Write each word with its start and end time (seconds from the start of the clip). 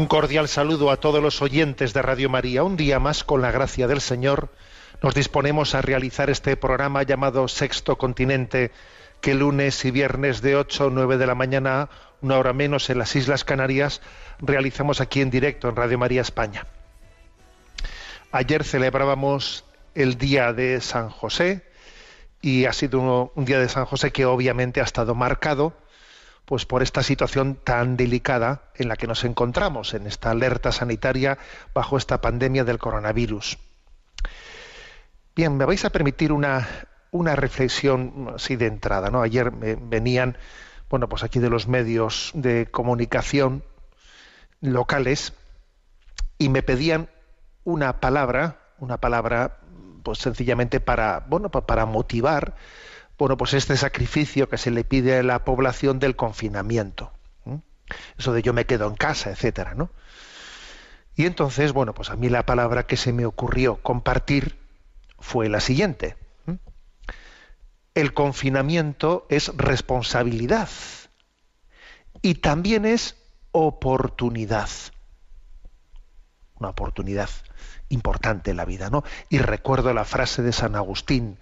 Un 0.00 0.06
cordial 0.06 0.48
saludo 0.48 0.90
a 0.90 0.96
todos 0.96 1.22
los 1.22 1.42
oyentes 1.42 1.92
de 1.92 2.00
Radio 2.00 2.30
María. 2.30 2.64
Un 2.64 2.78
día 2.78 2.98
más, 2.98 3.22
con 3.22 3.42
la 3.42 3.50
gracia 3.50 3.86
del 3.86 4.00
Señor, 4.00 4.48
nos 5.02 5.14
disponemos 5.14 5.74
a 5.74 5.82
realizar 5.82 6.30
este 6.30 6.56
programa 6.56 7.02
llamado 7.02 7.46
Sexto 7.48 7.98
Continente, 7.98 8.70
que 9.20 9.34
lunes 9.34 9.84
y 9.84 9.90
viernes 9.90 10.40
de 10.40 10.56
8 10.56 10.86
o 10.86 10.90
9 10.90 11.18
de 11.18 11.26
la 11.26 11.34
mañana, 11.34 11.90
una 12.22 12.38
hora 12.38 12.54
menos 12.54 12.88
en 12.88 12.96
las 12.96 13.14
Islas 13.14 13.44
Canarias, 13.44 14.00
realizamos 14.38 15.02
aquí 15.02 15.20
en 15.20 15.28
directo 15.28 15.68
en 15.68 15.76
Radio 15.76 15.98
María 15.98 16.22
España. 16.22 16.66
Ayer 18.32 18.64
celebrábamos 18.64 19.66
el 19.94 20.16
Día 20.16 20.54
de 20.54 20.80
San 20.80 21.10
José 21.10 21.62
y 22.40 22.64
ha 22.64 22.72
sido 22.72 23.32
un 23.34 23.44
Día 23.44 23.58
de 23.58 23.68
San 23.68 23.84
José 23.84 24.12
que 24.12 24.24
obviamente 24.24 24.80
ha 24.80 24.84
estado 24.84 25.14
marcado 25.14 25.74
pues 26.50 26.66
por 26.66 26.82
esta 26.82 27.04
situación 27.04 27.54
tan 27.54 27.96
delicada 27.96 28.72
en 28.74 28.88
la 28.88 28.96
que 28.96 29.06
nos 29.06 29.22
encontramos, 29.22 29.94
en 29.94 30.08
esta 30.08 30.32
alerta 30.32 30.72
sanitaria 30.72 31.38
bajo 31.72 31.96
esta 31.96 32.20
pandemia 32.20 32.64
del 32.64 32.78
coronavirus. 32.78 33.56
Bien, 35.36 35.56
me 35.56 35.64
vais 35.64 35.84
a 35.84 35.90
permitir 35.90 36.32
una, 36.32 36.66
una 37.12 37.36
reflexión 37.36 38.32
así 38.34 38.56
de 38.56 38.66
entrada, 38.66 39.10
¿no? 39.10 39.22
Ayer 39.22 39.52
me 39.52 39.76
venían, 39.76 40.36
bueno, 40.88 41.08
pues 41.08 41.22
aquí 41.22 41.38
de 41.38 41.50
los 41.50 41.68
medios 41.68 42.32
de 42.34 42.66
comunicación 42.66 43.62
locales 44.60 45.32
y 46.36 46.48
me 46.48 46.64
pedían 46.64 47.10
una 47.62 48.00
palabra, 48.00 48.58
una 48.78 48.96
palabra, 48.96 49.58
pues 50.02 50.18
sencillamente 50.18 50.80
para, 50.80 51.20
bueno, 51.28 51.48
pa- 51.48 51.64
para 51.64 51.86
motivar, 51.86 52.56
bueno, 53.20 53.36
pues 53.36 53.52
este 53.52 53.76
sacrificio 53.76 54.48
que 54.48 54.56
se 54.56 54.70
le 54.70 54.82
pide 54.82 55.18
a 55.18 55.22
la 55.22 55.44
población 55.44 55.98
del 55.98 56.16
confinamiento. 56.16 57.12
Eso 58.16 58.32
de 58.32 58.40
yo 58.40 58.54
me 58.54 58.64
quedo 58.64 58.88
en 58.88 58.94
casa, 58.94 59.28
etcétera, 59.28 59.74
¿no? 59.74 59.90
Y 61.16 61.26
entonces, 61.26 61.74
bueno, 61.74 61.92
pues 61.92 62.08
a 62.08 62.16
mí 62.16 62.30
la 62.30 62.46
palabra 62.46 62.86
que 62.86 62.96
se 62.96 63.12
me 63.12 63.26
ocurrió 63.26 63.76
compartir 63.82 64.58
fue 65.18 65.50
la 65.50 65.60
siguiente. 65.60 66.16
El 67.92 68.14
confinamiento 68.14 69.26
es 69.28 69.54
responsabilidad 69.54 70.70
y 72.22 72.36
también 72.36 72.86
es 72.86 73.16
oportunidad. 73.52 74.70
Una 76.58 76.70
oportunidad 76.70 77.28
importante 77.90 78.52
en 78.52 78.56
la 78.56 78.64
vida, 78.64 78.88
¿no? 78.88 79.04
Y 79.28 79.36
recuerdo 79.40 79.92
la 79.92 80.06
frase 80.06 80.40
de 80.40 80.52
San 80.52 80.74
Agustín, 80.74 81.36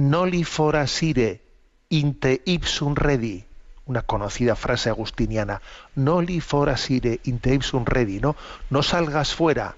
noli 0.00 0.44
forasire 0.44 1.40
inte 1.88 2.40
ipsum 2.44 2.94
redi, 2.94 3.44
una 3.84 4.02
conocida 4.02 4.54
frase 4.54 4.88
agustiniana, 4.88 5.60
noli 5.94 6.40
forasire 6.40 7.18
inte 7.24 7.52
ipsum 7.52 7.84
redi, 7.84 8.18
¿no? 8.18 8.34
No 8.68 8.82
salgas 8.82 9.34
fuera, 9.34 9.74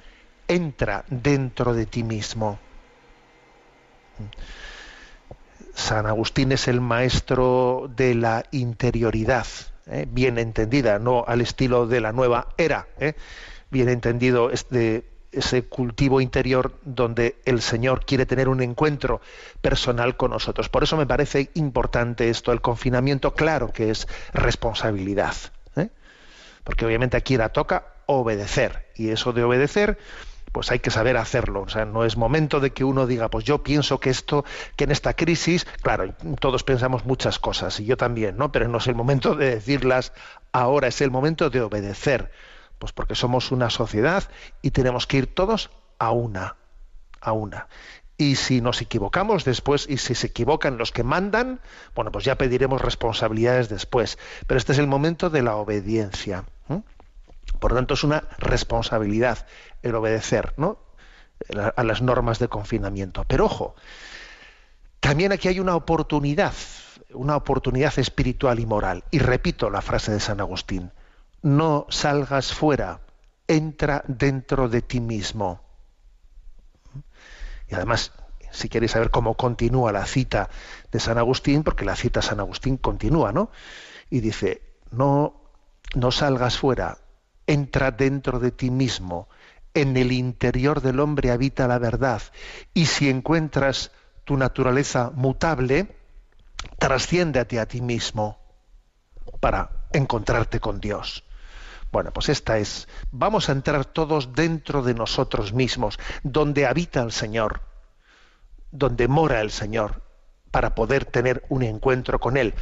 entra 0.46 1.04
dentro 1.08 1.74
de 1.74 1.86
ti 1.86 2.02
mismo. 2.02 2.58
San 5.74 6.06
Agustín 6.06 6.52
es 6.52 6.68
el 6.68 6.80
maestro 6.80 7.90
de 7.96 8.14
la 8.14 8.44
interioridad, 8.50 9.46
¿eh? 9.86 10.06
bien 10.08 10.38
entendida, 10.38 10.98
no 10.98 11.24
al 11.26 11.40
estilo 11.40 11.86
de 11.86 12.00
la 12.00 12.12
nueva 12.12 12.48
era, 12.58 12.86
¿eh? 13.00 13.14
bien 13.70 13.88
entendido 13.88 14.50
este, 14.50 15.04
ese 15.32 15.64
cultivo 15.64 16.20
interior 16.20 16.74
donde 16.84 17.36
el 17.44 17.62
Señor 17.62 18.04
quiere 18.04 18.26
tener 18.26 18.48
un 18.48 18.62
encuentro 18.62 19.20
personal 19.60 20.16
con 20.16 20.30
nosotros. 20.30 20.68
Por 20.68 20.82
eso 20.82 20.96
me 20.96 21.06
parece 21.06 21.50
importante 21.54 22.28
esto, 22.28 22.52
el 22.52 22.60
confinamiento, 22.60 23.34
claro 23.34 23.72
que 23.72 23.90
es 23.90 24.06
responsabilidad, 24.32 25.34
¿eh? 25.76 25.88
porque 26.64 26.86
obviamente 26.86 27.16
aquí 27.16 27.36
la 27.36 27.48
toca 27.48 27.86
obedecer, 28.06 28.86
y 28.94 29.10
eso 29.10 29.32
de 29.32 29.44
obedecer 29.44 29.98
pues 30.52 30.70
hay 30.70 30.78
que 30.78 30.90
saber 30.90 31.16
hacerlo. 31.16 31.62
O 31.62 31.68
sea, 31.68 31.86
no 31.86 32.04
es 32.04 32.16
momento 32.16 32.60
de 32.60 32.70
que 32.70 32.84
uno 32.84 33.06
diga, 33.06 33.28
pues 33.30 33.44
yo 33.44 33.62
pienso 33.62 33.98
que 33.98 34.10
esto, 34.10 34.44
que 34.76 34.84
en 34.84 34.90
esta 34.90 35.14
crisis, 35.14 35.66
claro, 35.80 36.14
todos 36.38 36.62
pensamos 36.62 37.06
muchas 37.06 37.38
cosas, 37.38 37.80
y 37.80 37.86
yo 37.86 37.96
también, 37.96 38.36
¿no? 38.36 38.52
Pero 38.52 38.68
no 38.68 38.78
es 38.78 38.86
el 38.86 38.94
momento 38.94 39.34
de 39.34 39.54
decirlas 39.54 40.12
ahora, 40.52 40.88
es 40.88 41.00
el 41.00 41.10
momento 41.10 41.50
de 41.50 41.62
obedecer. 41.62 42.30
Pues 42.82 42.92
porque 42.92 43.14
somos 43.14 43.52
una 43.52 43.70
sociedad 43.70 44.24
y 44.60 44.72
tenemos 44.72 45.06
que 45.06 45.18
ir 45.18 45.32
todos 45.32 45.70
a 46.00 46.10
una, 46.10 46.56
a 47.20 47.30
una. 47.30 47.68
Y 48.16 48.34
si 48.34 48.60
nos 48.60 48.82
equivocamos 48.82 49.44
después, 49.44 49.86
y 49.88 49.98
si 49.98 50.16
se 50.16 50.26
equivocan 50.26 50.78
los 50.78 50.90
que 50.90 51.04
mandan, 51.04 51.60
bueno, 51.94 52.10
pues 52.10 52.24
ya 52.24 52.36
pediremos 52.36 52.82
responsabilidades 52.82 53.68
después. 53.68 54.18
Pero 54.48 54.58
este 54.58 54.72
es 54.72 54.80
el 54.80 54.88
momento 54.88 55.30
de 55.30 55.42
la 55.42 55.54
obediencia. 55.54 56.44
Por 57.60 57.70
lo 57.70 57.76
tanto, 57.76 57.94
es 57.94 58.02
una 58.02 58.24
responsabilidad 58.38 59.46
el 59.84 59.94
obedecer 59.94 60.52
¿no? 60.56 60.80
a 61.54 61.84
las 61.84 62.02
normas 62.02 62.40
de 62.40 62.48
confinamiento. 62.48 63.22
Pero 63.28 63.44
ojo, 63.44 63.76
también 64.98 65.30
aquí 65.30 65.46
hay 65.46 65.60
una 65.60 65.76
oportunidad, 65.76 66.54
una 67.14 67.36
oportunidad 67.36 67.96
espiritual 68.00 68.58
y 68.58 68.66
moral. 68.66 69.04
Y 69.12 69.20
repito 69.20 69.70
la 69.70 69.82
frase 69.82 70.10
de 70.10 70.18
San 70.18 70.40
Agustín, 70.40 70.90
no 71.42 71.86
salgas 71.90 72.52
fuera, 72.52 73.00
entra 73.48 74.04
dentro 74.06 74.68
de 74.68 74.82
ti 74.82 75.00
mismo. 75.00 75.60
Y 77.68 77.74
además, 77.74 78.12
si 78.50 78.68
queréis 78.68 78.92
saber 78.92 79.10
cómo 79.10 79.34
continúa 79.34 79.92
la 79.92 80.06
cita 80.06 80.48
de 80.90 81.00
San 81.00 81.18
Agustín, 81.18 81.62
porque 81.62 81.84
la 81.84 81.96
cita 81.96 82.20
de 82.20 82.26
San 82.26 82.40
Agustín 82.40 82.76
continúa, 82.76 83.32
¿no? 83.32 83.50
Y 84.10 84.20
dice, 84.20 84.62
no, 84.90 85.40
no 85.94 86.12
salgas 86.12 86.58
fuera, 86.58 86.98
entra 87.46 87.90
dentro 87.90 88.38
de 88.38 88.52
ti 88.52 88.70
mismo, 88.70 89.28
en 89.74 89.96
el 89.96 90.12
interior 90.12 90.82
del 90.82 91.00
hombre 91.00 91.30
habita 91.30 91.66
la 91.66 91.78
verdad, 91.78 92.22
y 92.74 92.86
si 92.86 93.08
encuentras 93.08 93.90
tu 94.24 94.36
naturaleza 94.36 95.10
mutable, 95.14 95.96
trasciéndete 96.78 97.58
a 97.58 97.66
ti 97.66 97.80
mismo 97.80 98.38
para 99.40 99.86
encontrarte 99.92 100.60
con 100.60 100.78
Dios. 100.78 101.24
Bueno, 101.92 102.10
pues 102.10 102.30
esta 102.30 102.56
es, 102.56 102.88
vamos 103.10 103.48
a 103.48 103.52
entrar 103.52 103.84
todos 103.84 104.32
dentro 104.32 104.82
de 104.82 104.94
nosotros 104.94 105.52
mismos, 105.52 105.98
donde 106.22 106.66
habita 106.66 107.02
el 107.02 107.12
Señor, 107.12 107.60
donde 108.70 109.08
mora 109.08 109.42
el 109.42 109.50
Señor, 109.50 110.02
para 110.50 110.74
poder 110.74 111.04
tener 111.04 111.44
un 111.50 111.62
encuentro 111.62 112.18
con 112.18 112.36
Él. 112.36 112.54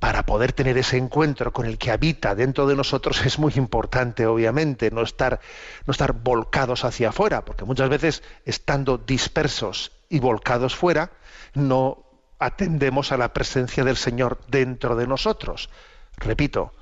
para 0.00 0.24
poder 0.26 0.52
tener 0.52 0.78
ese 0.78 0.96
encuentro 0.96 1.52
con 1.52 1.66
el 1.66 1.76
que 1.76 1.90
habita 1.90 2.36
dentro 2.36 2.68
de 2.68 2.76
nosotros 2.76 3.26
es 3.26 3.36
muy 3.40 3.52
importante, 3.56 4.26
obviamente, 4.26 4.92
no 4.92 5.02
estar, 5.02 5.40
no 5.86 5.90
estar 5.90 6.12
volcados 6.12 6.84
hacia 6.84 7.08
afuera, 7.08 7.44
porque 7.44 7.64
muchas 7.64 7.88
veces 7.88 8.22
estando 8.44 8.98
dispersos 8.98 9.90
y 10.08 10.20
volcados 10.20 10.76
fuera, 10.76 11.10
no 11.54 12.04
atendemos 12.38 13.10
a 13.10 13.16
la 13.16 13.32
presencia 13.32 13.82
del 13.82 13.96
Señor 13.96 14.38
dentro 14.46 14.94
de 14.94 15.08
nosotros. 15.08 15.68
Repito, 16.16 16.72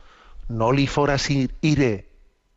no 0.49 0.73
li 0.73 0.87
foras 0.87 1.29
ire 1.31 2.09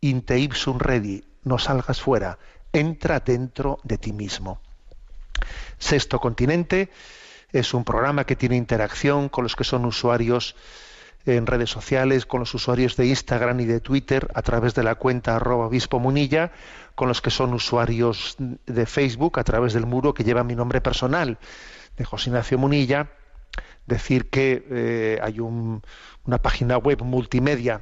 inte 0.02 0.40
ipsum 0.40 0.80
redi, 0.80 1.24
no 1.44 1.58
salgas 1.58 2.02
fuera, 2.02 2.38
entra 2.72 3.20
dentro 3.20 3.80
de 3.84 3.98
ti 3.98 4.14
mismo. 4.14 4.62
Sexto 5.78 6.20
Continente 6.20 6.90
es 7.52 7.74
un 7.74 7.84
programa 7.84 8.26
que 8.26 8.36
tiene 8.36 8.56
interacción 8.56 9.30
con 9.30 9.44
los 9.44 9.56
que 9.56 9.64
son 9.64 9.86
usuarios 9.86 10.56
en 11.26 11.46
redes 11.46 11.70
sociales, 11.70 12.26
con 12.26 12.40
los 12.40 12.54
usuarios 12.54 12.96
de 12.96 13.08
Instagram 13.08 13.60
y 13.60 13.66
de 13.66 13.82
Twitter 13.82 14.30
a 14.34 14.42
través 14.42 14.74
de 14.74 14.84
la 14.84 14.96
cuenta 14.96 15.36
arroba 15.36 15.68
obispo 15.68 16.00
munilla, 16.00 16.52
con 16.96 17.08
los 17.08 17.22
que 17.22 17.30
son 17.30 17.54
usuarios 17.54 18.36
de 18.38 18.86
Facebook 18.86 19.40
a 19.40 19.44
través 19.44 19.74
del 19.74 19.86
muro 19.86 20.14
que 20.14 20.24
lleva 20.24 20.44
mi 20.44 20.56
nombre 20.56 20.82
personal 20.82 21.38
de 21.98 22.06
José 22.06 22.30
Ignacio 22.30 22.58
Munilla. 22.58 23.10
Decir 23.90 24.30
que 24.30 24.64
eh, 24.70 25.20
hay 25.24 25.40
una 25.40 25.82
página 26.44 26.78
web 26.78 27.02
multimedia 27.02 27.82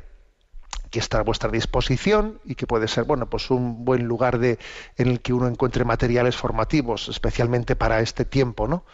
que 0.90 1.00
está 1.00 1.20
a 1.20 1.24
vuestra 1.24 1.52
disposición 1.52 2.40
y 2.46 2.56
que 2.56 2.66
puede 2.66 2.88
ser 2.88 3.04
bueno 3.04 3.30
pues 3.30 3.52
un 3.52 3.84
buen 3.84 4.06
lugar 4.06 4.40
de 4.40 4.58
en 4.96 5.10
el 5.10 5.20
que 5.20 5.34
uno 5.34 5.50
encuentre 5.50 5.84
materiales 5.84 6.38
formativos 6.38 7.10
especialmente 7.10 7.76
para 7.76 8.00
este 8.00 8.24
tiempo 8.24 8.70
no 8.70 8.86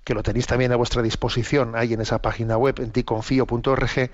que 0.05 0.15
lo 0.15 0.23
tenéis 0.23 0.47
también 0.47 0.73
a 0.73 0.77
vuestra 0.77 1.03
disposición 1.03 1.75
ahí 1.77 1.95
en 1.95 2.01
esa 2.01 2.21
página 2.21 2.57
web, 2.57 2.79
en 2.79 2.91
ticonfío.org, 2.91 4.11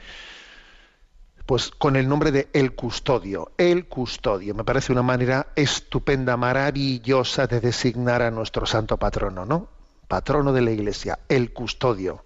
pues 1.47 1.71
con 1.71 1.97
el 1.97 2.09
nombre 2.09 2.31
de 2.31 2.49
El 2.53 2.75
Custodio. 2.77 3.51
El 3.59 3.87
Custodio. 3.87 4.55
Me 4.55 4.63
parece 4.63 4.93
una 4.93 5.03
manera 5.03 5.49
estupenda, 5.57 6.37
maravillosa 6.37 7.49
de 7.49 7.61
designar 7.61 8.23
a 8.23 8.31
nuestro 8.31 8.67
santo 8.67 8.97
patrono, 8.97 9.45
¿no? 9.45 9.69
Patrono 10.07 10.53
de 10.53 10.61
la 10.61 10.71
Iglesia, 10.71 11.19
el 11.29 11.53
Custodio. 11.53 12.25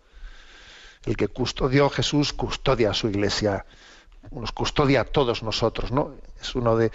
El 1.06 1.16
que 1.16 1.28
custodió 1.28 1.90
Jesús 1.90 2.32
custodia 2.32 2.90
a 2.90 2.94
su 2.94 3.08
Iglesia 3.08 3.66
nos 4.30 4.52
custodia 4.52 5.02
a 5.02 5.04
todos 5.04 5.42
nosotros, 5.42 5.92
¿no? 5.92 6.14
Es 6.40 6.54
uno 6.54 6.76
de, 6.76 6.90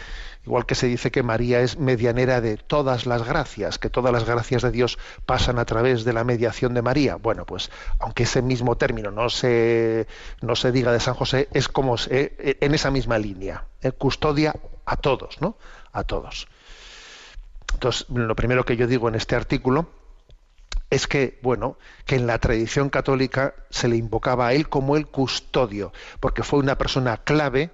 igual 0.45 0.65
que 0.65 0.75
se 0.75 0.87
dice 0.87 1.11
que 1.11 1.23
María 1.23 1.61
es 1.61 1.77
medianera 1.77 2.41
de 2.41 2.57
todas 2.57 3.05
las 3.05 3.23
gracias, 3.23 3.79
que 3.79 3.89
todas 3.89 4.11
las 4.11 4.25
gracias 4.25 4.61
de 4.61 4.71
Dios 4.71 4.97
pasan 5.25 5.59
a 5.59 5.65
través 5.65 6.03
de 6.03 6.13
la 6.13 6.23
mediación 6.23 6.73
de 6.73 6.81
María. 6.81 7.15
Bueno, 7.15 7.45
pues 7.45 7.71
aunque 7.99 8.23
ese 8.23 8.41
mismo 8.41 8.75
término 8.77 9.11
no 9.11 9.29
se, 9.29 10.07
no 10.41 10.55
se 10.55 10.71
diga 10.71 10.91
de 10.91 10.99
San 10.99 11.13
José, 11.13 11.47
es 11.53 11.67
como 11.67 11.97
se, 11.97 12.57
en 12.59 12.73
esa 12.73 12.91
misma 12.91 13.17
línea, 13.17 13.65
¿eh? 13.81 13.91
custodia 13.91 14.55
a 14.85 14.97
todos, 14.97 15.41
¿no? 15.41 15.57
A 15.91 16.03
todos. 16.03 16.47
Entonces, 17.73 18.07
lo 18.09 18.35
primero 18.35 18.65
que 18.65 18.75
yo 18.75 18.87
digo 18.87 19.07
en 19.07 19.15
este 19.15 19.35
artículo 19.35 19.87
es 20.89 21.07
que, 21.07 21.39
bueno, 21.43 21.77
que 22.05 22.15
en 22.15 22.25
la 22.25 22.39
tradición 22.39 22.89
católica 22.89 23.53
se 23.69 23.87
le 23.87 23.95
invocaba 23.95 24.47
a 24.47 24.53
él 24.53 24.69
como 24.69 24.97
el 24.97 25.07
custodio, 25.07 25.93
porque 26.19 26.43
fue 26.43 26.59
una 26.59 26.77
persona 26.77 27.17
clave 27.17 27.71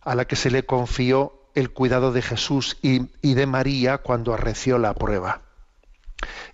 a 0.00 0.14
la 0.14 0.24
que 0.24 0.36
se 0.36 0.50
le 0.50 0.64
confió 0.64 1.38
el 1.54 1.70
cuidado 1.70 2.12
de 2.12 2.22
Jesús 2.22 2.78
y, 2.82 3.34
de 3.34 3.46
María 3.46 3.98
cuando 3.98 4.34
arreció 4.34 4.78
la 4.78 4.94
prueba. 4.94 5.42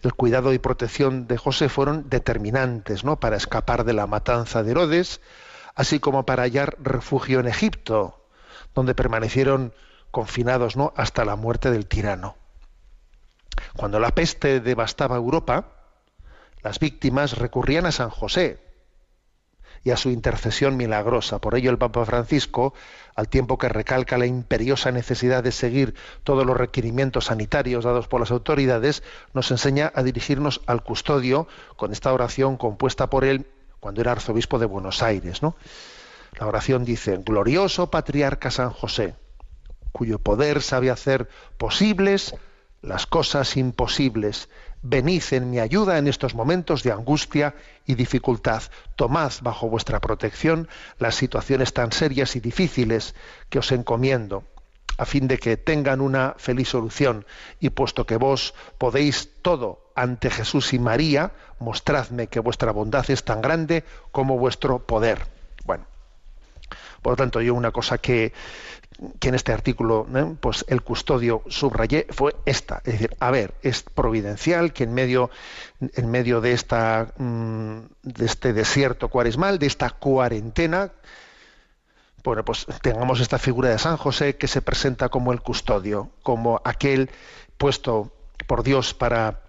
El 0.02 0.14
cuidado 0.14 0.52
y 0.52 0.58
protección 0.58 1.26
de 1.26 1.38
José 1.38 1.68
fueron 1.68 2.08
determinantes 2.08 3.04
¿no? 3.04 3.20
para 3.20 3.36
escapar 3.36 3.84
de 3.84 3.92
la 3.92 4.06
matanza 4.06 4.62
de 4.62 4.70
Herodes, 4.72 5.20
así 5.74 6.00
como 6.00 6.26
para 6.26 6.42
hallar 6.42 6.76
refugio 6.80 7.40
en 7.40 7.46
Egipto, 7.46 8.26
donde 8.74 8.94
permanecieron 8.94 9.72
confinados 10.10 10.76
¿no? 10.76 10.92
hasta 10.96 11.24
la 11.24 11.36
muerte 11.36 11.70
del 11.70 11.86
tirano. 11.86 12.36
Cuando 13.76 13.98
la 14.00 14.14
peste 14.14 14.60
devastaba 14.60 15.16
Europa, 15.16 15.77
las 16.62 16.78
víctimas 16.78 17.38
recurrían 17.38 17.86
a 17.86 17.92
San 17.92 18.10
José 18.10 18.58
y 19.84 19.90
a 19.90 19.96
su 19.96 20.10
intercesión 20.10 20.76
milagrosa. 20.76 21.40
Por 21.40 21.54
ello 21.54 21.70
el 21.70 21.78
Papa 21.78 22.04
Francisco, 22.04 22.74
al 23.14 23.28
tiempo 23.28 23.58
que 23.58 23.68
recalca 23.68 24.18
la 24.18 24.26
imperiosa 24.26 24.90
necesidad 24.90 25.42
de 25.42 25.52
seguir 25.52 25.94
todos 26.24 26.44
los 26.44 26.56
requerimientos 26.56 27.26
sanitarios 27.26 27.84
dados 27.84 28.08
por 28.08 28.20
las 28.20 28.30
autoridades, 28.30 29.02
nos 29.34 29.50
enseña 29.50 29.92
a 29.94 30.02
dirigirnos 30.02 30.60
al 30.66 30.82
custodio 30.82 31.46
con 31.76 31.92
esta 31.92 32.12
oración 32.12 32.56
compuesta 32.56 33.08
por 33.08 33.24
él 33.24 33.46
cuando 33.80 34.00
era 34.00 34.12
arzobispo 34.12 34.58
de 34.58 34.66
Buenos 34.66 35.02
Aires. 35.02 35.40
La 35.42 36.46
oración 36.46 36.84
dice, 36.84 37.18
glorioso 37.24 37.90
patriarca 37.90 38.50
San 38.50 38.70
José, 38.70 39.14
cuyo 39.92 40.18
poder 40.18 40.62
sabe 40.62 40.90
hacer 40.90 41.28
posibles 41.56 42.34
las 42.82 43.06
cosas 43.06 43.56
imposibles 43.56 44.48
venid 44.82 45.22
en 45.32 45.50
mi 45.50 45.58
ayuda 45.58 45.98
en 45.98 46.08
estos 46.08 46.34
momentos 46.34 46.82
de 46.82 46.92
angustia 46.92 47.54
y 47.86 47.94
dificultad. 47.94 48.62
Tomad 48.96 49.32
bajo 49.42 49.68
vuestra 49.68 50.00
protección 50.00 50.68
las 50.98 51.14
situaciones 51.14 51.72
tan 51.72 51.92
serias 51.92 52.36
y 52.36 52.40
difíciles 52.40 53.14
que 53.48 53.58
os 53.58 53.72
encomiendo, 53.72 54.44
a 54.96 55.04
fin 55.04 55.28
de 55.28 55.38
que 55.38 55.56
tengan 55.56 56.00
una 56.00 56.34
feliz 56.38 56.68
solución. 56.68 57.26
Y 57.60 57.70
puesto 57.70 58.06
que 58.06 58.16
vos 58.16 58.54
podéis 58.78 59.30
todo 59.42 59.90
ante 59.94 60.30
Jesús 60.30 60.72
y 60.72 60.78
María, 60.78 61.32
mostradme 61.58 62.28
que 62.28 62.40
vuestra 62.40 62.72
bondad 62.72 63.10
es 63.10 63.24
tan 63.24 63.40
grande 63.40 63.84
como 64.12 64.38
vuestro 64.38 64.86
poder. 64.86 65.26
Bueno, 65.64 65.86
por 67.02 67.12
lo 67.12 67.16
tanto, 67.16 67.40
yo 67.40 67.54
una 67.54 67.70
cosa 67.70 67.98
que, 67.98 68.32
que 69.20 69.28
en 69.28 69.34
este 69.34 69.52
artículo, 69.52 70.06
¿eh? 70.14 70.34
pues 70.40 70.64
el 70.68 70.82
custodio 70.82 71.42
subrayé 71.48 72.06
fue 72.10 72.34
esta, 72.46 72.78
es 72.78 72.94
decir, 72.94 73.16
a 73.20 73.30
ver, 73.30 73.54
es 73.62 73.82
providencial 73.82 74.72
que 74.72 74.84
en 74.84 74.94
medio, 74.94 75.30
en 75.80 76.10
medio 76.10 76.40
de 76.40 76.52
esta, 76.52 77.12
mm, 77.16 77.78
de 78.02 78.26
este 78.26 78.52
desierto 78.52 79.08
cuaresmal, 79.08 79.58
de 79.58 79.66
esta 79.66 79.90
cuarentena, 79.90 80.90
bueno, 82.24 82.44
pues 82.44 82.66
tengamos 82.82 83.20
esta 83.20 83.38
figura 83.38 83.68
de 83.68 83.78
San 83.78 83.96
José 83.96 84.36
que 84.36 84.48
se 84.48 84.62
presenta 84.62 85.08
como 85.08 85.32
el 85.32 85.40
custodio, 85.40 86.10
como 86.22 86.60
aquel 86.64 87.10
puesto 87.56 88.12
por 88.46 88.64
Dios 88.64 88.94
para 88.94 89.40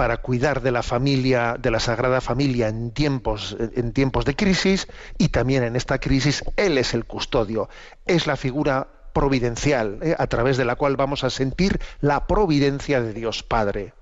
para 0.00 0.22
cuidar 0.22 0.62
de 0.62 0.70
la 0.70 0.82
familia, 0.82 1.56
de 1.58 1.70
la 1.70 1.78
Sagrada 1.78 2.22
Familia 2.22 2.68
en 2.68 2.90
tiempos, 2.90 3.54
en 3.60 3.92
tiempos 3.92 4.24
de 4.24 4.34
crisis 4.34 4.88
y 5.18 5.28
también 5.28 5.62
en 5.62 5.76
esta 5.76 5.98
crisis 5.98 6.42
Él 6.56 6.78
es 6.78 6.94
el 6.94 7.04
custodio, 7.04 7.68
es 8.06 8.26
la 8.26 8.36
figura 8.38 8.88
providencial 9.12 9.98
¿eh? 10.00 10.16
a 10.18 10.26
través 10.26 10.56
de 10.56 10.64
la 10.64 10.76
cual 10.76 10.96
vamos 10.96 11.22
a 11.22 11.28
sentir 11.28 11.78
la 12.00 12.26
providencia 12.26 13.02
de 13.02 13.12
Dios 13.12 13.42
Padre. 13.42 13.92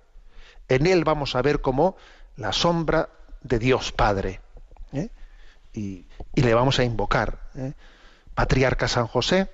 En 0.69 0.87
Él 0.87 1.03
vamos 1.03 1.35
a 1.35 1.43
ver 1.43 1.63
como 1.63 1.97
la 2.37 2.53
sombra 2.53 3.09
de 3.43 3.59
Dios 3.59 3.91
Padre 3.91 4.41
¿eh? 4.93 5.09
y, 5.73 6.07
le 6.37 6.55
vamos 6.55 6.79
a 6.79 6.85
invocar. 6.85 7.41
¿eh? 7.57 7.73
Patriarca 8.37 8.87
San 8.87 9.09
José, 9.09 9.51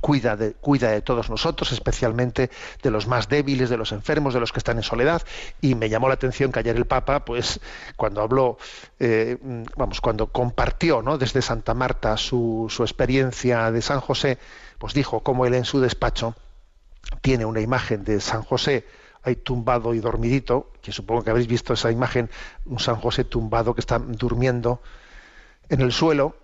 cuida 0.00 0.36
de, 0.36 0.52
cuida 0.52 0.90
de 0.90 1.02
todos 1.02 1.30
nosotros, 1.30 1.72
especialmente 1.72 2.50
de 2.82 2.90
los 2.90 3.06
más 3.06 3.28
débiles, 3.28 3.70
de 3.70 3.76
los 3.76 3.92
enfermos, 3.92 4.34
de 4.34 4.40
los 4.40 4.52
que 4.52 4.58
están 4.58 4.76
en 4.76 4.82
soledad. 4.82 5.22
Y 5.60 5.74
me 5.74 5.88
llamó 5.88 6.08
la 6.08 6.14
atención 6.14 6.52
que 6.52 6.60
ayer 6.60 6.76
el 6.76 6.86
Papa, 6.86 7.24
pues, 7.24 7.60
cuando 7.96 8.22
habló, 8.22 8.58
eh, 8.98 9.38
vamos, 9.76 10.00
cuando 10.00 10.28
compartió, 10.28 11.02
¿no? 11.02 11.18
Desde 11.18 11.42
Santa 11.42 11.74
Marta 11.74 12.16
su, 12.16 12.66
su 12.68 12.82
experiencia 12.82 13.70
de 13.70 13.82
San 13.82 14.00
José, 14.00 14.38
pues 14.78 14.94
dijo 14.94 15.20
cómo 15.20 15.46
él 15.46 15.54
en 15.54 15.64
su 15.64 15.80
despacho 15.80 16.34
tiene 17.20 17.44
una 17.44 17.60
imagen 17.60 18.04
de 18.04 18.20
San 18.20 18.42
José 18.42 18.86
ahí 19.22 19.36
tumbado 19.36 19.94
y 19.94 20.00
dormidito, 20.00 20.70
que 20.80 20.92
supongo 20.92 21.22
que 21.22 21.30
habéis 21.30 21.48
visto 21.48 21.72
esa 21.74 21.90
imagen, 21.90 22.30
un 22.66 22.78
San 22.78 22.96
José 22.96 23.24
tumbado 23.24 23.74
que 23.74 23.80
está 23.80 23.98
durmiendo 23.98 24.80
en 25.68 25.80
el 25.80 25.92
suelo 25.92 26.36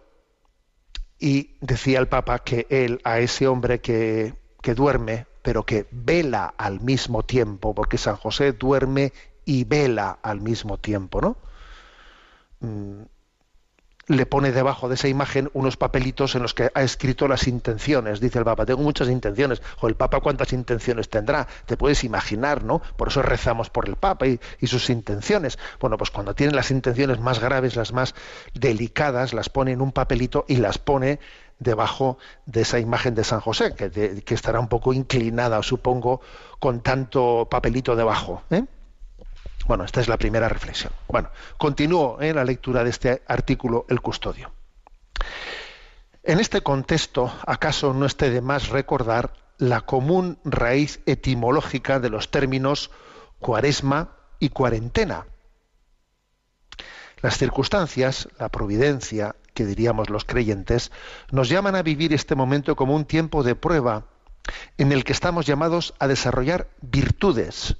y 1.18 1.56
decía 1.60 1.98
el 1.98 2.08
Papa 2.08 2.40
que 2.40 2.66
él, 2.70 3.00
a 3.04 3.18
ese 3.18 3.46
hombre 3.46 3.80
que, 3.80 4.34
que 4.60 4.74
duerme, 4.74 5.26
pero 5.42 5.64
que 5.64 5.86
vela 5.90 6.54
al 6.56 6.80
mismo 6.80 7.22
tiempo, 7.22 7.74
porque 7.74 7.98
San 7.98 8.16
José 8.16 8.52
duerme 8.52 9.12
y 9.44 9.64
vela 9.64 10.18
al 10.22 10.40
mismo 10.40 10.78
tiempo, 10.78 11.20
¿no? 11.20 11.36
Le 14.06 14.26
pone 14.26 14.52
debajo 14.52 14.88
de 14.88 14.96
esa 14.96 15.08
imagen 15.08 15.50
unos 15.54 15.76
papelitos 15.76 16.34
en 16.34 16.42
los 16.42 16.54
que 16.54 16.70
ha 16.74 16.82
escrito 16.82 17.26
las 17.28 17.48
intenciones. 17.48 18.20
Dice 18.20 18.38
el 18.38 18.44
Papa, 18.44 18.66
tengo 18.66 18.82
muchas 18.82 19.08
intenciones. 19.08 19.62
O 19.80 19.88
el 19.88 19.94
Papa, 19.94 20.20
¿cuántas 20.20 20.52
intenciones 20.52 21.08
tendrá? 21.08 21.46
Te 21.66 21.76
puedes 21.76 22.04
imaginar, 22.04 22.64
¿no? 22.64 22.82
Por 22.96 23.08
eso 23.08 23.22
rezamos 23.22 23.70
por 23.70 23.88
el 23.88 23.96
Papa 23.96 24.26
y, 24.26 24.38
sus 24.66 24.90
intenciones. 24.90 25.58
Bueno, 25.80 25.96
pues 25.96 26.10
cuando 26.10 26.34
tiene 26.34 26.52
las 26.52 26.70
intenciones 26.70 27.20
más 27.20 27.38
graves, 27.38 27.76
las 27.76 27.92
más 27.92 28.14
delicadas, 28.52 29.32
las 29.32 29.48
pone 29.48 29.72
en 29.72 29.80
un 29.80 29.92
papelito 29.92 30.44
y 30.48 30.56
las 30.56 30.78
pone 30.78 31.20
debajo 31.58 32.18
de 32.46 32.62
esa 32.62 32.80
imagen 32.80 33.14
de 33.14 33.24
San 33.24 33.40
José, 33.40 33.74
que, 33.74 34.22
que 34.24 34.34
estará 34.34 34.60
un 34.60 34.68
poco 34.68 34.92
inclinada, 34.92 35.62
supongo, 35.62 36.20
con 36.58 36.80
tanto 36.80 37.48
papelito 37.50 37.96
debajo. 37.96 38.42
¿eh? 38.50 38.64
Bueno, 39.66 39.84
esta 39.84 40.00
es 40.00 40.08
la 40.08 40.18
primera 40.18 40.48
reflexión. 40.48 40.92
Bueno, 41.08 41.30
continúo 41.56 42.20
en 42.20 42.36
la 42.36 42.44
lectura 42.44 42.84
de 42.84 42.90
este 42.90 43.22
artículo, 43.26 43.86
El 43.88 44.00
Custodio. 44.00 44.52
En 46.22 46.40
este 46.40 46.62
contexto, 46.62 47.32
¿acaso 47.46 47.94
no 47.94 48.06
esté 48.06 48.30
de 48.30 48.40
más 48.40 48.68
recordar 48.68 49.32
la 49.58 49.82
común 49.82 50.38
raíz 50.44 51.00
etimológica 51.06 52.00
de 52.00 52.10
los 52.10 52.30
términos 52.30 52.90
cuaresma 53.38 54.16
y 54.38 54.50
cuarentena? 54.50 55.26
Las 57.22 57.38
circunstancias, 57.38 58.28
la 58.38 58.50
providencia, 58.50 59.36
que 59.54 59.64
diríamos 59.64 60.10
los 60.10 60.24
creyentes, 60.24 60.92
nos 61.30 61.48
llaman 61.48 61.74
a 61.76 61.82
vivir 61.82 62.12
este 62.12 62.34
momento 62.34 62.76
como 62.76 62.94
un 62.94 63.06
tiempo 63.06 63.42
de 63.42 63.54
prueba 63.54 64.04
en 64.76 64.92
el 64.92 65.04
que 65.04 65.12
estamos 65.12 65.46
llamados 65.46 65.94
a 65.98 66.06
desarrollar 66.06 66.68
virtudes, 66.82 67.76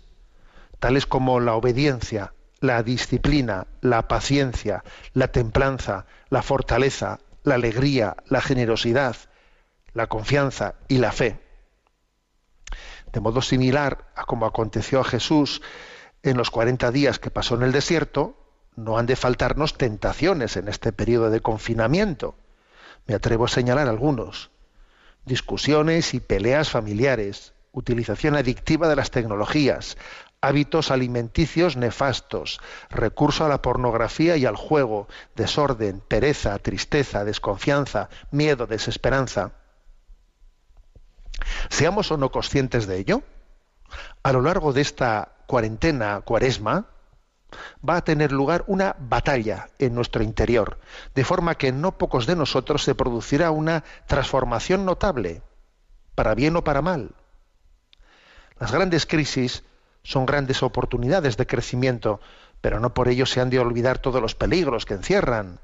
tales 0.84 1.06
como 1.06 1.40
la 1.40 1.54
obediencia, 1.54 2.34
la 2.60 2.82
disciplina, 2.82 3.68
la 3.80 4.06
paciencia, 4.06 4.84
la 5.14 5.28
templanza, 5.28 6.04
la 6.28 6.42
fortaleza, 6.42 7.20
la 7.42 7.54
alegría, 7.54 8.16
la 8.26 8.42
generosidad, 8.42 9.16
la 9.94 10.08
confianza 10.08 10.74
y 10.86 10.98
la 10.98 11.10
fe. 11.10 11.40
De 13.14 13.20
modo 13.20 13.40
similar 13.40 14.12
a 14.14 14.26
como 14.26 14.44
aconteció 14.44 15.00
a 15.00 15.04
Jesús 15.04 15.62
en 16.22 16.36
los 16.36 16.50
40 16.50 16.90
días 16.90 17.18
que 17.18 17.30
pasó 17.30 17.54
en 17.54 17.62
el 17.62 17.72
desierto, 17.72 18.36
no 18.76 18.98
han 18.98 19.06
de 19.06 19.16
faltarnos 19.16 19.78
tentaciones 19.78 20.58
en 20.58 20.68
este 20.68 20.92
periodo 20.92 21.30
de 21.30 21.40
confinamiento. 21.40 22.36
Me 23.06 23.14
atrevo 23.14 23.46
a 23.46 23.48
señalar 23.48 23.88
algunos. 23.88 24.50
Discusiones 25.24 26.12
y 26.12 26.20
peleas 26.20 26.68
familiares, 26.68 27.54
utilización 27.74 28.36
adictiva 28.36 28.88
de 28.88 28.96
las 28.96 29.10
tecnologías, 29.10 29.96
hábitos 30.44 30.90
alimenticios 30.90 31.76
nefastos, 31.76 32.60
recurso 32.90 33.46
a 33.46 33.48
la 33.48 33.62
pornografía 33.62 34.36
y 34.36 34.44
al 34.44 34.56
juego, 34.56 35.08
desorden, 35.34 36.00
pereza, 36.00 36.58
tristeza, 36.58 37.24
desconfianza, 37.24 38.10
miedo, 38.30 38.66
desesperanza. 38.66 39.52
Seamos 41.70 42.10
o 42.12 42.18
no 42.18 42.30
conscientes 42.30 42.86
de 42.86 42.98
ello, 42.98 43.22
a 44.22 44.32
lo 44.32 44.42
largo 44.42 44.74
de 44.74 44.82
esta 44.82 45.32
cuarentena, 45.46 46.20
cuaresma, 46.20 46.88
va 47.88 47.96
a 47.96 48.04
tener 48.04 48.30
lugar 48.30 48.64
una 48.66 48.96
batalla 48.98 49.70
en 49.78 49.94
nuestro 49.94 50.22
interior, 50.22 50.78
de 51.14 51.24
forma 51.24 51.54
que 51.54 51.68
en 51.68 51.80
no 51.80 51.96
pocos 51.96 52.26
de 52.26 52.36
nosotros 52.36 52.82
se 52.82 52.94
producirá 52.94 53.50
una 53.50 53.82
transformación 54.06 54.84
notable, 54.84 55.40
para 56.14 56.34
bien 56.34 56.56
o 56.56 56.64
para 56.64 56.82
mal. 56.82 57.12
Las 58.58 58.72
grandes 58.72 59.06
crisis 59.06 59.64
son 60.04 60.26
grandes 60.26 60.62
oportunidades 60.62 61.36
de 61.36 61.46
crecimiento, 61.46 62.20
pero 62.60 62.78
no 62.78 62.94
por 62.94 63.08
ello 63.08 63.26
se 63.26 63.40
han 63.40 63.50
de 63.50 63.58
olvidar 63.58 63.98
todos 63.98 64.22
los 64.22 64.34
peligros 64.34 64.84
que 64.84 64.94
encierran. 64.94 65.58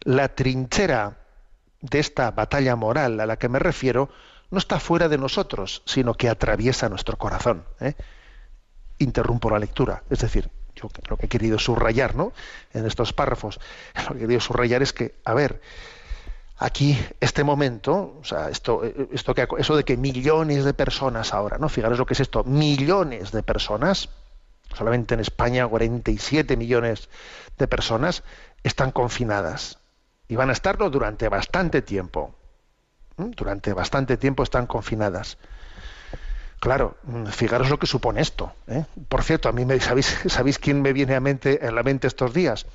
La 0.00 0.28
trinchera 0.34 1.18
de 1.80 1.98
esta 1.98 2.30
batalla 2.32 2.76
moral 2.76 3.20
a 3.20 3.26
la 3.26 3.38
que 3.38 3.48
me 3.48 3.58
refiero 3.58 4.10
no 4.50 4.58
está 4.58 4.80
fuera 4.80 5.08
de 5.08 5.18
nosotros, 5.18 5.82
sino 5.86 6.14
que 6.14 6.28
atraviesa 6.28 6.88
nuestro 6.88 7.16
corazón. 7.16 7.64
¿eh? 7.80 7.94
Interrumpo 8.98 9.48
la 9.50 9.58
lectura. 9.58 10.02
Es 10.10 10.20
decir, 10.20 10.50
yo 10.74 10.88
lo 11.08 11.16
que 11.16 11.26
he 11.26 11.28
querido 11.28 11.58
subrayar 11.58 12.16
¿no? 12.16 12.32
en 12.74 12.86
estos 12.86 13.12
párrafos, 13.12 13.60
lo 14.08 14.14
que 14.14 14.18
he 14.18 14.20
querido 14.22 14.40
subrayar 14.40 14.82
es 14.82 14.92
que, 14.92 15.14
a 15.24 15.34
ver, 15.34 15.60
aquí 16.60 16.98
este 17.20 17.42
momento, 17.42 18.18
o 18.20 18.24
sea, 18.24 18.50
esto, 18.50 18.82
esto 19.12 19.34
que, 19.34 19.48
eso 19.58 19.76
de 19.76 19.84
que 19.84 19.96
millones 19.96 20.64
de 20.64 20.74
personas 20.74 21.32
ahora, 21.32 21.56
¿no? 21.56 21.70
Fijaros 21.70 21.98
lo 21.98 22.04
que 22.04 22.12
es 22.12 22.20
esto, 22.20 22.44
millones 22.44 23.32
de 23.32 23.42
personas, 23.42 24.10
solamente 24.74 25.14
en 25.14 25.20
España 25.20 25.66
47 25.66 26.56
millones 26.58 27.08
de 27.58 27.66
personas 27.66 28.22
están 28.62 28.92
confinadas 28.92 29.78
y 30.28 30.36
van 30.36 30.50
a 30.50 30.52
estarlo 30.52 30.90
durante 30.90 31.28
bastante 31.30 31.80
tiempo. 31.80 32.34
¿Mm? 33.16 33.30
Durante 33.30 33.72
bastante 33.72 34.18
tiempo 34.18 34.42
están 34.42 34.66
confinadas. 34.66 35.38
Claro, 36.60 36.98
fijaros 37.30 37.70
lo 37.70 37.78
que 37.78 37.86
supone 37.86 38.20
esto. 38.20 38.52
¿eh? 38.68 38.84
Por 39.08 39.22
cierto, 39.22 39.48
a 39.48 39.52
mí 39.52 39.64
me, 39.64 39.80
¿sabéis, 39.80 40.20
¿sabéis 40.26 40.58
quién 40.58 40.82
me 40.82 40.92
viene 40.92 41.14
a, 41.14 41.20
mente, 41.20 41.58
a 41.66 41.70
la 41.70 41.82
mente 41.82 42.06
estos 42.06 42.34
días? 42.34 42.66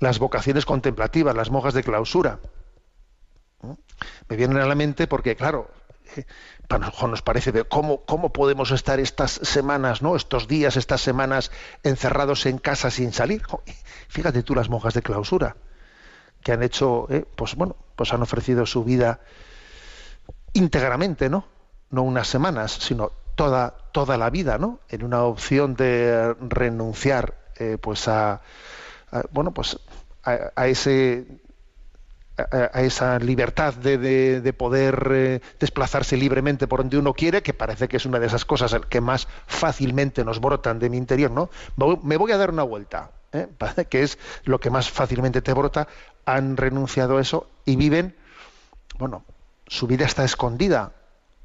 Las 0.00 0.18
vocaciones 0.18 0.64
contemplativas, 0.64 1.36
las 1.36 1.50
monjas 1.50 1.74
de 1.74 1.82
clausura. 1.82 2.38
Me 4.28 4.36
vienen 4.36 4.58
a 4.58 4.66
la 4.66 4.74
mente 4.74 5.06
porque, 5.06 5.36
claro, 5.36 5.70
eh, 6.16 6.24
nos 7.08 7.22
parece 7.22 7.52
de 7.52 7.64
cómo, 7.64 8.02
cómo 8.04 8.32
podemos 8.32 8.70
estar 8.70 9.00
estas 9.00 9.32
semanas, 9.32 10.02
¿no? 10.02 10.16
estos 10.16 10.48
días, 10.48 10.76
estas 10.76 11.00
semanas 11.00 11.50
encerrados 11.82 12.46
en 12.46 12.58
casa 12.58 12.90
sin 12.90 13.12
salir. 13.12 13.42
Fíjate 14.08 14.42
tú 14.42 14.54
las 14.54 14.68
monjas 14.68 14.94
de 14.94 15.02
clausura 15.02 15.56
que 16.42 16.52
han 16.52 16.62
hecho, 16.62 17.06
eh, 17.10 17.24
pues 17.34 17.56
bueno, 17.56 17.76
pues 17.96 18.12
han 18.12 18.22
ofrecido 18.22 18.64
su 18.66 18.84
vida 18.84 19.20
íntegramente, 20.52 21.28
¿no? 21.28 21.46
No 21.90 22.02
unas 22.02 22.28
semanas, 22.28 22.72
sino 22.72 23.10
toda, 23.34 23.74
toda 23.92 24.16
la 24.16 24.30
vida, 24.30 24.58
¿no? 24.58 24.80
En 24.88 25.04
una 25.04 25.24
opción 25.24 25.74
de 25.74 26.34
renunciar, 26.40 27.34
eh, 27.56 27.78
pues 27.80 28.06
a, 28.08 28.40
a, 29.10 29.22
bueno, 29.32 29.52
pues 29.52 29.78
a, 30.22 30.52
a 30.54 30.68
ese 30.68 31.26
a, 32.38 32.82
esa 32.82 33.18
libertad 33.18 33.74
de, 33.74 33.98
de, 33.98 34.40
de 34.40 34.52
poder 34.52 35.08
eh, 35.12 35.40
desplazarse 35.58 36.16
libremente 36.16 36.66
por 36.66 36.80
donde 36.80 36.98
uno 36.98 37.14
quiere, 37.14 37.42
que 37.42 37.54
parece 37.54 37.88
que 37.88 37.96
es 37.96 38.06
una 38.06 38.18
de 38.18 38.26
esas 38.26 38.44
cosas 38.44 38.74
que 38.88 39.00
más 39.00 39.28
fácilmente 39.46 40.24
nos 40.24 40.40
brotan 40.40 40.78
de 40.78 40.90
mi 40.90 40.96
interior, 40.96 41.30
¿no? 41.30 41.50
Me 42.02 42.16
voy 42.16 42.32
a 42.32 42.38
dar 42.38 42.50
una 42.50 42.62
vuelta, 42.62 43.10
¿eh? 43.32 43.48
que 43.90 44.02
es 44.02 44.18
lo 44.44 44.60
que 44.60 44.70
más 44.70 44.90
fácilmente 44.90 45.42
te 45.42 45.52
brota, 45.52 45.88
han 46.24 46.56
renunciado 46.56 47.18
a 47.18 47.20
eso 47.20 47.48
y 47.64 47.76
viven, 47.76 48.14
bueno, 48.98 49.24
su 49.66 49.86
vida 49.86 50.06
está 50.06 50.24
escondida 50.24 50.92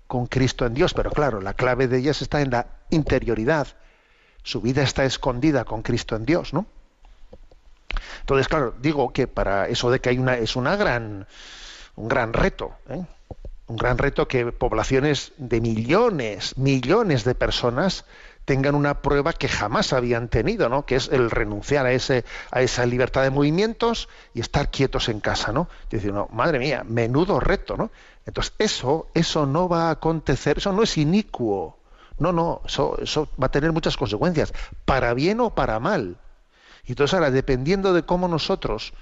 con 0.08 0.28
Cristo 0.28 0.66
en 0.66 0.74
Dios, 0.74 0.94
pero 0.94 1.12
claro, 1.12 1.42
la 1.42 1.54
clave 1.54 1.88
de 1.88 1.98
ellas 1.98 2.22
está 2.22 2.42
en 2.42 2.52
la 2.52 2.68
interioridad. 2.90 3.68
Su 4.44 4.62
vida 4.62 4.84
está 4.84 5.06
escondida 5.06 5.64
con 5.64 5.82
Cristo 5.82 6.16
en 6.16 6.26
Dios, 6.26 6.54
¿no? 6.54 6.68
Entonces, 8.22 8.48
claro, 8.48 8.74
digo 8.80 9.12
que 9.14 9.28
para 9.28 9.68
eso 9.68 9.92
de 9.92 10.00
que 10.00 10.10
hay 10.10 10.18
una 10.18 10.38
es 10.38 10.56
una 10.56 10.76
gran 10.76 11.28
un 11.96 12.08
gran 12.08 12.34
reto, 12.34 12.74
¿eh? 12.90 13.04
un 13.68 13.78
gran 13.78 13.98
reto 13.98 14.28
que 14.28 14.52
poblaciones 14.52 15.34
de 15.38 15.62
millones, 15.62 16.58
millones 16.58 17.24
de 17.24 17.36
personas 17.36 18.06
tengan 18.46 18.76
una 18.76 19.02
prueba 19.02 19.34
que 19.34 19.48
jamás 19.48 19.94
habían 19.94 20.28
tenido, 20.28 20.68
¿no? 20.68 20.86
Que 20.86 20.96
es 20.96 21.08
el 21.10 21.32
renunciar 21.32 21.86
a 21.86 21.94
ese 21.94 22.26
a 22.52 22.62
esa 22.62 22.86
libertad 22.86 23.24
de 23.24 23.30
movimientos 23.30 24.10
y 24.34 24.42
estar 24.42 24.70
quietos 24.70 25.08
en 25.10 25.22
casa, 25.22 25.54
¿no? 25.54 25.70
Y 25.90 25.96
decir, 25.96 26.14
no, 26.14 26.28
madre 26.32 26.60
mía, 26.60 26.84
menudo 26.86 27.40
reto, 27.40 27.78
¿no? 27.78 27.92
Entonces, 28.26 28.54
eso 28.60 29.08
eso 29.14 29.46
no 29.46 29.70
va 29.70 29.88
a 29.88 29.92
acontecer, 29.92 30.58
eso 30.58 30.74
no 30.74 30.84
es 30.84 30.98
inicuo. 30.98 31.78
No, 32.20 32.32
no, 32.32 32.62
eso, 32.66 32.98
eso 33.02 33.28
va 33.42 33.48
a 33.48 33.52
tener 33.52 33.72
muchas 33.72 33.98
consecuencias, 33.98 34.54
para 34.86 35.14
bien 35.14 35.40
o 35.40 35.50
para 35.56 35.80
mal. 35.80 36.18
Y 36.86 36.92
entonces 36.92 37.14
ahora, 37.14 37.32
dependiendo 37.32 37.94
de 37.94 38.04
cómo 38.04 38.28
nosotros 38.28 38.94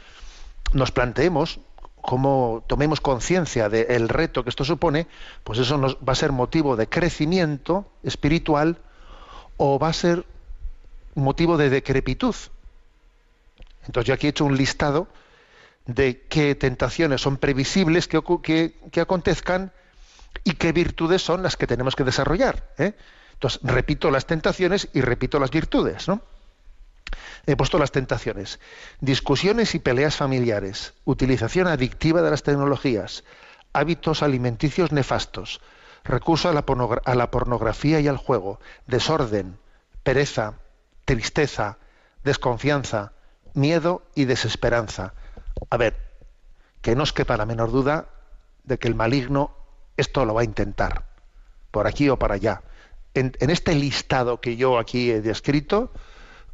nos 0.73 0.91
planteemos, 0.91 1.59
cómo 2.01 2.63
tomemos 2.67 3.01
conciencia 3.01 3.69
del 3.69 4.09
reto 4.09 4.43
que 4.43 4.49
esto 4.49 4.65
supone, 4.65 5.07
pues 5.43 5.59
eso 5.59 5.77
nos 5.77 5.97
va 5.97 6.13
a 6.13 6.15
ser 6.15 6.31
motivo 6.31 6.75
de 6.75 6.87
crecimiento 6.87 7.85
espiritual 8.03 8.77
o 9.57 9.79
va 9.79 9.89
a 9.89 9.93
ser 9.93 10.25
motivo 11.15 11.57
de 11.57 11.69
decrepitud. 11.69 12.35
Entonces 13.85 14.07
yo 14.07 14.13
aquí 14.13 14.27
he 14.27 14.31
hecho 14.31 14.45
un 14.45 14.57
listado 14.57 15.07
de 15.85 16.21
qué 16.29 16.55
tentaciones 16.55 17.21
son 17.21 17.37
previsibles 17.37 18.07
que, 18.07 18.21
que, 18.91 19.01
acontezcan 19.01 19.71
y 20.43 20.53
qué 20.53 20.71
virtudes 20.71 21.21
son 21.21 21.43
las 21.43 21.57
que 21.57 21.67
tenemos 21.67 21.95
que 21.95 22.03
desarrollar. 22.03 22.69
¿eh? 22.77 22.93
Entonces 23.33 23.59
repito 23.63 24.11
las 24.11 24.25
tentaciones 24.25 24.89
y 24.93 25.01
repito 25.01 25.39
las 25.39 25.51
virtudes, 25.51 26.07
¿no? 26.07 26.21
He 27.45 27.55
puesto 27.55 27.77
las 27.77 27.91
tentaciones. 27.91 28.59
Discusiones 28.99 29.75
y 29.75 29.79
peleas 29.79 30.15
familiares, 30.15 30.93
utilización 31.05 31.67
adictiva 31.67 32.21
de 32.21 32.31
las 32.31 32.43
tecnologías, 32.43 33.23
hábitos 33.73 34.23
alimenticios 34.23 34.91
nefastos, 34.91 35.61
recurso 36.03 36.49
a 36.49 36.53
la, 37.15 37.31
pornografía 37.31 37.99
y 37.99 38.07
al 38.07 38.17
juego, 38.17 38.59
desorden, 38.87 39.57
pereza, 40.03 40.55
tristeza, 41.05 41.77
desconfianza, 42.23 43.13
miedo 43.53 44.03
y 44.15 44.25
desesperanza, 44.25 45.13
A 45.69 45.77
ver, 45.77 45.95
que 46.81 46.95
no 46.95 47.03
os 47.03 47.13
quepa 47.13 47.37
la 47.37 47.45
menor 47.45 47.71
duda 47.71 48.07
de 48.63 48.79
que 48.79 48.87
el 48.87 48.95
maligno 48.95 49.55
esto 49.97 50.25
lo 50.25 50.33
va 50.33 50.41
a 50.41 50.45
intentar, 50.45 51.05
por 51.69 51.87
aquí 51.87 52.09
o 52.09 52.17
para 52.17 52.35
allá. 52.35 52.63
En, 53.13 53.33
en 53.39 53.49
este 53.49 53.75
listado 53.75 54.41
que 54.41 54.55
yo 54.55 54.79
aquí 54.79 55.11
he 55.11 55.21
descrito, 55.21 55.91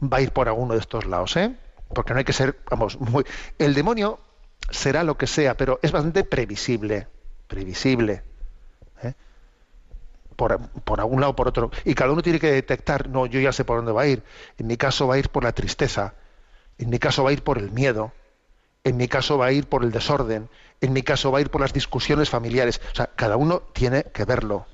va 0.01 0.17
a 0.17 0.21
ir 0.21 0.31
por 0.31 0.47
alguno 0.47 0.73
de 0.73 0.79
estos 0.79 1.05
lados, 1.05 1.35
¿eh? 1.37 1.55
Porque 1.93 2.13
no 2.13 2.19
hay 2.19 2.25
que 2.25 2.33
ser, 2.33 2.57
vamos, 2.69 2.99
muy... 2.99 3.25
El 3.57 3.73
demonio 3.73 4.19
será 4.69 5.03
lo 5.03 5.17
que 5.17 5.27
sea, 5.27 5.55
pero 5.55 5.79
es 5.81 5.91
bastante 5.91 6.23
previsible, 6.23 7.07
previsible. 7.47 8.23
¿eh? 9.03 9.13
Por, 10.35 10.59
por 10.59 10.99
algún 10.99 11.21
lado 11.21 11.31
o 11.31 11.35
por 11.35 11.47
otro. 11.47 11.71
Y 11.85 11.95
cada 11.95 12.11
uno 12.11 12.21
tiene 12.21 12.39
que 12.39 12.51
detectar, 12.51 13.09
no, 13.09 13.25
yo 13.25 13.39
ya 13.39 13.53
sé 13.53 13.63
por 13.63 13.77
dónde 13.77 13.91
va 13.91 14.03
a 14.03 14.07
ir. 14.07 14.23
En 14.57 14.67
mi 14.67 14.77
caso 14.77 15.07
va 15.07 15.15
a 15.15 15.19
ir 15.19 15.29
por 15.29 15.43
la 15.43 15.53
tristeza, 15.53 16.13
en 16.77 16.89
mi 16.89 16.99
caso 16.99 17.23
va 17.23 17.31
a 17.31 17.33
ir 17.33 17.43
por 17.43 17.57
el 17.57 17.71
miedo, 17.71 18.11
en 18.83 18.97
mi 18.97 19.07
caso 19.07 19.37
va 19.37 19.47
a 19.47 19.51
ir 19.51 19.67
por 19.67 19.83
el 19.83 19.91
desorden, 19.91 20.49
en 20.81 20.93
mi 20.93 21.03
caso 21.03 21.31
va 21.31 21.39
a 21.39 21.41
ir 21.41 21.49
por 21.49 21.61
las 21.61 21.73
discusiones 21.73 22.29
familiares. 22.29 22.81
O 22.91 22.95
sea, 22.95 23.09
cada 23.15 23.37
uno 23.37 23.61
tiene 23.73 24.03
que 24.03 24.25
verlo. 24.25 24.65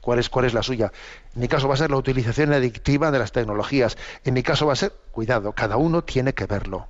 ¿Cuál 0.00 0.18
es, 0.18 0.30
cuál 0.30 0.46
es 0.46 0.54
la 0.54 0.62
suya? 0.62 0.92
En 1.34 1.40
mi 1.40 1.48
caso 1.48 1.68
va 1.68 1.74
a 1.74 1.78
ser 1.78 1.90
la 1.90 1.96
utilización 1.96 2.52
adictiva 2.52 3.10
de 3.10 3.18
las 3.18 3.32
tecnologías. 3.32 3.98
En 4.24 4.34
mi 4.34 4.42
caso 4.42 4.66
va 4.66 4.72
a 4.72 4.76
ser, 4.76 4.92
cuidado, 5.10 5.52
cada 5.52 5.76
uno 5.76 6.02
tiene 6.02 6.32
que 6.32 6.46
verlo. 6.46 6.88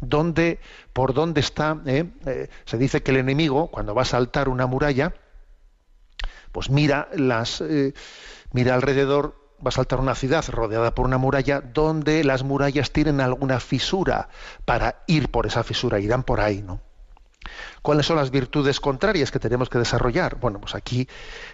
¿Dónde, 0.00 0.60
¿Por 0.92 1.12
dónde 1.12 1.40
está? 1.40 1.78
eh? 1.86 2.08
Eh, 2.26 2.48
se 2.64 2.78
dice 2.78 3.02
que 3.02 3.10
el 3.10 3.18
enemigo, 3.18 3.66
cuando 3.68 3.94
va 3.94 4.02
a 4.02 4.06
saltar 4.06 4.48
una 4.48 4.66
muralla, 4.66 5.14
pues 6.52 6.70
mira 6.70 7.08
las, 7.14 7.60
eh, 7.60 7.94
mira 8.52 8.74
alrededor, 8.74 9.34
va 9.64 9.68
a 9.68 9.72
saltar 9.72 10.00
una 10.00 10.14
ciudad 10.14 10.44
rodeada 10.48 10.94
por 10.94 11.04
una 11.04 11.18
muralla, 11.18 11.60
donde 11.60 12.24
las 12.24 12.44
murallas 12.44 12.92
tienen 12.92 13.20
alguna 13.20 13.60
fisura 13.60 14.28
para 14.64 15.02
ir 15.06 15.30
por 15.30 15.46
esa 15.46 15.64
fisura, 15.64 16.00
irán 16.00 16.22
por 16.22 16.40
ahí, 16.40 16.62
¿no? 16.62 16.80
¿Cuáles 17.82 18.06
son 18.06 18.16
las 18.16 18.30
virtudes 18.30 18.80
contrarias 18.80 19.30
que 19.30 19.38
tenemos 19.38 19.68
que 19.68 19.78
desarrollar? 19.78 20.36
Bueno, 20.36 20.60
pues 20.60 20.74
aquí 20.74 21.08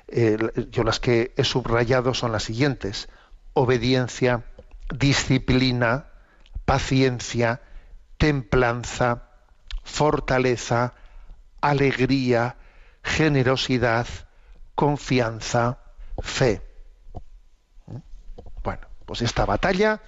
eh, 0.08 0.36
yo 0.70 0.82
las 0.84 1.00
que 1.00 1.32
he 1.36 1.44
subrayado 1.44 2.14
son 2.14 2.32
las 2.32 2.44
siguientes. 2.44 3.08
Obediencia, 3.54 4.44
disciplina, 4.94 6.06
paciencia, 6.64 7.60
templanza, 8.18 9.22
fortaleza, 9.82 10.94
alegría, 11.60 12.56
generosidad, 13.02 14.06
confianza, 14.74 15.78
fe. 16.18 16.62
Bueno, 18.62 18.86
pues 19.06 19.22
esta 19.22 19.44
batalla 19.44 20.00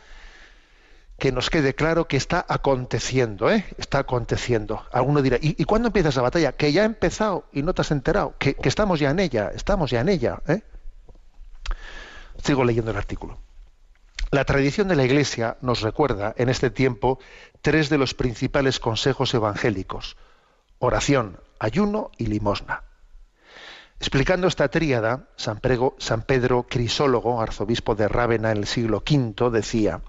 que 1.18 1.32
nos 1.32 1.50
quede 1.50 1.74
claro 1.74 2.06
que 2.06 2.16
está 2.16 2.44
aconteciendo, 2.48 3.50
¿eh? 3.50 3.64
Está 3.76 3.98
aconteciendo. 3.98 4.84
Alguno 4.92 5.20
dirá, 5.20 5.36
¿y, 5.40 5.60
¿y 5.60 5.64
cuándo 5.64 5.88
empieza 5.88 6.10
esa 6.10 6.22
batalla? 6.22 6.52
Que 6.52 6.72
ya 6.72 6.82
ha 6.82 6.84
empezado 6.86 7.44
y 7.52 7.62
no 7.62 7.74
te 7.74 7.82
has 7.82 7.90
enterado, 7.90 8.34
que, 8.38 8.54
que 8.54 8.68
estamos 8.68 9.00
ya 9.00 9.10
en 9.10 9.18
ella, 9.18 9.50
estamos 9.54 9.90
ya 9.90 10.00
en 10.00 10.08
ella, 10.08 10.40
¿eh? 10.46 10.62
Sigo 12.44 12.64
leyendo 12.64 12.92
el 12.92 12.96
artículo. 12.96 13.38
La 14.30 14.44
tradición 14.44 14.88
de 14.88 14.94
la 14.96 15.04
Iglesia 15.04 15.56
nos 15.60 15.80
recuerda 15.80 16.34
en 16.36 16.50
este 16.50 16.70
tiempo 16.70 17.18
tres 17.62 17.88
de 17.88 17.98
los 17.98 18.14
principales 18.14 18.78
consejos 18.78 19.34
evangélicos, 19.34 20.16
oración, 20.78 21.40
ayuno 21.58 22.10
y 22.16 22.26
limosna. 22.26 22.84
Explicando 23.98 24.46
esta 24.46 24.68
tríada, 24.68 25.24
San, 25.36 25.58
Prego- 25.58 25.96
San 25.98 26.22
Pedro 26.22 26.66
Crisólogo, 26.68 27.40
arzobispo 27.40 27.96
de 27.96 28.06
Rávena 28.06 28.52
en 28.52 28.58
el 28.58 28.66
siglo 28.68 28.98
V, 28.98 29.50
decía, 29.50 30.00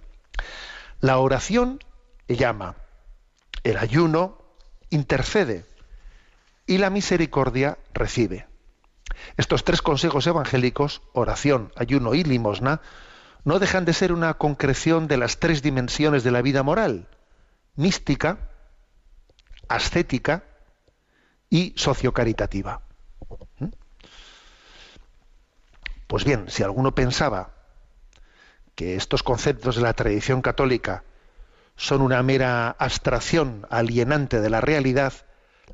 la 1.02 1.18
oración 1.18 1.80
llama, 2.28 2.76
el 3.64 3.78
ayuno 3.78 4.38
intercede 4.90 5.66
y 6.66 6.78
la 6.78 6.90
misericordia 6.90 7.78
recibe. 7.94 8.48
Estos 9.38 9.64
tres 9.64 9.82
consejos 9.82 10.28
evangélicos, 10.28 11.02
oración, 11.14 11.72
ayuno 11.76 12.14
y 12.14 12.24
limosna, 12.24 12.82
no 13.44 13.60
dejan 13.60 13.86
de 13.86 13.94
ser 13.94 14.12
una 14.12 14.34
concreción 14.36 15.08
de 15.08 15.18
las 15.18 15.40
tres 15.40 15.62
dimensiones 15.62 16.24
de 16.24 16.32
la 16.32 16.42
vida 16.42 16.64
moral, 16.64 17.08
mística, 17.76 18.50
ascética 19.68 20.44
y 21.50 21.74
sociocaritativa. 21.76 22.82
¿Mm? 23.60 23.68
Pues 26.08 26.26
bien, 26.26 26.50
si 26.50 26.64
alguno 26.64 26.94
pensaba 26.94 27.59
que 28.80 28.96
estos 28.96 29.24
conceptos 29.24 29.76
de 29.76 29.82
la 29.82 29.92
tradición 29.92 30.42
católica 30.42 31.04
son 31.76 32.02
una 32.02 32.24
mera 32.24 32.70
abstracción 32.80 33.68
alienante 33.70 34.40
de 34.40 34.50
la 34.50 34.62
realidad, 34.62 35.12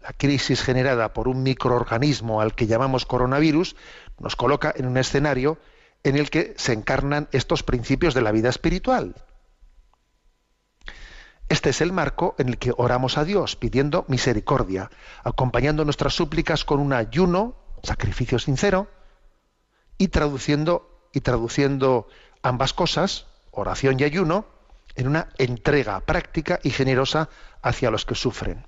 la 0.01 0.11
crisis 0.13 0.63
generada 0.63 1.13
por 1.13 1.27
un 1.27 1.43
microorganismo 1.43 2.41
al 2.41 2.55
que 2.55 2.65
llamamos 2.65 3.05
coronavirus 3.05 3.75
nos 4.17 4.35
coloca 4.35 4.73
en 4.75 4.87
un 4.87 4.97
escenario 4.97 5.59
en 6.03 6.15
el 6.15 6.31
que 6.31 6.55
se 6.57 6.73
encarnan 6.73 7.27
estos 7.31 7.61
principios 7.61 8.15
de 8.15 8.23
la 8.23 8.31
vida 8.31 8.49
espiritual. 8.49 9.13
Este 11.47 11.69
es 11.69 11.81
el 11.81 11.93
marco 11.93 12.33
en 12.39 12.49
el 12.49 12.57
que 12.57 12.73
oramos 12.75 13.19
a 13.19 13.23
Dios 13.23 13.55
pidiendo 13.55 14.05
misericordia, 14.07 14.89
acompañando 15.23 15.85
nuestras 15.85 16.15
súplicas 16.15 16.65
con 16.65 16.79
un 16.79 16.91
ayuno, 16.91 17.55
sacrificio 17.83 18.39
sincero, 18.39 18.87
y 19.99 20.07
traduciendo, 20.07 21.07
y 21.13 21.21
traduciendo 21.21 22.07
ambas 22.45 22.73
cosas, 22.73 23.25
oración 23.51 23.99
y 23.99 24.03
ayuno, 24.03 24.45
en 24.95 25.07
una 25.07 25.27
entrega 25.37 25.99
práctica 25.99 26.59
y 26.63 26.69
generosa 26.69 27.27
hacia 27.61 27.91
los 27.91 28.05
que 28.05 28.15
sufren. 28.15 28.65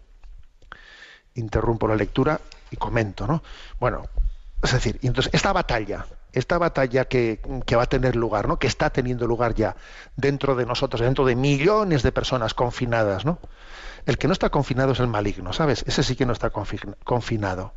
Interrumpo 1.35 1.87
la 1.87 1.95
lectura 1.95 2.41
y 2.71 2.77
comento, 2.77 3.27
¿no? 3.27 3.43
Bueno, 3.79 4.03
es 4.63 4.71
decir, 4.73 4.99
entonces 5.03 5.31
esta 5.33 5.53
batalla, 5.53 6.05
esta 6.33 6.57
batalla 6.57 7.05
que, 7.05 7.39
que 7.65 7.75
va 7.75 7.83
a 7.83 7.87
tener 7.87 8.15
lugar, 8.15 8.47
¿no? 8.47 8.57
que 8.57 8.67
está 8.67 8.89
teniendo 8.89 9.27
lugar 9.27 9.53
ya 9.53 9.75
dentro 10.15 10.55
de 10.55 10.65
nosotros, 10.65 11.01
dentro 11.01 11.25
de 11.25 11.35
millones 11.35 12.01
de 12.03 12.11
personas 12.11 12.53
confinadas, 12.55 13.23
¿no? 13.23 13.39
El 14.07 14.17
que 14.17 14.27
no 14.27 14.33
está 14.33 14.49
confinado 14.49 14.93
es 14.93 14.99
el 14.99 15.07
maligno, 15.07 15.53
¿sabes? 15.53 15.83
Ese 15.87 16.01
sí 16.01 16.15
que 16.15 16.25
no 16.25 16.33
está 16.33 16.51
confi- 16.51 16.95
confinado. 17.03 17.73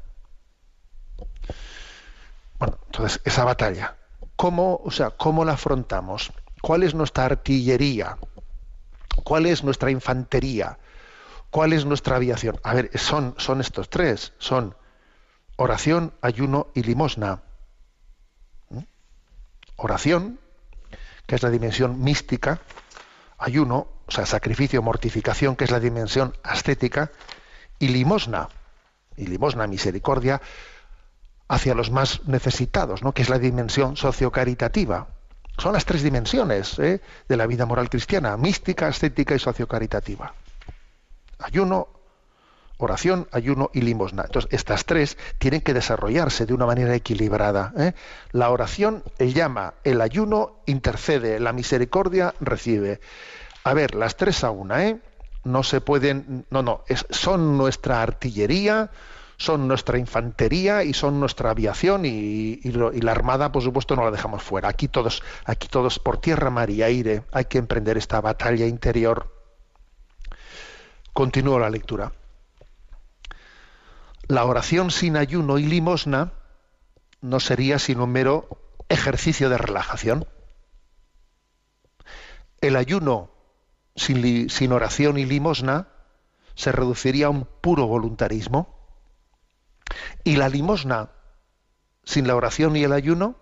Bueno, 2.59 2.79
entonces 2.87 3.21
esa 3.25 3.45
batalla, 3.45 3.97
¿cómo, 4.41 4.81
o 4.83 4.91
sea, 4.91 5.11
cómo 5.11 5.45
la 5.45 5.53
afrontamos? 5.53 6.33
¿Cuál 6.63 6.83
es 6.83 6.95
nuestra 6.95 7.27
artillería? 7.27 8.17
¿Cuál 9.23 9.45
es 9.45 9.63
nuestra 9.63 9.91
infantería? 9.91 10.79
¿Cuál 11.51 11.75
es 11.75 11.85
nuestra 11.85 12.17
aviación? 12.17 12.59
A 12.63 12.73
ver, 12.73 12.91
son, 12.99 13.35
son 13.37 13.61
estos 13.61 13.91
tres, 13.91 14.33
son 14.39 14.75
oración, 15.57 16.15
ayuno 16.23 16.69
y 16.75 16.85
limosna. 16.85 17.43
¿Mm? 18.71 18.79
Oración, 19.77 20.41
que 21.27 21.35
es 21.35 21.43
la 21.43 21.51
dimensión 21.51 22.01
mística, 22.01 22.61
ayuno, 23.37 23.89
o 24.07 24.11
sea, 24.11 24.25
sacrificio, 24.25 24.81
mortificación, 24.81 25.55
que 25.55 25.65
es 25.65 25.71
la 25.71 25.81
dimensión 25.81 26.35
ascética, 26.43 27.11
y 27.79 27.89
limosna, 27.89 28.49
y 29.19 29.27
limosna, 29.27 29.67
misericordia, 29.67 30.41
hacia 31.51 31.75
los 31.75 31.91
más 31.91 32.21
necesitados, 32.27 33.03
¿no? 33.03 33.13
que 33.13 33.23
es 33.23 33.29
la 33.29 33.39
dimensión 33.41 33.97
sociocaritativa. 33.97 35.09
Son 35.59 35.73
las 35.73 35.85
tres 35.85 36.03
dimensiones 36.05 36.79
¿eh? 36.79 37.01
de 37.29 37.37
la 37.37 37.47
vida 37.49 37.67
moral 37.67 37.91
cristiana, 37.91 38.37
mística, 38.37 38.87
ascética 38.87 39.35
y 39.35 39.41
sociocaritativa. 39.41 40.33
Ayuno, 41.41 41.89
oración, 42.79 43.29
ayuno 43.33 43.69
y 43.75 43.81
limosna. 43.81 44.23
Entonces, 44.27 44.49
estas 44.53 44.85
tres 44.85 45.19
tienen 45.39 45.61
que 45.61 45.75
desarrollarse 45.75 46.47
de 46.47 46.55
una 46.55 46.67
manera 46.67 46.95
equilibrada. 46.95 47.73
¿eh? 47.77 47.95
La 48.31 48.51
oración 48.51 49.03
llama, 49.19 49.75
el 49.83 50.01
ayuno 50.03 50.63
intercede, 50.67 51.41
la 51.41 51.53
misericordia 51.53 52.33
recibe. 52.41 53.01
A 53.65 53.75
ver, 53.75 53.97
las 53.97 54.17
tres 54.17 54.45
a 54.45 54.51
una, 54.53 54.87
¿eh? 54.87 55.01
No 55.43 55.65
se 55.65 55.81
pueden, 55.81 56.47
no, 56.51 56.63
no, 56.63 56.85
es- 56.87 57.07
son 57.11 57.59
nuestra 57.59 58.03
artillería, 58.03 58.91
son 59.41 59.67
nuestra 59.67 59.97
infantería 59.97 60.85
y 60.85 60.93
son 60.93 61.19
nuestra 61.19 61.51
aviación 61.51 62.05
y, 62.05 62.61
y 62.63 62.71
la 63.01 63.11
armada, 63.11 63.51
por 63.51 63.63
supuesto, 63.63 63.97
no 63.97 64.05
la 64.05 64.11
dejamos 64.11 64.43
fuera. 64.43 64.69
Aquí 64.69 64.87
todos, 64.87 65.23
aquí 65.47 65.67
todos 65.67 65.99
por 65.99 66.21
tierra, 66.21 66.51
mar 66.51 66.69
y 66.69 66.83
aire, 66.83 67.23
hay 67.33 67.47
que 67.47 67.57
emprender 67.57 67.97
esta 67.97 68.21
batalla 68.21 68.67
interior. 68.67 69.35
Continúo 71.15 71.59
la 71.59 71.71
lectura. 71.71 72.13
La 74.29 74.45
oración 74.45 74.91
sin 74.91 75.17
ayuno 75.17 75.59
y 75.59 75.65
limosna 75.65 76.35
no 77.23 77.41
sería 77.41 77.79
sino 77.79 78.05
un 78.05 78.13
mero 78.13 78.47
ejercicio 78.91 79.49
de 79.49 79.57
relajación. 79.57 80.27
El 82.61 82.77
ayuno 82.77 83.31
sin 83.97 84.73
oración 84.73 85.17
y 85.17 85.25
limosna 85.25 85.89
se 86.55 86.73
reduciría 86.73 87.29
a 87.29 87.31
un 87.31 87.49
puro 87.63 87.87
voluntarismo. 87.87 88.80
Y 90.25 90.37
la 90.37 90.49
limosna 90.49 91.11
sin 92.05 92.27
la 92.27 92.37
oración 92.37 92.77
y 92.77 92.85
el 92.85 92.93
ayuno 92.93 93.37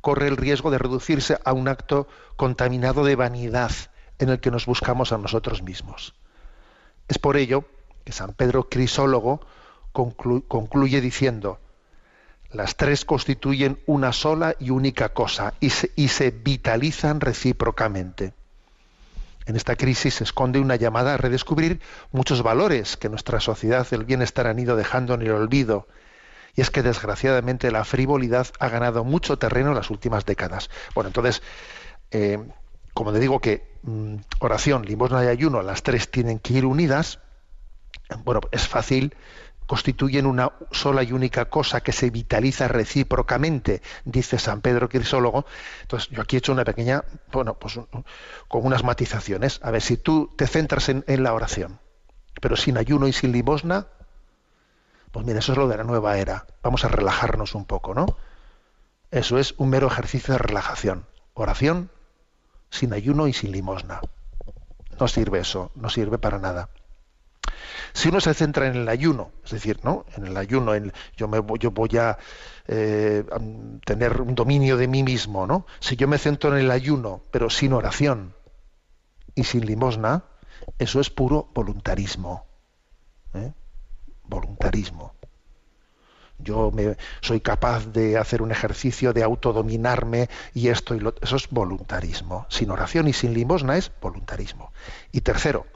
corre 0.00 0.28
el 0.28 0.36
riesgo 0.36 0.70
de 0.70 0.78
reducirse 0.78 1.38
a 1.44 1.52
un 1.52 1.68
acto 1.68 2.08
contaminado 2.36 3.04
de 3.04 3.16
vanidad 3.16 3.72
en 4.18 4.28
el 4.28 4.40
que 4.40 4.50
nos 4.50 4.66
buscamos 4.66 5.12
a 5.12 5.18
nosotros 5.18 5.62
mismos. 5.62 6.14
Es 7.08 7.18
por 7.18 7.36
ello 7.36 7.64
que 8.04 8.12
San 8.12 8.32
Pedro 8.32 8.68
Crisólogo 8.68 9.40
concluye 9.92 11.00
diciendo, 11.00 11.58
las 12.50 12.76
tres 12.76 13.04
constituyen 13.04 13.80
una 13.86 14.12
sola 14.12 14.56
y 14.58 14.70
única 14.70 15.10
cosa 15.10 15.54
y 15.60 15.70
se, 15.70 15.92
y 15.96 16.08
se 16.08 16.30
vitalizan 16.30 17.20
recíprocamente. 17.20 18.34
En 19.46 19.56
esta 19.56 19.76
crisis 19.76 20.14
se 20.14 20.24
esconde 20.24 20.60
una 20.60 20.76
llamada 20.76 21.14
a 21.14 21.16
redescubrir 21.16 21.80
muchos 22.12 22.42
valores 22.42 22.96
que 22.96 23.08
nuestra 23.08 23.40
sociedad 23.40 23.88
del 23.88 24.04
bienestar 24.04 24.46
han 24.46 24.58
ido 24.58 24.76
dejando 24.76 25.14
en 25.14 25.22
el 25.22 25.32
olvido. 25.32 25.88
Y 26.54 26.60
es 26.60 26.70
que 26.70 26.82
desgraciadamente 26.82 27.70
la 27.70 27.84
frivolidad 27.84 28.48
ha 28.58 28.68
ganado 28.68 29.04
mucho 29.04 29.38
terreno 29.38 29.70
en 29.70 29.76
las 29.76 29.90
últimas 29.90 30.26
décadas. 30.26 30.68
Bueno, 30.94 31.08
entonces, 31.08 31.42
eh, 32.10 32.38
como 32.92 33.12
le 33.12 33.20
digo 33.20 33.40
que 33.40 33.66
mm, 33.82 34.16
oración, 34.40 34.84
limosna 34.84 35.24
y 35.24 35.28
ayuno, 35.28 35.62
las 35.62 35.82
tres 35.82 36.10
tienen 36.10 36.38
que 36.38 36.54
ir 36.54 36.66
unidas, 36.66 37.20
bueno, 38.24 38.40
es 38.50 38.66
fácil 38.66 39.14
constituyen 39.70 40.26
una 40.26 40.50
sola 40.72 41.04
y 41.04 41.12
única 41.12 41.44
cosa 41.44 41.80
que 41.80 41.92
se 41.92 42.10
vitaliza 42.10 42.66
recíprocamente, 42.66 43.82
dice 44.04 44.36
San 44.36 44.62
Pedro 44.62 44.88
Crisólogo. 44.88 45.46
Entonces, 45.82 46.08
yo 46.10 46.20
aquí 46.22 46.34
he 46.34 46.38
hecho 46.40 46.50
una 46.50 46.64
pequeña, 46.64 47.04
bueno, 47.30 47.54
pues 47.54 47.78
con 48.48 48.66
unas 48.66 48.82
matizaciones. 48.82 49.60
A 49.62 49.70
ver, 49.70 49.80
si 49.80 49.96
tú 49.96 50.34
te 50.36 50.48
centras 50.48 50.88
en, 50.88 51.04
en 51.06 51.22
la 51.22 51.34
oración, 51.34 51.78
pero 52.40 52.56
sin 52.56 52.78
ayuno 52.78 53.06
y 53.06 53.12
sin 53.12 53.30
limosna, 53.30 53.86
pues 55.12 55.24
mira, 55.24 55.38
eso 55.38 55.52
es 55.52 55.58
lo 55.58 55.68
de 55.68 55.76
la 55.76 55.84
nueva 55.84 56.18
era. 56.18 56.48
Vamos 56.64 56.84
a 56.84 56.88
relajarnos 56.88 57.54
un 57.54 57.64
poco, 57.64 57.94
¿no? 57.94 58.06
Eso 59.12 59.38
es 59.38 59.54
un 59.56 59.70
mero 59.70 59.86
ejercicio 59.86 60.34
de 60.34 60.38
relajación. 60.38 61.06
Oración 61.34 61.92
sin 62.70 62.92
ayuno 62.92 63.28
y 63.28 63.32
sin 63.32 63.52
limosna. 63.52 64.00
No 64.98 65.06
sirve 65.06 65.38
eso, 65.38 65.70
no 65.76 65.90
sirve 65.90 66.18
para 66.18 66.40
nada. 66.40 66.70
Si 67.92 68.08
uno 68.08 68.20
se 68.20 68.34
centra 68.34 68.66
en 68.66 68.76
el 68.76 68.88
ayuno, 68.88 69.32
es 69.44 69.50
decir, 69.50 69.80
¿no? 69.82 70.04
En 70.16 70.26
el 70.26 70.36
ayuno, 70.36 70.74
en, 70.74 70.92
yo, 71.16 71.28
me, 71.28 71.40
yo 71.58 71.70
voy 71.70 71.96
a 71.98 72.18
eh, 72.66 73.24
tener 73.84 74.20
un 74.20 74.34
dominio 74.34 74.76
de 74.76 74.88
mí 74.88 75.02
mismo, 75.02 75.46
¿no? 75.46 75.66
Si 75.80 75.96
yo 75.96 76.08
me 76.08 76.18
centro 76.18 76.52
en 76.56 76.64
el 76.64 76.70
ayuno, 76.70 77.22
pero 77.30 77.50
sin 77.50 77.72
oración 77.72 78.34
y 79.34 79.44
sin 79.44 79.66
limosna, 79.66 80.24
eso 80.78 81.00
es 81.00 81.10
puro 81.10 81.50
voluntarismo. 81.54 82.46
¿eh? 83.34 83.52
Voluntarismo. 84.24 85.14
Yo 86.38 86.70
me, 86.70 86.96
soy 87.20 87.40
capaz 87.40 87.86
de 87.86 88.16
hacer 88.16 88.40
un 88.40 88.50
ejercicio 88.50 89.12
de 89.12 89.22
autodominarme 89.22 90.28
y 90.54 90.68
esto 90.68 90.94
y 90.94 91.00
lo, 91.00 91.14
eso 91.20 91.36
es 91.36 91.48
voluntarismo. 91.50 92.46
Sin 92.48 92.70
oración 92.70 93.08
y 93.08 93.12
sin 93.12 93.34
limosna 93.34 93.76
es 93.76 93.92
voluntarismo. 94.00 94.72
Y 95.12 95.20
tercero, 95.20 95.66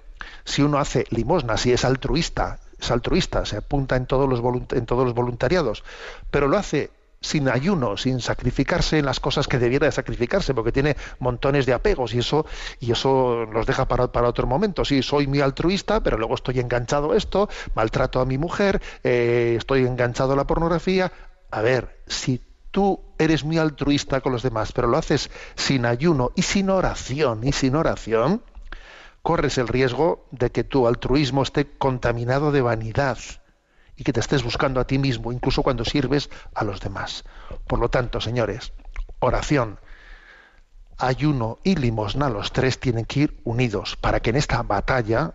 si 0.44 0.62
uno 0.62 0.78
hace 0.78 1.06
limosna, 1.10 1.56
si 1.56 1.72
es 1.72 1.84
altruista, 1.84 2.58
es 2.78 2.90
altruista, 2.90 3.44
se 3.44 3.56
apunta 3.56 3.96
en 3.96 4.06
todos 4.06 4.28
los, 4.28 4.40
en 4.72 4.87
todos 4.87 5.04
los 5.04 5.14
voluntariados, 5.14 5.84
pero 6.30 6.48
lo 6.48 6.56
hace 6.56 6.90
sin 7.24 7.48
ayuno, 7.48 7.96
sin 7.96 8.20
sacrificarse 8.20 8.98
en 8.98 9.06
las 9.06 9.18
cosas 9.18 9.48
que 9.48 9.58
debiera 9.58 9.87
de 9.87 9.92
sacrificarse, 9.92 10.52
porque 10.52 10.72
tiene 10.72 10.96
montones 11.18 11.64
de 11.64 11.72
apegos 11.72 12.12
y 12.12 12.18
eso, 12.18 12.44
y 12.80 12.92
eso 12.92 13.46
los 13.46 13.66
deja 13.66 13.88
para, 13.88 14.12
para 14.12 14.28
otro 14.28 14.46
momento. 14.46 14.84
Sí, 14.84 15.02
soy 15.02 15.26
muy 15.26 15.40
altruista, 15.40 16.02
pero 16.02 16.18
luego 16.18 16.34
estoy 16.34 16.60
enganchado 16.60 17.12
a 17.12 17.16
esto, 17.16 17.48
maltrato 17.74 18.20
a 18.20 18.26
mi 18.26 18.37
mujer, 18.37 18.82
eh, 19.02 19.54
estoy 19.56 19.87
enganchado 19.87 20.34
a 20.34 20.37
la 20.37 20.46
pornografía. 20.46 21.12
A 21.50 21.62
ver, 21.62 22.02
si 22.06 22.42
tú 22.70 23.00
eres 23.18 23.42
muy 23.42 23.56
altruista 23.56 24.20
con 24.20 24.32
los 24.32 24.42
demás, 24.42 24.72
pero 24.72 24.88
lo 24.88 24.98
haces 24.98 25.30
sin 25.54 25.87
ayuno 25.87 26.32
y 26.34 26.42
sin 26.42 26.68
oración, 26.68 27.40
y 27.42 27.52
sin 27.52 27.74
oración, 27.74 28.42
corres 29.24 29.56
el 29.56 29.68
riesgo 29.68 30.28
de 30.32 30.50
que 30.50 30.64
tu 30.64 30.87
altruismo 30.87 31.42
esté 31.42 31.66
contaminado 31.78 32.52
de 32.52 32.60
vanidad 32.60 33.16
y 33.96 34.04
que 34.04 34.12
te 34.12 34.20
estés 34.20 34.44
buscando 34.44 34.80
a 34.80 34.87
ti 34.87 34.98
mismo, 34.98 35.32
incluso 35.32 35.62
cuando 35.62 35.87
sirves 35.87 36.28
a 36.54 36.62
los 36.62 36.80
demás. 36.80 37.24
Por 37.66 37.78
lo 37.78 37.88
tanto, 37.88 38.20
señores, 38.20 38.74
oración, 39.20 39.80
ayuno 40.98 41.58
y 41.64 41.76
limosna, 41.76 42.28
los 42.28 42.52
tres 42.52 42.78
tienen 42.78 43.06
que 43.06 43.20
ir 43.20 43.40
unidos 43.44 43.96
para 43.96 44.20
que 44.20 44.28
en 44.28 44.37
esta 44.37 44.62
batalla 44.62 45.32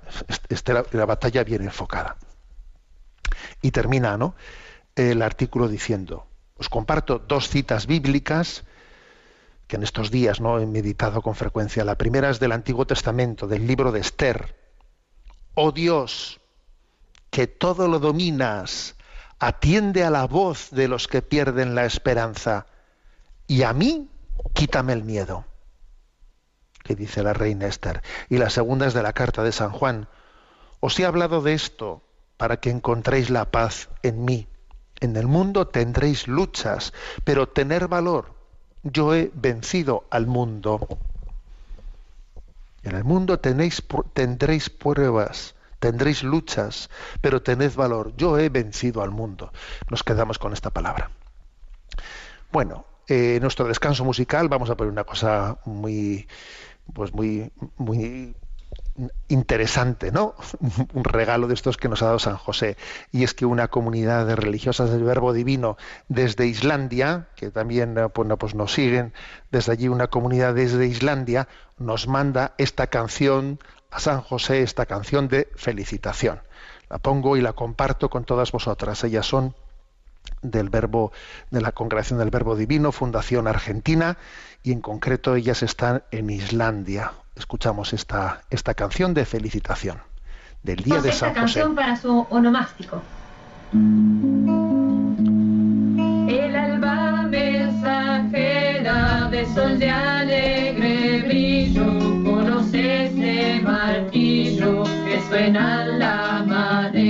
esté 0.49 0.73
la, 0.73 0.85
la 0.91 1.07
batalla 1.07 1.43
bien 1.43 1.63
enfocada. 1.63 2.17
Y 3.63 3.71
termina 3.71 4.17
¿no? 4.17 4.35
el 4.93 5.23
artículo 5.23 5.67
diciendo, 5.67 6.27
os 6.57 6.69
comparto 6.69 7.17
dos 7.17 7.49
citas 7.49 7.87
bíblicas 7.87 8.65
que 9.69 9.75
en 9.75 9.83
estos 9.83 10.09
días 10.09 10.41
no 10.41 10.59
he 10.59 10.65
meditado 10.65 11.21
con 11.21 11.35
frecuencia. 11.35 11.85
La 11.85 11.95
primera 11.95 12.31
es 12.31 12.39
del 12.39 12.53
Antiguo 12.53 12.87
Testamento, 12.87 13.47
del 13.47 13.67
libro 13.67 13.91
de 13.91 13.99
Esther. 13.99 14.55
Oh 15.53 15.71
Dios, 15.71 16.41
que 17.29 17.45
todo 17.45 17.87
lo 17.87 17.99
dominas, 17.99 18.95
atiende 19.37 20.03
a 20.03 20.09
la 20.09 20.25
voz 20.25 20.71
de 20.71 20.87
los 20.87 21.07
que 21.07 21.21
pierden 21.21 21.75
la 21.75 21.85
esperanza, 21.85 22.65
y 23.45 23.61
a 23.61 23.71
mí 23.73 24.09
quítame 24.53 24.93
el 24.93 25.03
miedo, 25.03 25.45
que 26.83 26.95
dice 26.95 27.21
la 27.21 27.33
reina 27.33 27.67
Esther. 27.67 28.01
Y 28.27 28.39
la 28.39 28.49
segunda 28.49 28.87
es 28.87 28.95
de 28.95 29.03
la 29.03 29.13
carta 29.13 29.43
de 29.43 29.51
San 29.51 29.69
Juan. 29.69 30.09
Os 30.79 30.99
he 30.99 31.05
hablado 31.05 31.43
de 31.43 31.53
esto 31.53 32.01
para 32.37 32.57
que 32.57 32.71
encontréis 32.71 33.29
la 33.29 33.51
paz 33.51 33.89
en 34.01 34.25
mí. 34.25 34.47
En 34.99 35.15
el 35.15 35.27
mundo 35.27 35.67
tendréis 35.67 36.27
luchas, 36.27 36.91
pero 37.23 37.47
tener 37.49 37.87
valor 37.87 38.38
yo 38.83 39.13
he 39.13 39.31
vencido 39.33 40.05
al 40.09 40.27
mundo. 40.27 40.87
En 42.83 42.95
el 42.95 43.03
mundo 43.03 43.39
tendréis 43.39 44.69
pruebas, 44.69 45.55
tendréis 45.79 46.23
luchas, 46.23 46.89
pero 47.21 47.41
tened 47.41 47.73
valor. 47.75 48.13
Yo 48.15 48.37
he 48.37 48.49
vencido 48.49 49.01
al 49.01 49.11
mundo. 49.11 49.51
Nos 49.89 50.03
quedamos 50.03 50.39
con 50.39 50.53
esta 50.53 50.69
palabra. 50.69 51.11
Bueno, 52.51 52.85
eh, 53.07 53.35
en 53.35 53.41
nuestro 53.41 53.67
descanso 53.67 54.05
musical 54.05 54.47
vamos 54.49 54.69
a 54.69 54.77
poner 54.77 54.91
una 54.91 55.03
cosa 55.03 55.57
muy, 55.65 56.27
pues 56.93 57.13
muy, 57.13 57.51
muy 57.77 58.35
interesante, 59.27 60.11
¿no? 60.11 60.35
Un 60.93 61.03
regalo 61.03 61.47
de 61.47 61.53
estos 61.53 61.77
que 61.77 61.89
nos 61.89 62.01
ha 62.01 62.07
dado 62.07 62.19
San 62.19 62.37
José. 62.37 62.77
Y 63.11 63.23
es 63.23 63.33
que 63.33 63.45
una 63.45 63.67
comunidad 63.67 64.25
de 64.25 64.35
religiosas 64.35 64.89
del 64.91 65.03
Verbo 65.03 65.33
Divino 65.33 65.77
desde 66.07 66.47
Islandia, 66.47 67.27
que 67.35 67.51
también 67.51 67.97
eh, 67.97 68.09
pues, 68.09 68.55
nos 68.55 68.73
siguen 68.73 69.13
desde 69.51 69.71
allí, 69.71 69.87
una 69.87 70.07
comunidad 70.07 70.53
desde 70.53 70.85
Islandia, 70.87 71.47
nos 71.77 72.07
manda 72.07 72.53
esta 72.57 72.87
canción 72.87 73.59
a 73.91 73.99
San 73.99 74.21
José, 74.21 74.61
esta 74.61 74.85
canción 74.85 75.27
de 75.27 75.49
felicitación. 75.55 76.41
La 76.89 76.97
pongo 76.97 77.37
y 77.37 77.41
la 77.41 77.53
comparto 77.53 78.09
con 78.09 78.25
todas 78.25 78.51
vosotras. 78.51 79.03
Ellas 79.03 79.25
son 79.25 79.55
del 80.41 80.69
verbo 80.69 81.11
de 81.49 81.61
la 81.61 81.71
congregación 81.71 82.19
del 82.19 82.29
verbo 82.29 82.55
divino 82.55 82.91
fundación 82.91 83.47
argentina 83.47 84.17
y 84.63 84.71
en 84.71 84.81
concreto 84.81 85.35
ellas 85.35 85.63
están 85.63 86.03
en 86.11 86.29
Islandia 86.29 87.13
escuchamos 87.39 87.93
esta, 87.93 88.41
esta 88.49 88.73
canción 88.73 89.13
de 89.13 89.25
felicitación 89.25 90.01
del 90.63 90.83
día 90.83 91.01
de 91.01 91.11
San 91.11 91.29
esta 91.29 91.33
canción 91.33 91.73
para 91.75 91.95
su 91.95 92.27
onomástico. 92.29 93.01
El 96.27 96.55
alba 96.55 97.23
mensajera 97.23 98.59
de 99.31 99.45
sol 99.53 99.79
de 99.79 99.89
alegre 99.89 101.23
brillo, 101.25 101.85
conoce 102.23 103.05
ese 103.05 103.61
martillo 103.61 104.83
que 104.83 105.21
suena 105.27 105.83
en 105.83 105.99
la 105.99 106.43
madera, 106.45 107.08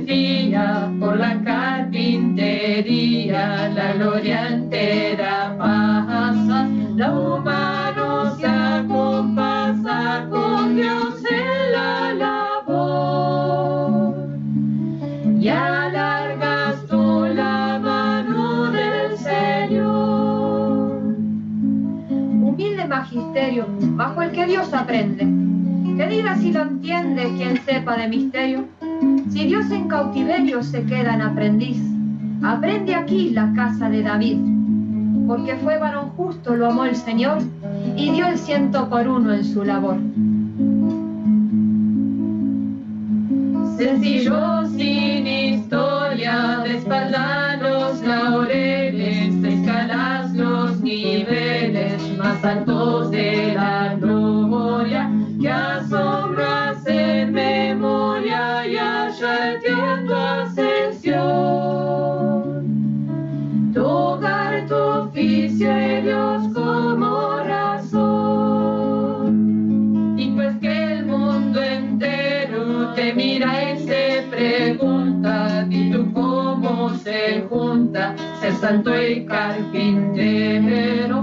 Por 0.00 1.18
la 1.18 1.36
carpintería, 1.44 3.68
la 3.68 3.92
gloria 3.92 4.48
entera 4.48 5.54
pasa. 5.58 6.66
La 6.96 7.12
humano 7.12 8.34
se 8.36 8.46
acompasa 8.46 10.26
con 10.30 10.76
Dios 10.76 11.22
en 11.30 11.72
la 11.72 12.14
labor. 12.14 14.14
Y 15.38 15.48
alargas 15.48 16.86
tú 16.88 17.26
la 17.34 17.78
mano 17.78 18.72
del 18.72 19.18
Señor. 19.18 21.02
Humilde 22.42 22.86
magisterio, 22.88 23.66
bajo 23.68 24.22
el 24.22 24.32
que 24.32 24.46
Dios 24.46 24.72
aprende. 24.72 25.26
Que 25.96 26.06
diga 26.06 26.36
si 26.36 26.52
lo 26.52 26.62
entiende 26.62 27.34
quien 27.36 27.58
sepa 27.64 27.98
de 27.98 28.08
misterio. 28.08 28.64
Si 29.30 29.46
Dios 29.46 29.70
en 29.70 29.86
cautiverio 29.86 30.62
se 30.62 30.84
queda 30.84 31.14
en 31.14 31.22
aprendiz, 31.22 31.78
aprende 32.42 32.94
aquí 32.96 33.30
la 33.30 33.52
casa 33.54 33.88
de 33.88 34.02
David. 34.02 34.38
porque 35.26 35.54
fue 35.62 35.78
varón 35.78 36.08
justo, 36.16 36.56
lo 36.56 36.66
amó 36.66 36.84
el 36.84 36.96
Señor 36.96 37.38
y 37.96 38.10
dio 38.10 38.26
el 38.26 38.36
ciento 38.36 38.88
por 38.88 39.06
uno 39.06 39.32
en 39.32 39.44
su 39.44 39.62
labor. 39.64 39.96
Sencillo, 43.76 44.66
sin 44.76 45.24
historia, 45.28 46.62
de 46.64 46.78
espalda 46.78 47.56
los 47.58 48.02
laureles, 48.02 49.44
escalas 49.44 50.34
los 50.34 50.80
niveles 50.80 52.18
más 52.18 52.44
altos 52.44 53.12
de 53.12 53.54
la 53.54 53.96
santo 78.54 79.00
y 79.00 79.24
carpintero? 79.26 81.19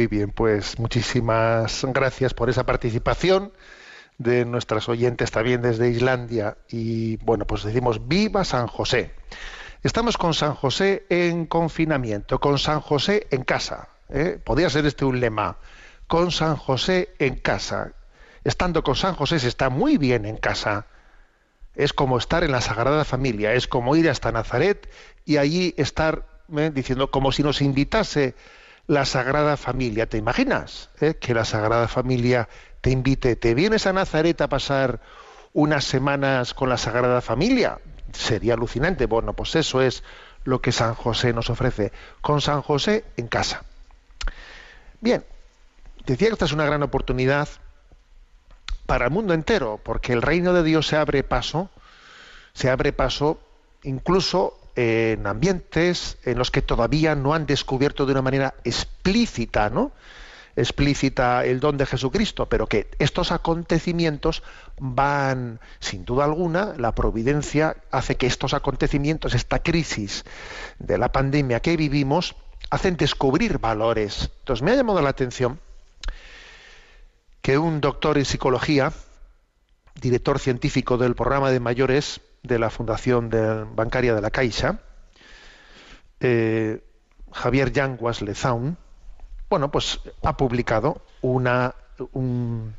Muy 0.00 0.06
bien, 0.06 0.30
pues 0.30 0.78
muchísimas 0.78 1.84
gracias 1.92 2.32
por 2.32 2.48
esa 2.48 2.64
participación 2.64 3.52
de 4.16 4.46
nuestras 4.46 4.88
oyentes 4.88 5.30
también 5.30 5.60
desde 5.60 5.90
Islandia. 5.90 6.56
Y 6.70 7.18
bueno, 7.18 7.46
pues 7.46 7.64
decimos 7.64 8.08
viva 8.08 8.46
San 8.46 8.66
José. 8.66 9.12
Estamos 9.82 10.16
con 10.16 10.32
San 10.32 10.54
José 10.54 11.04
en 11.10 11.44
confinamiento, 11.44 12.40
con 12.40 12.58
San 12.58 12.80
José 12.80 13.26
en 13.30 13.44
casa. 13.44 13.90
¿eh? 14.08 14.40
Podría 14.42 14.70
ser 14.70 14.86
este 14.86 15.04
un 15.04 15.20
lema. 15.20 15.58
Con 16.06 16.30
San 16.30 16.56
José 16.56 17.12
en 17.18 17.34
casa. 17.34 17.92
Estando 18.42 18.82
con 18.82 18.96
San 18.96 19.14
José 19.14 19.38
se 19.38 19.48
está 19.48 19.68
muy 19.68 19.98
bien 19.98 20.24
en 20.24 20.38
casa. 20.38 20.86
Es 21.74 21.92
como 21.92 22.16
estar 22.16 22.42
en 22.42 22.52
la 22.52 22.62
Sagrada 22.62 23.04
Familia, 23.04 23.52
es 23.52 23.68
como 23.68 23.94
ir 23.96 24.08
hasta 24.08 24.32
Nazaret 24.32 24.88
y 25.26 25.36
allí 25.36 25.74
estar 25.76 26.24
¿eh? 26.56 26.70
diciendo 26.72 27.10
como 27.10 27.32
si 27.32 27.42
nos 27.42 27.60
invitase 27.60 28.34
la 28.90 29.04
Sagrada 29.04 29.56
Familia. 29.56 30.06
¿Te 30.06 30.18
imaginas 30.18 30.90
eh? 31.00 31.14
que 31.14 31.32
la 31.32 31.44
Sagrada 31.44 31.86
Familia 31.86 32.48
te 32.80 32.90
invite? 32.90 33.36
¿Te 33.36 33.54
vienes 33.54 33.86
a 33.86 33.92
Nazaret 33.92 34.40
a 34.40 34.48
pasar 34.48 34.98
unas 35.52 35.84
semanas 35.84 36.54
con 36.54 36.68
la 36.68 36.76
Sagrada 36.76 37.20
Familia? 37.20 37.78
Sería 38.12 38.54
alucinante. 38.54 39.06
Bueno, 39.06 39.32
pues 39.34 39.54
eso 39.54 39.80
es 39.80 40.02
lo 40.42 40.60
que 40.60 40.72
San 40.72 40.96
José 40.96 41.32
nos 41.32 41.50
ofrece. 41.50 41.92
Con 42.20 42.40
San 42.40 42.62
José 42.62 43.04
en 43.16 43.28
casa. 43.28 43.62
Bien, 45.00 45.24
decía 46.04 46.26
que 46.26 46.32
esta 46.32 46.46
es 46.46 46.52
una 46.52 46.66
gran 46.66 46.82
oportunidad 46.82 47.48
para 48.86 49.04
el 49.04 49.12
mundo 49.12 49.34
entero, 49.34 49.78
porque 49.84 50.12
el 50.12 50.20
reino 50.20 50.52
de 50.52 50.64
Dios 50.64 50.88
se 50.88 50.96
abre 50.96 51.22
paso, 51.22 51.70
se 52.54 52.70
abre 52.70 52.92
paso 52.92 53.38
incluso 53.84 54.59
en 54.76 55.26
ambientes 55.26 56.18
en 56.24 56.38
los 56.38 56.50
que 56.50 56.62
todavía 56.62 57.14
no 57.14 57.34
han 57.34 57.46
descubierto 57.46 58.06
de 58.06 58.12
una 58.12 58.22
manera 58.22 58.54
explícita, 58.64 59.70
¿no? 59.70 59.92
explícita 60.56 61.44
el 61.44 61.60
don 61.60 61.76
de 61.76 61.86
Jesucristo, 61.86 62.46
pero 62.46 62.66
que 62.66 62.88
estos 62.98 63.32
acontecimientos 63.32 64.42
van, 64.78 65.60
sin 65.78 66.04
duda 66.04 66.24
alguna, 66.24 66.74
la 66.76 66.94
providencia 66.94 67.76
hace 67.90 68.16
que 68.16 68.26
estos 68.26 68.54
acontecimientos, 68.54 69.34
esta 69.34 69.60
crisis 69.60 70.24
de 70.78 70.98
la 70.98 71.12
pandemia 71.12 71.60
que 71.60 71.76
vivimos, 71.76 72.34
hacen 72.70 72.96
descubrir 72.96 73.58
valores. 73.58 74.30
Entonces 74.40 74.62
me 74.62 74.72
ha 74.72 74.76
llamado 74.76 75.00
la 75.02 75.10
atención 75.10 75.60
que 77.42 77.58
un 77.58 77.80
doctor 77.80 78.18
en 78.18 78.24
psicología, 78.24 78.92
director 80.00 80.38
científico 80.38 80.98
del 80.98 81.14
programa 81.14 81.50
de 81.50 81.60
mayores 81.60 82.20
de 82.42 82.58
la 82.58 82.70
Fundación 82.70 83.30
Bancaria 83.74 84.14
de 84.14 84.20
la 84.20 84.30
Caixa, 84.30 84.80
eh, 86.20 86.82
Javier 87.32 87.72
Yanguas 87.72 88.22
Lezaun, 88.22 88.76
bueno, 89.48 89.70
pues 89.70 90.00
ha 90.22 90.36
publicado 90.36 91.00
una, 91.22 91.74
un- 92.12 92.74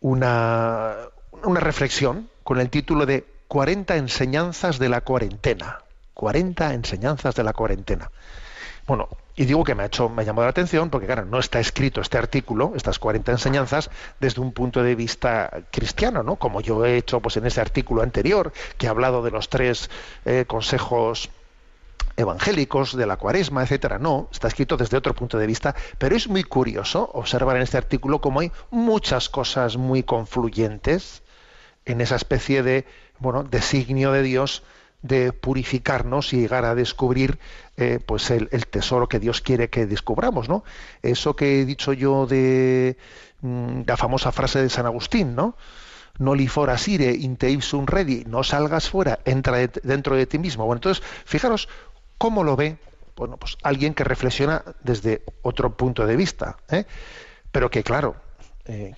una, 0.00 0.96
una 1.42 1.60
reflexión 1.60 2.30
con 2.44 2.60
el 2.60 2.70
título 2.70 3.06
de 3.06 3.26
40 3.48 3.96
enseñanzas 3.96 4.78
de 4.78 4.88
la 4.88 5.00
cuarentena. 5.02 5.80
40 6.14 6.74
enseñanzas 6.74 7.34
de 7.34 7.44
la 7.44 7.52
cuarentena. 7.52 8.10
Bueno, 8.90 9.08
y 9.36 9.44
digo 9.44 9.62
que 9.62 9.76
me 9.76 9.84
ha 9.84 9.86
hecho, 9.86 10.08
me 10.08 10.22
ha 10.22 10.24
llamado 10.24 10.46
la 10.46 10.50
atención 10.50 10.90
porque, 10.90 11.06
claro, 11.06 11.24
no 11.24 11.38
está 11.38 11.60
escrito 11.60 12.00
este 12.00 12.18
artículo, 12.18 12.72
estas 12.74 12.98
40 12.98 13.30
enseñanzas, 13.30 13.88
desde 14.18 14.40
un 14.40 14.50
punto 14.50 14.82
de 14.82 14.96
vista 14.96 15.62
cristiano, 15.70 16.24
¿no? 16.24 16.34
Como 16.34 16.60
yo 16.60 16.84
he 16.84 16.96
hecho 16.96 17.20
pues, 17.20 17.36
en 17.36 17.46
ese 17.46 17.60
artículo 17.60 18.02
anterior, 18.02 18.52
que 18.78 18.88
ha 18.88 18.90
hablado 18.90 19.22
de 19.22 19.30
los 19.30 19.48
tres 19.48 19.90
eh, 20.24 20.44
consejos 20.44 21.30
evangélicos 22.16 22.96
de 22.96 23.06
la 23.06 23.16
cuaresma, 23.16 23.62
etcétera. 23.62 24.00
No, 24.00 24.28
está 24.32 24.48
escrito 24.48 24.76
desde 24.76 24.96
otro 24.96 25.14
punto 25.14 25.38
de 25.38 25.46
vista, 25.46 25.76
pero 25.96 26.16
es 26.16 26.26
muy 26.26 26.42
curioso 26.42 27.12
observar 27.14 27.54
en 27.58 27.62
este 27.62 27.78
artículo 27.78 28.20
cómo 28.20 28.40
hay 28.40 28.50
muchas 28.72 29.28
cosas 29.28 29.76
muy 29.76 30.02
confluyentes 30.02 31.22
en 31.84 32.00
esa 32.00 32.16
especie 32.16 32.64
de 32.64 32.86
bueno 33.20 33.44
designio 33.44 34.10
de 34.10 34.22
Dios 34.24 34.64
de 35.02 35.32
purificarnos 35.32 36.32
y 36.32 36.40
llegar 36.40 36.64
a 36.64 36.74
descubrir 36.74 37.38
eh, 37.76 37.98
pues 38.04 38.30
el, 38.30 38.48
tesoro 38.66 39.08
que 39.08 39.18
Dios 39.18 39.40
quiere 39.40 39.70
que 39.70 39.86
descubramos, 39.86 40.48
¿no? 40.48 40.62
Eso 41.02 41.34
que 41.36 41.60
he 41.60 41.64
dicho 41.64 41.92
yo 41.92 42.26
de 42.26 42.96
mm, 43.40 43.82
la 43.86 43.96
famosa 43.96 44.30
frase 44.32 44.60
de 44.62 44.68
San 44.68 44.86
Agustín, 44.86 45.34
¿no? 45.34 45.56
No 46.18 46.34
li 46.34 46.48
foras 46.48 46.86
ire 46.88 47.08
in 47.16 47.36
te 47.36 47.48
ipsum 47.48 47.86
redi, 47.86 48.24
no 48.26 48.42
salgas 48.44 48.90
fuera, 48.90 49.20
entra 49.24 49.56
de- 49.56 49.80
dentro 49.82 50.16
de 50.16 50.26
ti 50.26 50.38
mismo. 50.38 50.66
Bueno, 50.66 50.76
entonces, 50.78 51.02
fijaros 51.24 51.66
cómo 52.18 52.44
lo 52.44 52.56
ve, 52.56 52.76
bueno, 53.16 53.38
pues 53.38 53.56
alguien 53.62 53.94
que 53.94 54.04
reflexiona 54.04 54.62
desde 54.84 55.22
otro 55.40 55.74
punto 55.76 56.06
de 56.06 56.16
vista, 56.16 56.58
¿eh? 56.68 56.84
pero 57.50 57.70
que 57.70 57.82
claro, 57.82 58.16
eh, 58.66 58.94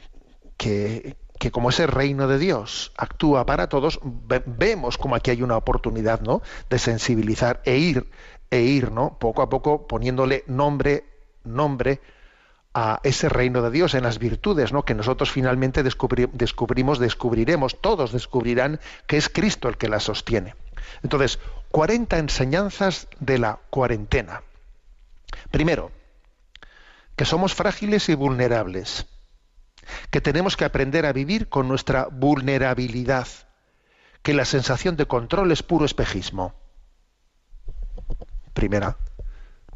que, 0.56 1.14
que 1.38 1.50
como 1.50 1.70
ese 1.70 1.86
reino 1.86 2.28
de 2.28 2.38
Dios 2.38 2.92
actúa 2.96 3.44
para 3.46 3.68
todos, 3.68 3.98
ve- 4.02 4.42
vemos 4.46 4.96
como 4.98 5.16
aquí 5.16 5.30
hay 5.32 5.42
una 5.42 5.56
oportunidad, 5.56 6.20
¿no? 6.20 6.42
De 6.70 6.78
sensibilizar 6.78 7.60
e 7.64 7.76
ir, 7.78 8.08
e 8.50 8.60
ir, 8.60 8.92
¿no? 8.92 9.18
Poco 9.18 9.42
a 9.42 9.48
poco 9.48 9.86
poniéndole 9.88 10.44
nombre, 10.46 11.04
nombre 11.44 12.00
a 12.74 13.00
ese 13.02 13.28
reino 13.28 13.60
de 13.60 13.70
Dios 13.70 13.94
en 13.94 14.04
las 14.04 14.18
virtudes, 14.18 14.72
¿no? 14.72 14.84
Que 14.84 14.94
nosotros 14.94 15.30
finalmente 15.30 15.84
descubri- 15.84 16.30
descubrimos, 16.32 16.98
descubriremos, 16.98 17.80
todos 17.80 18.12
descubrirán 18.12 18.80
que 19.06 19.16
es 19.16 19.28
Cristo 19.28 19.68
el 19.68 19.76
que 19.76 19.88
la 19.88 20.00
sostiene. 20.00 20.54
Entonces, 21.02 21.38
40 21.70 22.18
enseñanzas 22.18 23.08
de 23.20 23.38
la 23.38 23.58
cuarentena. 23.70 24.42
Primero, 25.50 25.90
que 27.16 27.24
somos 27.24 27.54
frágiles 27.54 28.08
y 28.08 28.14
vulnerables 28.14 29.06
que 30.10 30.20
tenemos 30.20 30.56
que 30.56 30.64
aprender 30.64 31.06
a 31.06 31.12
vivir 31.12 31.48
con 31.48 31.68
nuestra 31.68 32.08
vulnerabilidad, 32.10 33.28
que 34.22 34.34
la 34.34 34.44
sensación 34.44 34.96
de 34.96 35.06
control 35.06 35.52
es 35.52 35.62
puro 35.62 35.84
espejismo. 35.84 36.54
Primera, 38.54 38.96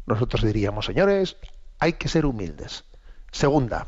nosotros 0.05 0.43
diríamos, 0.43 0.85
señores, 0.85 1.37
hay 1.79 1.93
que 1.93 2.07
ser 2.07 2.25
humildes. 2.25 2.85
Segunda, 3.31 3.87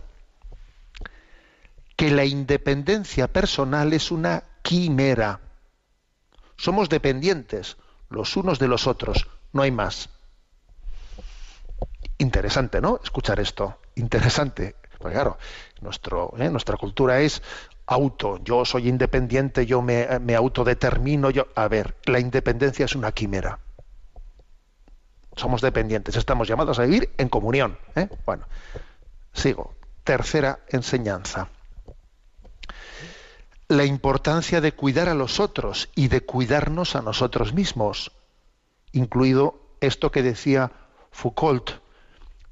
que 1.95 2.11
la 2.11 2.25
independencia 2.25 3.27
personal 3.27 3.93
es 3.93 4.11
una 4.11 4.43
quimera. 4.61 5.39
Somos 6.57 6.89
dependientes 6.89 7.77
los 8.09 8.35
unos 8.35 8.59
de 8.59 8.67
los 8.67 8.87
otros, 8.87 9.27
no 9.53 9.61
hay 9.61 9.71
más. 9.71 10.09
Interesante, 12.17 12.81
¿no? 12.81 12.99
Escuchar 13.01 13.39
esto. 13.39 13.79
Interesante. 13.95 14.75
Porque 14.99 15.15
claro, 15.15 15.37
nuestro, 15.81 16.33
¿eh? 16.37 16.49
nuestra 16.49 16.77
cultura 16.77 17.21
es 17.21 17.41
auto. 17.87 18.39
Yo 18.43 18.65
soy 18.65 18.87
independiente, 18.87 19.65
yo 19.65 19.81
me, 19.81 20.19
me 20.19 20.35
autodetermino. 20.35 21.31
Yo... 21.31 21.47
A 21.55 21.67
ver, 21.67 21.95
la 22.05 22.19
independencia 22.19 22.85
es 22.85 22.95
una 22.95 23.11
quimera. 23.11 23.59
somos 25.35 25.61
dependientes, 25.61 26.15
estamos 26.17 26.47
llamados 26.47 26.79
a 26.79 26.83
vivir 26.83 27.09
en 27.17 27.29
comunión. 27.29 27.77
¿eh? 27.95 28.09
Bueno, 28.25 28.45
sigo. 29.33 29.73
Tercera 30.03 30.59
enseñanza. 30.69 31.47
La 33.69 33.85
importancia 33.85 34.59
de 34.59 34.73
cuidar 34.73 35.07
a 35.07 35.13
los 35.13 35.39
otros 35.39 35.89
y 35.95 36.07
de 36.07 36.21
cuidarnos 36.21 36.95
a 36.95 37.01
nosotros 37.01 37.53
mismos, 37.53 38.11
incluido 38.91 39.61
esto 39.79 40.11
que 40.11 40.23
decía 40.23 40.71
Foucault, 41.11 41.79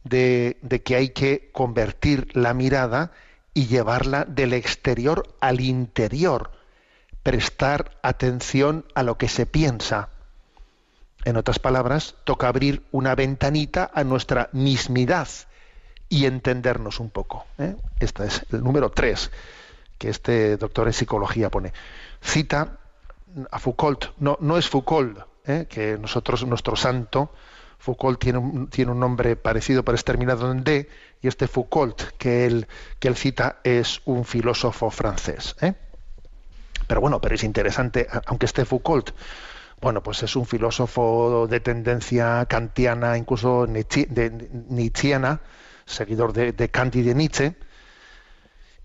de, 0.10 0.82
que 0.84 0.96
hay 0.96 1.10
que 1.10 1.50
convertir 1.52 2.36
la 2.36 2.54
mirada 2.54 3.12
y 3.54 3.68
llevarla 3.68 4.26
del 4.26 4.54
exterior 4.54 5.36
al 5.40 5.62
interior, 5.62 6.52
prestar 7.24 7.98
atención 8.04 8.86
a 8.96 9.04
lo 9.04 9.18
que 9.18 9.28
se 9.30 9.46
piensa. 9.46 10.10
En 11.26 11.38
otras 11.38 11.60
palabras, 11.60 12.16
toca 12.24 12.48
abrir 12.48 12.84
una 12.92 13.16
ventanita 13.16 13.90
a 13.94 14.04
nuestra 14.04 14.50
mismidad 14.54 15.28
y 16.10 16.26
entendernos 16.26 17.00
un 17.00 17.10
poco. 17.10 17.46
¿eh? 17.58 17.76
Este 18.00 18.26
es 18.26 18.46
el 18.52 18.64
número 18.64 18.92
tres 18.92 19.32
que 19.98 20.10
este 20.10 20.58
doctor 20.58 20.88
en 20.88 20.94
psicología 20.94 21.50
pone. 21.50 21.74
Cita 22.22 22.78
a 23.52 23.60
Foucault, 23.60 24.06
no, 24.20 24.38
no 24.40 24.58
es 24.58 24.70
Foucault, 24.70 25.20
¿eh? 25.46 25.66
que 25.70 25.98
nosotros, 25.98 26.46
nuestro 26.46 26.76
santo, 26.76 27.32
Foucault 27.78 28.20
tiene 28.20 28.40
un, 28.40 29.00
nombre 29.00 29.36
parecido 29.36 29.84
pero 29.84 29.96
es 29.96 30.04
terminado 30.04 30.52
en 30.52 30.64
D, 30.64 30.90
y 31.22 31.28
este 31.28 31.48
Foucault 31.48 32.02
que 32.18 32.46
él, 32.46 32.68
cita 33.16 33.60
es 33.64 34.02
un 34.06 34.26
filósofo 34.26 34.90
francés. 34.90 35.56
¿eh? 35.62 35.74
Pero 36.88 37.02
bueno, 37.02 37.22
pero 37.22 37.36
es 37.36 37.44
interesante, 37.44 38.08
aunque 38.26 38.46
esté 38.46 38.66
Foucault, 38.66 39.12
bueno, 39.80 40.02
pues 40.02 40.24
es 40.24 40.36
un 40.36 40.46
filósofo 40.46 41.48
de 41.48 41.60
tendencia 41.60 42.46
kantiana, 42.48 43.18
incluso 43.18 43.68
nietzscheana, 43.68 45.42
seguidor 45.86 46.34
de, 46.34 46.52
de 46.52 46.70
Kant 46.70 46.96
y 46.96 47.04
de 47.04 47.14
Nietzsche, 47.14 47.56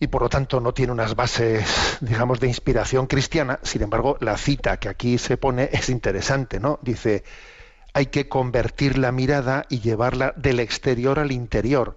y 0.03 0.09
por 0.09 0.23
lo 0.23 0.29
tanto 0.29 0.61
no 0.61 0.75
tiene 0.75 0.93
unas 0.93 1.15
bases, 1.15 1.65
digamos, 2.01 2.41
de 2.41 2.49
inspiración 2.49 3.07
cristiana. 3.07 3.61
Sin 3.63 3.83
embargo, 3.83 4.17
la 4.21 4.37
cita 4.37 4.77
que 4.79 4.89
aquí 4.89 5.17
se 5.17 5.37
pone 5.37 5.71
es 5.73 5.89
interesante, 5.89 6.59
¿no? 6.59 6.81
Dice, 6.83 7.23
hay 7.95 8.07
que 8.07 8.29
convertir 8.29 8.99
la 8.99 9.13
mirada 9.13 9.67
y 9.69 9.81
llevarla 9.81 10.33
del 10.37 10.61
exterior 10.61 11.19
al 11.19 11.33
interior, 11.33 11.97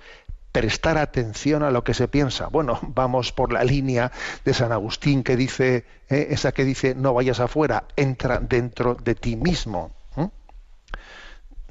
prestar 0.52 0.98
atención 0.98 1.64
a 1.64 1.72
lo 1.72 1.84
que 1.84 1.94
se 1.94 2.08
piensa. 2.08 2.48
Bueno, 2.48 2.80
vamos 2.96 3.32
por 3.32 3.52
la 3.52 3.64
línea 3.64 4.12
de 4.44 4.54
San 4.54 4.72
Agustín 4.72 5.24
que 5.24 5.36
dice, 5.36 5.86
eh, 6.10 6.28
esa 6.30 6.52
que 6.52 6.64
dice, 6.64 6.96
no 6.96 7.14
vayas 7.14 7.40
afuera, 7.40 7.86
entra 7.96 8.40
dentro 8.40 8.96
de 8.96 9.16
ti 9.16 9.36
mismo. 9.36 9.92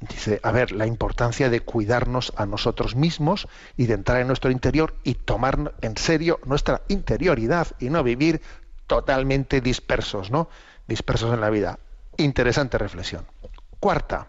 Dice, 0.01 0.39
a 0.43 0.51
ver, 0.51 0.73
la 0.73 0.87
importancia 0.87 1.49
de 1.49 1.61
cuidarnos 1.61 2.35
a 2.37 2.45
nosotros 2.45 2.95
mismos 2.95 3.49
y 3.77 3.87
de 3.87 3.95
entrar 3.95 4.21
en 4.21 4.27
nuestro 4.27 4.51
interior 4.51 4.95
y 5.03 5.15
tomar 5.15 5.75
en 5.81 5.97
serio 5.97 6.41
nuestra 6.45 6.83
interioridad 6.89 7.69
y 7.79 7.89
no 7.89 8.03
vivir 8.03 8.43
totalmente 8.87 9.63
dispersos, 9.63 10.31
¿no? 10.31 10.51
Dispersos 10.87 11.33
en 11.33 11.41
la 11.41 11.49
vida. 11.49 11.79
Interesante 12.19 12.77
reflexión. 12.77 13.25
Cuarta, 13.85 14.29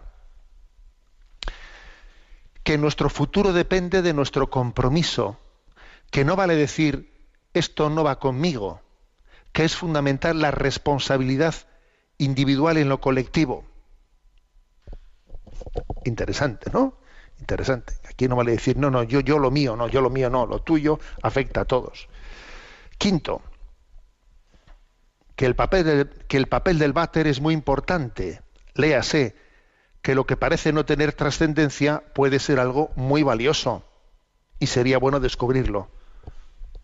que 2.62 2.76
nuestro 2.76 3.08
futuro 3.08 3.54
depende 3.54 4.02
de 4.02 4.12
nuestro 4.12 4.50
compromiso, 4.50 5.38
que 6.10 6.26
no 6.26 6.36
vale 6.36 6.56
decir 6.56 7.10
esto 7.54 7.88
no 7.88 8.04
va 8.04 8.18
conmigo, 8.18 8.82
que 9.52 9.64
es 9.64 9.74
fundamental 9.74 10.42
la 10.42 10.50
responsabilidad 10.50 11.54
individual 12.18 12.76
en 12.76 12.90
lo 12.90 13.00
colectivo 13.00 13.64
interesante, 16.04 16.70
¿no? 16.70 16.98
Interesante. 17.40 17.94
Aquí 18.10 18.28
no 18.28 18.36
vale 18.36 18.52
decir, 18.52 18.76
no, 18.76 18.90
no, 18.90 19.04
yo, 19.04 19.20
yo 19.20 19.38
lo 19.38 19.50
mío, 19.50 19.74
no, 19.74 19.88
yo 19.88 20.02
lo 20.02 20.10
mío 20.10 20.28
no, 20.28 20.44
lo 20.44 20.60
tuyo 20.60 21.00
afecta 21.22 21.62
a 21.62 21.64
todos. 21.64 22.10
Quinto, 22.98 23.40
que 25.34 25.46
el 25.46 25.56
papel 25.56 25.84
del, 25.84 26.10
que 26.28 26.36
el 26.36 26.46
papel 26.46 26.78
del 26.78 26.92
váter 26.92 27.26
es 27.26 27.40
muy 27.40 27.54
importante. 27.54 28.42
Léase 28.74 29.45
que 30.06 30.14
lo 30.14 30.24
que 30.24 30.36
parece 30.36 30.72
no 30.72 30.84
tener 30.84 31.14
trascendencia 31.14 32.04
puede 32.14 32.38
ser 32.38 32.60
algo 32.60 32.92
muy 32.94 33.24
valioso 33.24 33.82
y 34.60 34.68
sería 34.68 34.98
bueno 34.98 35.18
descubrirlo. 35.18 35.88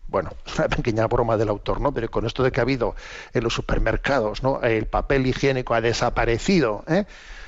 Bueno, 0.09 0.31
una 0.57 0.67
pequeña 0.67 1.07
broma 1.07 1.37
del 1.37 1.47
autor, 1.47 1.79
¿no? 1.79 1.93
Pero 1.93 2.11
con 2.11 2.25
esto 2.25 2.43
de 2.43 2.51
que 2.51 2.59
ha 2.59 2.63
habido 2.63 2.97
en 3.33 3.45
los 3.45 3.53
supermercados, 3.53 4.43
¿no? 4.43 4.61
El 4.61 4.87
papel 4.87 5.25
higiénico 5.25 5.73
ha 5.73 5.79
desaparecido, 5.79 6.83
¿eh? 6.85 7.05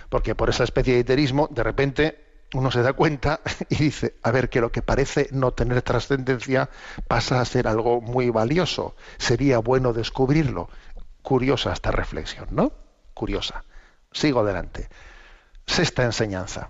porque 0.07 0.33
por 0.33 0.49
esa 0.49 0.63
especie 0.63 0.93
de 0.93 1.01
iterismo, 1.01 1.49
de 1.51 1.63
repente 1.63 2.45
uno 2.53 2.71
se 2.71 2.81
da 2.81 2.93
cuenta 2.93 3.41
y 3.69 3.75
dice, 3.75 4.15
a 4.23 4.31
ver, 4.31 4.47
que 4.47 4.61
lo 4.61 4.71
que 4.71 4.81
parece 4.81 5.27
no 5.33 5.51
tener 5.51 5.81
trascendencia 5.81 6.69
pasa 7.09 7.41
a 7.41 7.43
ser 7.43 7.67
algo 7.67 7.99
muy 7.99 8.29
valioso. 8.29 8.95
Sería 9.17 9.57
bueno 9.57 9.91
descubrirlo. 9.91 10.69
Curiosa 11.21 11.73
esta 11.73 11.91
reflexión, 11.91 12.47
¿no? 12.51 12.71
Curiosa. 13.13 13.65
Sigo 14.13 14.39
adelante. 14.39 14.87
Sexta 15.67 16.03
enseñanza. 16.03 16.69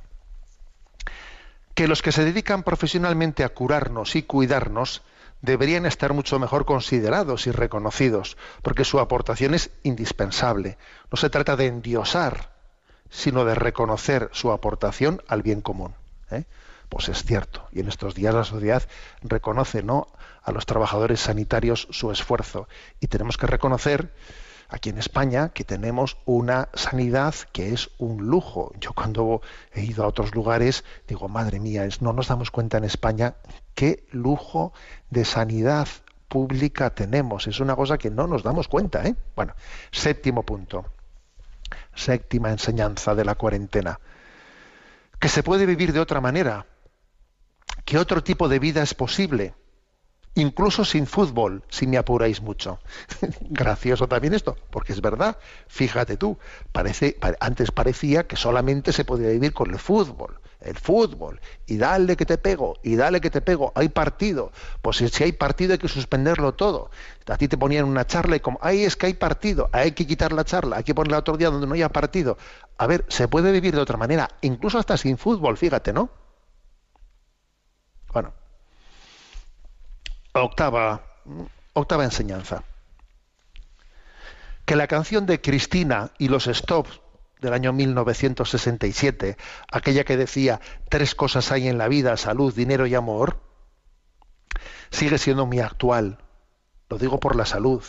Que 1.74 1.88
los 1.88 2.02
que 2.02 2.12
se 2.12 2.24
dedican 2.24 2.64
profesionalmente 2.64 3.44
a 3.44 3.50
curarnos 3.50 4.16
y 4.16 4.24
cuidarnos 4.24 5.04
deberían 5.42 5.86
estar 5.86 6.14
mucho 6.14 6.40
mejor 6.40 6.66
considerados 6.66 7.48
y 7.48 7.52
reconocidos, 7.52 8.38
porque 8.62 8.86
su 8.86 9.00
aportación 9.00 9.54
es 9.54 9.72
indispensable. 9.84 10.78
No 11.12 11.18
se 11.18 11.30
trata 11.30 11.56
de 11.56 11.68
endiosar 11.68 12.56
sino 13.10 13.46
de 13.46 13.56
reconocer 13.56 14.30
su 14.34 14.52
aportación 14.52 15.22
al 15.28 15.42
bien 15.42 15.62
común. 15.62 15.96
¿eh? 16.32 16.46
Pues 16.90 17.10
es 17.10 17.24
cierto. 17.24 17.68
Y 17.72 17.80
en 17.80 17.88
estos 17.88 18.16
días 18.16 18.34
la 18.34 18.44
sociedad 18.44 18.84
reconoce 19.22 19.84
¿no? 19.84 20.08
a 20.44 20.52
los 20.52 20.66
trabajadores 20.66 21.22
sanitarios 21.22 21.88
su 21.92 22.12
esfuerzo. 22.12 22.68
Y 23.00 23.08
tenemos 23.08 23.38
que 23.38 23.48
reconocer 23.48 24.14
aquí 24.70 24.90
en 24.90 24.98
España 24.98 25.50
que 25.50 25.64
tenemos 25.64 26.18
una 26.26 26.70
sanidad 26.74 27.36
que 27.52 27.74
es 27.74 27.90
un 27.98 28.28
lujo. 28.28 28.72
Yo 28.80 28.94
cuando 28.94 29.42
he 29.74 29.84
ido 29.84 30.04
a 30.04 30.08
otros 30.08 30.34
lugares 30.36 30.84
digo, 31.08 31.28
madre 31.28 31.60
mía, 31.60 31.88
no 32.02 32.14
nos 32.14 32.28
damos 32.28 32.52
cuenta 32.52 32.78
en 32.78 32.84
España 32.84 33.36
qué 33.74 34.06
lujo 34.12 34.74
de 35.10 35.26
sanidad 35.26 35.88
pública 36.28 36.90
tenemos. 36.90 37.48
Es 37.48 37.60
una 37.60 37.76
cosa 37.76 37.98
que 37.98 38.10
no 38.10 38.28
nos 38.28 38.44
damos 38.44 38.68
cuenta. 38.68 39.06
¿eh? 39.06 39.16
Bueno, 39.36 39.54
séptimo 39.92 40.44
punto 40.44 40.86
séptima 41.96 42.52
enseñanza 42.52 43.16
de 43.16 43.26
la 43.26 43.36
cuarentena. 43.36 44.00
Que 45.20 45.30
se 45.30 45.44
puede 45.44 45.66
vivir 45.66 45.94
de 45.94 46.00
otra 46.00 46.22
manera, 46.22 46.66
que 47.86 47.98
otro 47.98 48.24
tipo 48.24 48.50
de 48.50 48.60
vida 48.60 48.84
es 48.84 48.94
posible, 48.94 49.56
incluso 50.36 50.86
sin 50.86 51.08
fútbol, 51.08 51.64
si 51.70 51.88
me 51.88 51.98
apuráis 51.98 52.42
mucho. 52.42 52.80
Gracioso 53.42 54.08
también 54.08 54.34
esto, 54.34 54.58
porque 54.70 54.94
es 54.94 55.02
verdad. 55.02 55.38
Fíjate 55.68 56.18
tú, 56.18 56.38
parece, 56.72 57.18
antes 57.40 57.72
parecía 57.72 58.28
que 58.28 58.36
solamente 58.36 58.94
se 58.94 59.06
podía 59.06 59.30
vivir 59.30 59.54
con 59.54 59.72
el 59.72 59.80
fútbol 59.80 60.40
el 60.66 60.76
fútbol, 60.76 61.40
y 61.68 61.78
dale 61.78 62.18
que 62.18 62.26
te 62.26 62.38
pego, 62.38 62.78
y 62.84 62.96
dale 62.96 63.22
que 63.22 63.30
te 63.30 63.42
pego, 63.42 63.72
hay 63.76 63.90
partido. 63.90 64.52
Pues 64.82 64.98
si 64.98 65.24
hay 65.24 65.32
partido 65.32 65.74
hay 65.74 65.78
que 65.78 65.88
suspenderlo 65.88 66.54
todo. 66.54 66.90
A 67.28 67.38
ti 67.38 67.48
te 67.48 67.58
ponían 67.58 67.86
una 67.86 68.06
charla 68.08 68.36
y 68.36 68.40
como, 68.40 68.60
ay, 68.62 68.84
es 68.84 68.96
que 68.96 69.06
hay 69.08 69.14
partido, 69.14 69.70
hay 69.72 69.92
que 69.92 70.08
quitar 70.08 70.34
la 70.34 70.44
charla, 70.44 70.78
hay 70.78 70.84
que 70.84 70.96
ponerla 70.96 71.20
otro 71.20 71.38
día 71.38 71.50
donde 71.50 71.68
no 71.68 71.74
haya 71.76 71.90
partido. 71.90 72.38
A 72.78 72.88
ver, 72.88 73.06
se 73.08 73.28
puede 73.28 73.52
vivir 73.52 73.76
de 73.76 73.82
otra 73.82 73.98
manera, 73.98 74.30
incluso 74.42 74.80
hasta 74.80 74.98
sin 74.98 75.18
fútbol, 75.18 75.58
fíjate, 75.58 75.94
¿no? 75.94 76.10
Bueno. 78.12 78.45
Octava, 80.38 81.02
octava 81.72 82.04
enseñanza. 82.04 82.66
Que 84.66 84.76
la 84.76 84.88
canción 84.88 85.26
de 85.26 85.40
Cristina 85.40 86.12
y 86.18 86.28
los 86.28 86.44
Stops 86.44 87.00
del 87.40 87.54
año 87.54 87.72
1967, 87.72 89.38
aquella 89.72 90.04
que 90.04 90.18
decía 90.18 90.60
tres 90.90 91.16
cosas 91.16 91.54
hay 91.54 91.70
en 91.70 91.78
la 91.78 91.88
vida, 91.88 92.18
salud, 92.18 92.54
dinero 92.54 92.86
y 92.86 92.96
amor, 92.96 93.40
sigue 94.90 95.20
siendo 95.20 95.46
muy 95.46 95.62
actual. 95.62 96.18
Lo 96.90 96.98
digo 96.98 97.22
por 97.22 97.38
la 97.38 97.46
salud 97.46 97.82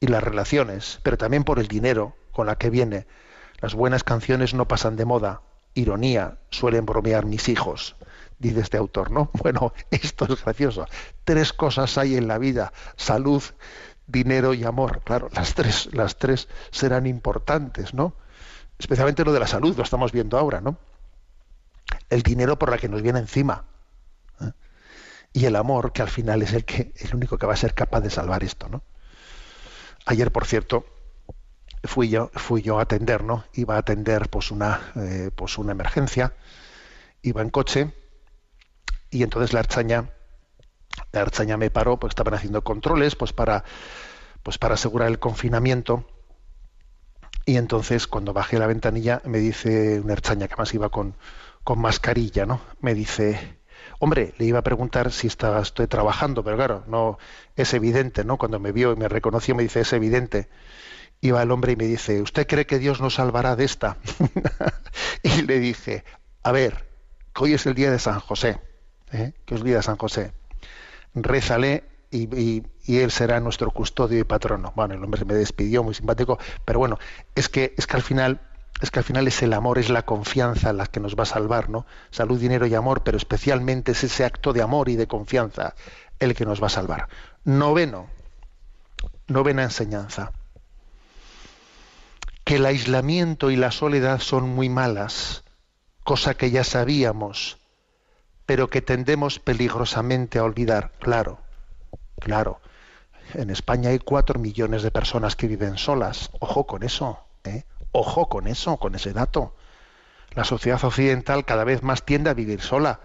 y 0.00 0.08
las 0.08 0.22
relaciones, 0.22 1.00
pero 1.02 1.16
también 1.16 1.44
por 1.44 1.58
el 1.58 1.68
dinero 1.68 2.14
con 2.32 2.46
la 2.46 2.56
que 2.56 2.68
viene. 2.68 3.06
Las 3.62 3.74
buenas 3.74 4.04
canciones 4.04 4.52
no 4.52 4.68
pasan 4.68 4.96
de 4.96 5.06
moda. 5.06 5.40
Ironía, 5.72 6.40
suelen 6.50 6.84
bromear 6.84 7.24
mis 7.24 7.48
hijos, 7.48 7.96
dice 8.40 8.60
este 8.60 8.76
autor, 8.76 9.12
¿no? 9.12 9.30
Bueno, 9.42 9.72
esto 9.92 10.24
es 10.24 10.44
gracioso. 10.44 10.86
Tres 11.22 11.52
cosas 11.52 11.96
hay 11.98 12.16
en 12.16 12.26
la 12.26 12.38
vida, 12.38 12.72
salud, 12.96 13.42
dinero 14.08 14.54
y 14.54 14.64
amor. 14.64 15.02
Claro, 15.04 15.28
las 15.32 15.54
tres, 15.54 15.88
las 15.92 16.16
tres 16.16 16.48
serán 16.72 17.06
importantes, 17.06 17.94
¿no? 17.94 18.14
especialmente 18.80 19.24
lo 19.24 19.32
de 19.32 19.40
la 19.40 19.46
salud, 19.46 19.76
lo 19.76 19.82
estamos 19.82 20.10
viendo 20.10 20.38
ahora, 20.38 20.60
¿no? 20.62 20.78
El 22.08 22.22
dinero 22.22 22.58
por 22.58 22.70
la 22.70 22.78
que 22.78 22.88
nos 22.88 23.02
viene 23.02 23.18
encima. 23.18 23.66
¿eh? 24.40 24.52
Y 25.34 25.44
el 25.44 25.54
amor, 25.54 25.92
que 25.92 26.00
al 26.00 26.08
final 26.08 26.40
es 26.40 26.54
el, 26.54 26.64
que, 26.64 26.92
el 26.96 27.14
único 27.14 27.36
que 27.36 27.46
va 27.46 27.52
a 27.52 27.58
ser 27.58 27.74
capaz 27.74 28.00
de 28.00 28.08
salvar 28.08 28.42
esto, 28.42 28.68
¿no? 28.70 28.82
Ayer, 30.06 30.32
por 30.32 30.46
cierto, 30.46 30.86
fui 31.84 32.08
yo, 32.08 32.30
fui 32.32 32.62
yo 32.62 32.78
a 32.78 32.82
atender, 32.82 33.22
¿no? 33.22 33.44
Iba 33.52 33.76
a 33.76 33.80
atender 33.80 34.30
pues 34.30 34.50
una, 34.50 34.92
eh, 34.96 35.30
pues 35.34 35.58
una 35.58 35.72
emergencia, 35.72 36.32
iba 37.20 37.42
en 37.42 37.50
coche 37.50 37.92
y 39.10 39.22
entonces 39.22 39.52
la 39.52 39.60
archaña, 39.60 40.10
la 41.12 41.22
archaña 41.22 41.56
me 41.56 41.70
paró, 41.70 41.98
pues 41.98 42.12
estaban 42.12 42.34
haciendo 42.34 42.62
controles, 42.62 43.16
pues 43.16 43.32
para, 43.32 43.64
pues 44.42 44.58
para 44.58 44.74
asegurar 44.74 45.08
el 45.08 45.18
confinamiento. 45.18 46.06
Y 47.46 47.56
entonces 47.56 48.06
cuando 48.06 48.32
bajé 48.32 48.58
la 48.58 48.66
ventanilla 48.66 49.22
me 49.24 49.38
dice 49.38 50.00
una 50.00 50.12
archaña 50.12 50.46
que 50.46 50.56
más 50.56 50.72
iba 50.74 50.90
con, 50.90 51.16
con 51.64 51.80
mascarilla, 51.80 52.46
¿no? 52.46 52.60
Me 52.80 52.94
dice, 52.94 53.58
hombre, 53.98 54.34
le 54.38 54.44
iba 54.44 54.60
a 54.60 54.62
preguntar 54.62 55.10
si 55.10 55.26
estaba, 55.26 55.60
estoy 55.60 55.86
trabajando, 55.86 56.44
pero 56.44 56.56
claro, 56.56 56.84
no 56.86 57.18
es 57.56 57.74
evidente, 57.74 58.24
¿no? 58.24 58.36
Cuando 58.38 58.60
me 58.60 58.72
vio 58.72 58.92
y 58.92 58.96
me 58.96 59.08
reconoció 59.08 59.54
me 59.54 59.62
dice, 59.62 59.80
es 59.80 59.92
evidente 59.92 60.48
iba 61.20 61.42
el 61.42 61.50
hombre 61.50 61.72
y 61.72 61.76
me 61.76 61.84
dice, 61.84 62.22
¿usted 62.22 62.46
cree 62.46 62.66
que 62.66 62.78
Dios 62.78 63.00
nos 63.00 63.14
salvará 63.14 63.56
de 63.56 63.64
esta? 63.64 63.98
y 65.22 65.42
le 65.42 65.58
dije, 65.58 66.04
a 66.42 66.52
ver, 66.52 66.88
que 67.34 67.44
hoy 67.44 67.54
es 67.54 67.66
el 67.66 67.74
día 67.74 67.90
de 67.90 67.98
San 67.98 68.20
José, 68.20 68.60
¿eh? 69.12 69.32
que 69.44 69.56
día 69.56 69.76
de 69.76 69.82
San 69.82 69.96
José. 69.96 70.32
Rézale 71.14 71.84
y, 72.10 72.62
él 72.86 73.10
será 73.10 73.40
nuestro 73.40 73.70
custodio 73.70 74.18
y 74.18 74.24
patrono. 74.24 74.72
Bueno, 74.74 74.94
el 74.94 75.04
hombre 75.04 75.24
me 75.24 75.34
despidió, 75.34 75.82
muy 75.82 75.94
simpático, 75.94 76.38
pero 76.64 76.78
bueno, 76.78 76.98
es 77.34 77.48
que, 77.48 77.74
es 77.76 77.86
que 77.86 77.96
al 77.96 78.02
final 78.02 78.40
es 78.80 78.90
que 78.90 78.98
al 78.98 79.04
final 79.04 79.28
es 79.28 79.42
el 79.42 79.52
amor, 79.52 79.78
es 79.78 79.90
la 79.90 80.06
confianza 80.06 80.72
la 80.72 80.86
que 80.86 81.00
nos 81.00 81.14
va 81.14 81.24
a 81.24 81.26
salvar, 81.26 81.68
¿no? 81.68 81.84
Salud, 82.10 82.40
dinero 82.40 82.66
y 82.66 82.74
amor, 82.74 83.02
pero 83.02 83.18
especialmente 83.18 83.92
es 83.92 84.04
ese 84.04 84.24
acto 84.24 84.54
de 84.54 84.62
amor 84.62 84.88
y 84.88 84.96
de 84.96 85.06
confianza 85.06 85.74
el 86.18 86.34
que 86.34 86.46
nos 86.46 86.62
va 86.62 86.68
a 86.68 86.70
salvar. 86.70 87.08
Noveno, 87.44 88.08
novena 89.26 89.64
enseñanza 89.64 90.32
que 92.44 92.56
el 92.56 92.66
aislamiento 92.66 93.50
y 93.50 93.56
la 93.56 93.70
soledad 93.70 94.18
son 94.18 94.48
muy 94.48 94.68
malas, 94.68 95.44
cosa 96.02 96.34
que 96.34 96.50
ya 96.50 96.64
sabíamos, 96.64 97.59
pero 98.50 98.68
que 98.68 98.82
tendemos 98.82 99.38
peligrosamente 99.38 100.40
a 100.40 100.42
olvidar. 100.42 100.90
Claro, 100.98 101.38
claro. 102.18 102.60
En 103.34 103.48
España 103.48 103.90
hay 103.90 104.00
cuatro 104.00 104.40
millones 104.40 104.82
de 104.82 104.90
personas 104.90 105.36
que 105.36 105.46
viven 105.46 105.78
solas. 105.78 106.30
Ojo 106.40 106.66
con 106.66 106.82
eso, 106.82 107.20
¿eh? 107.44 107.62
Ojo 107.92 108.28
con 108.28 108.48
eso, 108.48 108.76
con 108.78 108.96
ese 108.96 109.12
dato. 109.12 109.54
La 110.34 110.42
sociedad 110.42 110.82
occidental 110.82 111.44
cada 111.44 111.62
vez 111.62 111.84
más 111.84 112.04
tiende 112.04 112.28
a 112.28 112.34
vivir 112.34 112.60
sola. 112.60 112.98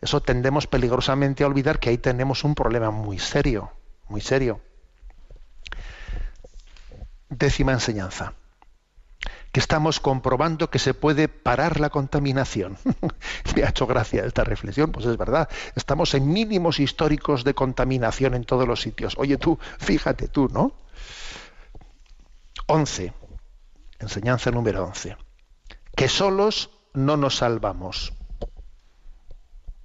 Eso 0.00 0.22
tendemos 0.22 0.66
peligrosamente 0.66 1.44
a 1.44 1.48
olvidar 1.48 1.78
que 1.78 1.90
ahí 1.90 1.98
tenemos 1.98 2.42
un 2.42 2.54
problema 2.54 2.90
muy 2.90 3.18
serio, 3.18 3.72
muy 4.08 4.22
serio. 4.22 4.62
Décima 7.28 7.72
enseñanza 7.72 8.32
que 9.52 9.60
estamos 9.60 10.00
comprobando 10.00 10.70
que 10.70 10.78
se 10.78 10.94
puede 10.94 11.28
parar 11.28 11.78
la 11.78 11.90
contaminación. 11.90 12.78
Me 13.54 13.62
ha 13.62 13.68
hecho 13.68 13.86
gracia 13.86 14.24
esta 14.24 14.44
reflexión, 14.44 14.90
pues 14.90 15.04
es 15.04 15.18
verdad. 15.18 15.48
Estamos 15.76 16.14
en 16.14 16.32
mínimos 16.32 16.80
históricos 16.80 17.44
de 17.44 17.54
contaminación 17.54 18.34
en 18.34 18.44
todos 18.44 18.66
los 18.66 18.80
sitios. 18.80 19.14
Oye 19.18 19.36
tú, 19.36 19.58
fíjate 19.78 20.28
tú, 20.28 20.48
¿no? 20.48 20.72
11. 22.66 23.12
Enseñanza 23.98 24.50
número 24.50 24.84
11. 24.84 25.18
Que 25.94 26.08
solos 26.08 26.70
no 26.94 27.18
nos 27.18 27.36
salvamos. 27.36 28.14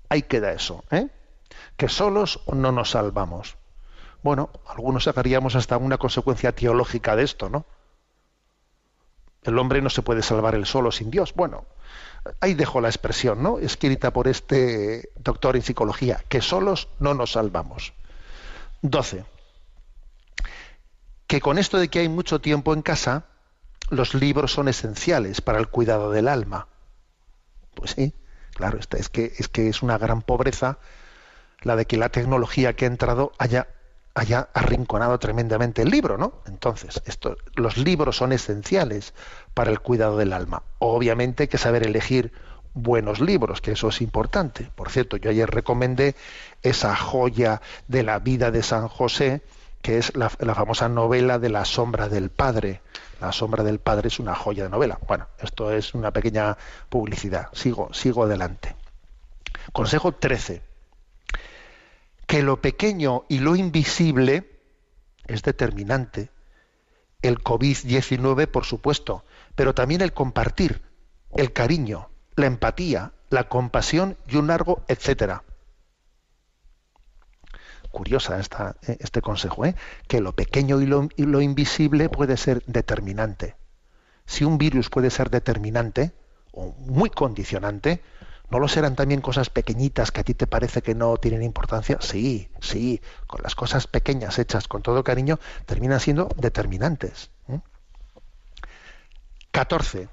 Ahí 0.07 0.21
queda 0.21 0.53
eso, 0.53 0.85
¿eh? 0.91 1.09
Que 1.75 1.89
solos 1.89 2.39
no 2.47 2.71
nos 2.71 2.91
salvamos. 2.91 3.57
Bueno, 4.23 4.49
algunos 4.65 5.03
sacaríamos 5.03 5.55
hasta 5.55 5.75
una 5.75 5.97
consecuencia 5.97 6.53
teológica 6.53 7.17
de 7.17 7.23
esto, 7.23 7.49
¿no? 7.49 7.65
El 9.43 9.57
hombre 9.59 9.81
no 9.81 9.89
se 9.89 10.01
puede 10.01 10.21
salvar 10.21 10.55
el 10.55 10.65
solo 10.65 10.91
sin 10.91 11.09
Dios. 11.09 11.33
Bueno, 11.33 11.65
ahí 12.39 12.53
dejo 12.53 12.81
la 12.81 12.89
expresión, 12.89 13.41
¿no? 13.41 13.59
Escrita 13.59 14.11
por 14.11 14.27
este 14.27 15.09
doctor 15.15 15.55
en 15.55 15.61
psicología, 15.61 16.23
que 16.29 16.41
solos 16.41 16.89
no 16.99 17.13
nos 17.13 17.33
salvamos. 17.33 17.93
12. 18.81 19.25
Que 21.27 21.41
con 21.41 21.57
esto 21.57 21.77
de 21.77 21.89
que 21.89 21.99
hay 21.99 22.09
mucho 22.09 22.39
tiempo 22.39 22.73
en 22.73 22.81
casa, 22.81 23.25
los 23.89 24.13
libros 24.13 24.53
son 24.53 24.67
esenciales 24.67 25.41
para 25.41 25.59
el 25.59 25.67
cuidado 25.67 26.11
del 26.11 26.27
alma. 26.27 26.67
Pues 27.73 27.91
sí, 27.91 28.13
claro, 28.53 28.79
es 28.79 29.09
que, 29.09 29.33
es 29.37 29.47
que 29.47 29.69
es 29.69 29.81
una 29.81 29.97
gran 29.97 30.21
pobreza 30.21 30.79
la 31.61 31.75
de 31.75 31.85
que 31.85 31.97
la 31.97 32.09
tecnología 32.09 32.75
que 32.75 32.85
ha 32.85 32.87
entrado 32.87 33.31
haya 33.37 33.67
haya 34.17 34.49
arrinconado 34.55 35.19
tremendamente 35.19 35.83
el 35.83 35.91
libro, 35.91 36.17
¿no? 36.17 36.41
Entonces, 36.47 37.03
esto, 37.05 37.37
los 37.53 37.77
libros 37.77 38.17
son 38.17 38.31
esenciales 38.31 39.13
para 39.53 39.69
el 39.69 39.79
cuidado 39.79 40.17
del 40.17 40.33
alma. 40.33 40.63
Obviamente 40.79 41.43
hay 41.43 41.47
que 41.47 41.59
saber 41.59 41.85
elegir 41.85 42.31
buenos 42.73 43.19
libros, 43.19 43.61
que 43.61 43.73
eso 43.73 43.89
es 43.89 44.01
importante. 44.01 44.71
Por 44.73 44.89
cierto, 44.89 45.17
yo 45.17 45.29
ayer 45.29 45.47
recomendé 45.47 46.15
esa 46.63 46.95
joya 46.95 47.61
de 47.87 48.01
la 48.01 48.17
vida 48.17 48.49
de 48.49 48.63
San 48.63 48.87
José, 48.87 49.43
que 49.83 49.99
es 49.99 50.15
la, 50.15 50.31
la 50.39 50.55
famosa 50.55 50.89
novela 50.89 51.37
de 51.37 51.49
la 51.49 51.63
sombra 51.63 52.09
del 52.09 52.31
padre. 52.31 52.81
La 53.21 53.31
sombra 53.31 53.63
del 53.63 53.77
padre 53.77 54.07
es 54.07 54.17
una 54.17 54.33
joya 54.33 54.63
de 54.63 54.69
novela. 54.69 54.97
Bueno, 55.07 55.27
esto 55.39 55.71
es 55.71 55.93
una 55.93 56.09
pequeña 56.09 56.57
publicidad. 56.89 57.49
Sigo, 57.53 57.93
sigo 57.93 58.23
adelante. 58.23 58.75
Consejo 59.71 60.13
13 60.13 60.66
que 62.27 62.43
lo 62.43 62.61
pequeño 62.61 63.23
y 63.29 63.39
lo 63.39 63.55
invisible 63.55 64.59
es 65.25 65.41
determinante. 65.41 66.29
El 67.21 67.39
COVID-19, 67.39 68.47
por 68.47 68.65
supuesto, 68.65 69.23
pero 69.55 69.73
también 69.73 70.01
el 70.01 70.13
compartir, 70.13 70.81
el 71.35 71.51
cariño, 71.53 72.09
la 72.35 72.45
empatía, 72.45 73.13
la 73.29 73.47
compasión 73.49 74.17
y 74.27 74.35
un 74.35 74.47
largo 74.47 74.83
etcétera. 74.87 75.43
Curiosa 77.91 78.39
esta, 78.39 78.75
eh, 78.85 78.97
este 78.99 79.21
consejo, 79.21 79.65
¿eh? 79.65 79.75
que 80.07 80.21
lo 80.21 80.33
pequeño 80.33 80.81
y 80.81 80.85
lo, 80.85 81.07
y 81.15 81.23
lo 81.23 81.41
invisible 81.41 82.09
puede 82.09 82.37
ser 82.37 82.61
determinante. 82.67 83.55
Si 84.25 84.43
un 84.43 84.57
virus 84.57 84.89
puede 84.89 85.09
ser 85.09 85.29
determinante 85.29 86.11
o 86.51 86.73
muy 86.73 87.09
condicionante, 87.09 88.01
¿No 88.49 88.59
lo 88.59 88.67
serán 88.69 88.95
también 88.95 89.19
cosas 89.19 89.49
pequeñitas 89.49 90.11
que 90.11 90.21
a 90.21 90.23
ti 90.23 90.33
te 90.33 90.47
parece 90.47 90.81
que 90.81 90.95
no 90.95 91.17
tienen 91.17 91.43
importancia? 91.43 91.97
Sí, 91.99 92.49
sí, 92.61 93.01
con 93.27 93.41
las 93.43 93.55
cosas 93.55 93.87
pequeñas 93.87 94.39
hechas 94.39 94.69
con 94.69 94.81
todo 94.81 95.03
cariño 95.03 95.39
terminan 95.65 95.99
siendo 95.99 96.29
determinantes. 96.37 97.29
14. 99.51 100.07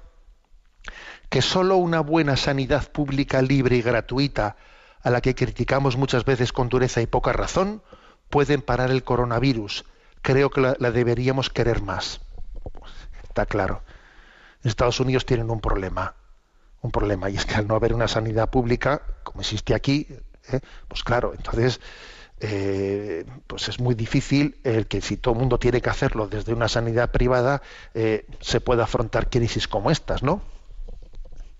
Que 1.29 1.41
solo 1.41 1.77
una 1.77 2.01
buena 2.01 2.35
sanidad 2.35 2.91
pública 2.91 3.41
libre 3.41 3.77
y 3.77 3.81
gratuita, 3.81 4.57
a 5.01 5.09
la 5.09 5.21
que 5.21 5.35
criticamos 5.35 5.97
muchas 5.97 6.25
veces 6.25 6.51
con 6.51 6.67
dureza 6.67 7.01
y 7.01 7.07
poca 7.07 7.31
razón, 7.31 7.83
pueden 8.29 8.61
parar 8.61 8.91
el 8.91 9.03
coronavirus. 9.03 9.85
Creo 10.21 10.49
que 10.49 10.61
la, 10.61 10.75
la 10.79 10.91
deberíamos 10.91 11.49
querer 11.49 11.81
más. 11.81 12.19
Está 13.23 13.45
claro. 13.45 13.83
Estados 14.63 14.99
Unidos 14.99 15.25
tienen 15.25 15.51
un 15.51 15.61
problema 15.61 16.15
un 16.85 16.91
problema 16.91 17.29
y 17.29 17.35
es 17.35 17.45
que 17.45 17.55
al 17.55 17.67
no 17.67 17.75
haber 17.75 17.93
una 17.93 18.07
sanidad 18.07 18.49
pública 18.49 19.01
como 19.23 19.41
existe 19.41 19.73
aquí 19.73 20.07
¿eh? 20.51 20.59
pues 20.87 21.03
claro 21.03 21.33
entonces 21.35 21.79
eh, 22.39 23.25
pues 23.47 23.69
es 23.69 23.79
muy 23.79 23.95
difícil 23.95 24.59
el 24.63 24.87
que 24.87 25.01
si 25.01 25.17
todo 25.17 25.33
el 25.33 25.39
mundo 25.39 25.57
tiene 25.57 25.81
que 25.81 25.89
hacerlo 25.89 26.27
desde 26.27 26.53
una 26.53 26.67
sanidad 26.67 27.11
privada 27.11 27.61
eh, 27.93 28.25
se 28.41 28.61
pueda 28.61 28.83
afrontar 28.83 29.29
crisis 29.29 29.67
como 29.67 29.91
estas 29.91 30.23
no 30.23 30.41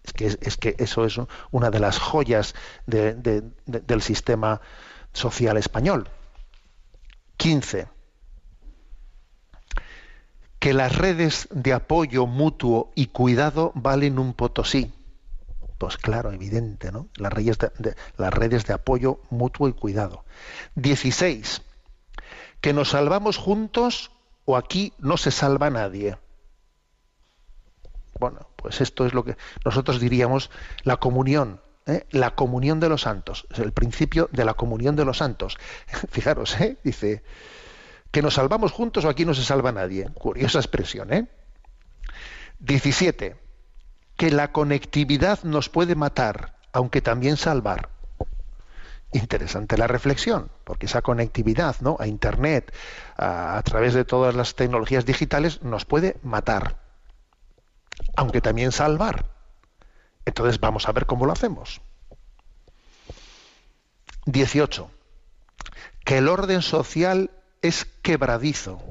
es 0.04 0.14
que, 0.14 0.26
es 0.40 0.58
que 0.58 0.76
eso 0.78 1.06
es 1.06 1.20
una 1.52 1.72
de 1.72 1.80
las 1.80 1.98
joyas 1.98 2.54
de, 2.86 3.14
de, 3.16 3.42
de, 3.66 3.80
del 3.80 4.04
sistema 4.04 4.62
social 5.14 5.58
español. 5.58 6.08
15 7.38 7.88
que 10.60 10.74
las 10.74 10.96
redes 10.96 11.48
de 11.52 11.74
apoyo 11.74 12.26
mutuo 12.26 12.92
y 12.96 13.08
cuidado 13.08 13.72
valen 13.76 14.18
un 14.18 14.34
potosí 14.34 14.92
pues 15.86 15.98
claro, 15.98 16.32
evidente, 16.32 16.92
¿no? 16.92 17.10
Las 17.16 17.32
redes 17.32 17.60
de, 17.60 17.96
las 18.18 18.34
redes 18.34 18.66
de 18.66 18.74
apoyo 18.74 19.20
mutuo 19.30 19.68
y 19.68 19.74
cuidado. 19.74 20.26
16. 20.74 21.62
Que 22.60 22.74
nos 22.74 22.90
salvamos 22.90 23.38
juntos 23.38 24.10
o 24.46 24.58
aquí 24.58 24.94
no 24.98 25.16
se 25.16 25.30
salva 25.30 25.70
nadie. 25.70 26.18
Bueno, 28.20 28.50
pues 28.56 28.82
esto 28.82 29.06
es 29.06 29.14
lo 29.14 29.24
que 29.24 29.38
nosotros 29.64 30.00
diríamos 30.00 30.50
la 30.82 30.98
comunión, 30.98 31.62
¿eh? 31.86 32.08
la 32.10 32.34
comunión 32.34 32.80
de 32.80 32.90
los 32.90 33.02
santos, 33.02 33.46
el 33.56 33.72
principio 33.72 34.28
de 34.32 34.44
la 34.44 34.56
comunión 34.56 34.96
de 34.96 35.06
los 35.06 35.20
santos. 35.20 35.56
Fijaros, 36.10 36.60
¿eh? 36.60 36.80
dice 36.84 37.22
que 38.10 38.24
nos 38.24 38.34
salvamos 38.34 38.72
juntos 38.72 39.06
o 39.06 39.10
aquí 39.10 39.24
no 39.24 39.36
se 39.36 39.44
salva 39.44 39.72
nadie. 39.72 40.10
Curiosa 40.16 40.58
expresión, 40.58 41.14
¿eh? 41.14 41.28
17 42.58 43.45
que 44.18 44.32
la 44.32 44.52
conectividad 44.52 45.44
nos 45.44 45.70
puede 45.70 45.96
matar, 45.96 46.56
aunque 46.72 47.02
también 47.02 47.38
salvar. 47.38 47.90
interesante 49.12 49.78
la 49.78 49.88
reflexión, 49.88 50.52
porque 50.66 50.88
esa 50.88 51.02
conectividad 51.02 51.78
¿no? 51.80 51.96
a 52.00 52.08
Internet, 52.08 52.74
a, 53.18 53.62
través 53.64 53.94
de 53.94 54.04
todas 54.04 54.36
las 54.36 54.56
tecnologías 54.56 55.06
digitales, 55.06 55.62
nos 55.62 55.86
puede 55.86 56.18
matar, 56.22 56.78
aunque 58.18 58.42
también 58.42 58.74
salvar. 58.74 59.26
Entonces 60.26 60.60
vamos 60.60 60.90
a 60.90 60.92
ver 60.92 61.06
cómo 61.06 61.26
lo 61.26 61.32
hacemos. 61.32 61.82
18. 64.26 64.92
Que 66.04 66.18
el 66.18 66.28
orden 66.28 66.62
social 66.62 67.32
es 67.62 67.86
quebradizo. 68.02 68.82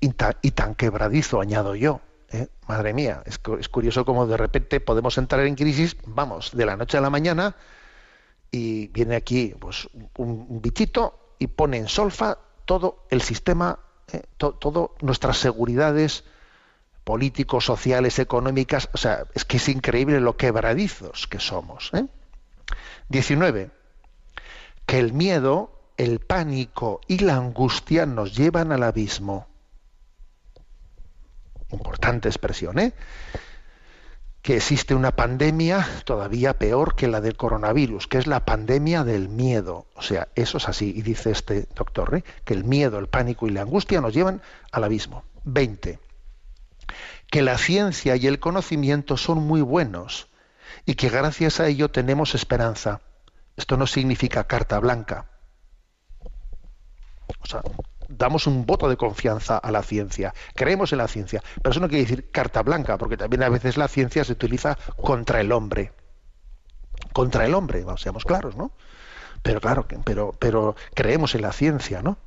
Y 0.00 0.10
tan 0.10 0.74
quebradizo, 0.74 1.40
añado 1.40 1.74
yo. 1.74 2.00
¿Eh? 2.32 2.48
Madre 2.68 2.92
mía, 2.92 3.22
es, 3.26 3.40
es 3.58 3.68
curioso 3.68 4.04
cómo 4.04 4.26
de 4.26 4.36
repente 4.36 4.80
podemos 4.80 5.18
entrar 5.18 5.46
en 5.46 5.54
crisis, 5.54 5.96
vamos, 6.06 6.50
de 6.52 6.66
la 6.66 6.76
noche 6.76 6.98
a 6.98 7.00
la 7.00 7.10
mañana, 7.10 7.56
y 8.50 8.88
viene 8.88 9.16
aquí 9.16 9.54
pues, 9.58 9.88
un, 10.16 10.46
un 10.48 10.62
bichito 10.62 11.34
y 11.38 11.46
pone 11.48 11.76
en 11.78 11.88
solfa 11.88 12.38
todo 12.64 13.04
el 13.10 13.20
sistema, 13.22 13.78
eh, 14.12 14.22
to- 14.36 14.54
todo 14.54 14.94
nuestras 15.00 15.38
seguridades 15.38 16.24
políticos, 17.04 17.64
sociales, 17.64 18.18
económicas. 18.18 18.88
O 18.92 18.98
sea, 18.98 19.24
es 19.34 19.44
que 19.44 19.58
es 19.58 19.68
increíble 19.68 20.20
lo 20.20 20.36
quebradizos 20.36 21.26
que 21.26 21.38
somos. 21.38 21.90
¿eh? 21.94 22.06
19. 23.08 23.70
Que 24.86 24.98
el 24.98 25.12
miedo, 25.12 25.70
el 25.96 26.20
pánico 26.20 27.00
y 27.06 27.18
la 27.18 27.36
angustia 27.36 28.06
nos 28.06 28.34
llevan 28.36 28.72
al 28.72 28.82
abismo. 28.82 29.46
Importante 31.70 32.28
expresión, 32.28 32.78
¿eh? 32.78 32.92
Que 34.42 34.56
existe 34.56 34.94
una 34.94 35.16
pandemia 35.16 35.86
todavía 36.04 36.56
peor 36.56 36.94
que 36.94 37.08
la 37.08 37.20
del 37.20 37.36
coronavirus, 37.36 38.06
que 38.06 38.18
es 38.18 38.28
la 38.28 38.44
pandemia 38.44 39.02
del 39.02 39.28
miedo. 39.28 39.86
O 39.94 40.02
sea, 40.02 40.28
eso 40.36 40.58
es 40.58 40.68
así, 40.68 40.92
y 40.94 41.02
dice 41.02 41.32
este 41.32 41.66
doctor, 41.74 42.14
¿eh? 42.14 42.24
que 42.44 42.54
el 42.54 42.64
miedo, 42.64 42.98
el 42.98 43.08
pánico 43.08 43.48
y 43.48 43.50
la 43.50 43.62
angustia 43.62 44.00
nos 44.00 44.14
llevan 44.14 44.42
al 44.70 44.84
abismo. 44.84 45.24
20. 45.44 45.98
Que 47.28 47.42
la 47.42 47.58
ciencia 47.58 48.14
y 48.14 48.28
el 48.28 48.38
conocimiento 48.38 49.16
son 49.16 49.38
muy 49.38 49.62
buenos 49.62 50.28
y 50.84 50.94
que 50.94 51.08
gracias 51.08 51.58
a 51.58 51.66
ello 51.66 51.90
tenemos 51.90 52.36
esperanza. 52.36 53.00
Esto 53.56 53.76
no 53.76 53.86
significa 53.88 54.44
carta 54.44 54.78
blanca. 54.78 55.26
O 57.40 57.46
sea, 57.46 57.62
damos 58.08 58.46
un 58.46 58.66
voto 58.66 58.88
de 58.88 58.96
confianza 58.96 59.58
a 59.58 59.70
la 59.70 59.82
ciencia, 59.82 60.34
creemos 60.54 60.92
en 60.92 60.98
la 60.98 61.08
ciencia, 61.08 61.42
pero 61.62 61.70
eso 61.70 61.80
no 61.80 61.88
quiere 61.88 62.04
decir 62.04 62.30
carta 62.30 62.62
blanca, 62.62 62.98
porque 62.98 63.16
también 63.16 63.42
a 63.42 63.48
veces 63.48 63.76
la 63.76 63.88
ciencia 63.88 64.24
se 64.24 64.32
utiliza 64.32 64.76
contra 64.96 65.40
el 65.40 65.52
hombre. 65.52 65.92
Contra 67.12 67.44
el 67.44 67.54
hombre, 67.54 67.84
seamos 67.96 68.24
claros, 68.24 68.56
¿no? 68.56 68.72
Pero 69.42 69.60
claro, 69.60 69.86
pero, 70.04 70.34
pero 70.38 70.76
creemos 70.94 71.34
en 71.34 71.42
la 71.42 71.52
ciencia, 71.52 72.02
¿no? 72.02 72.18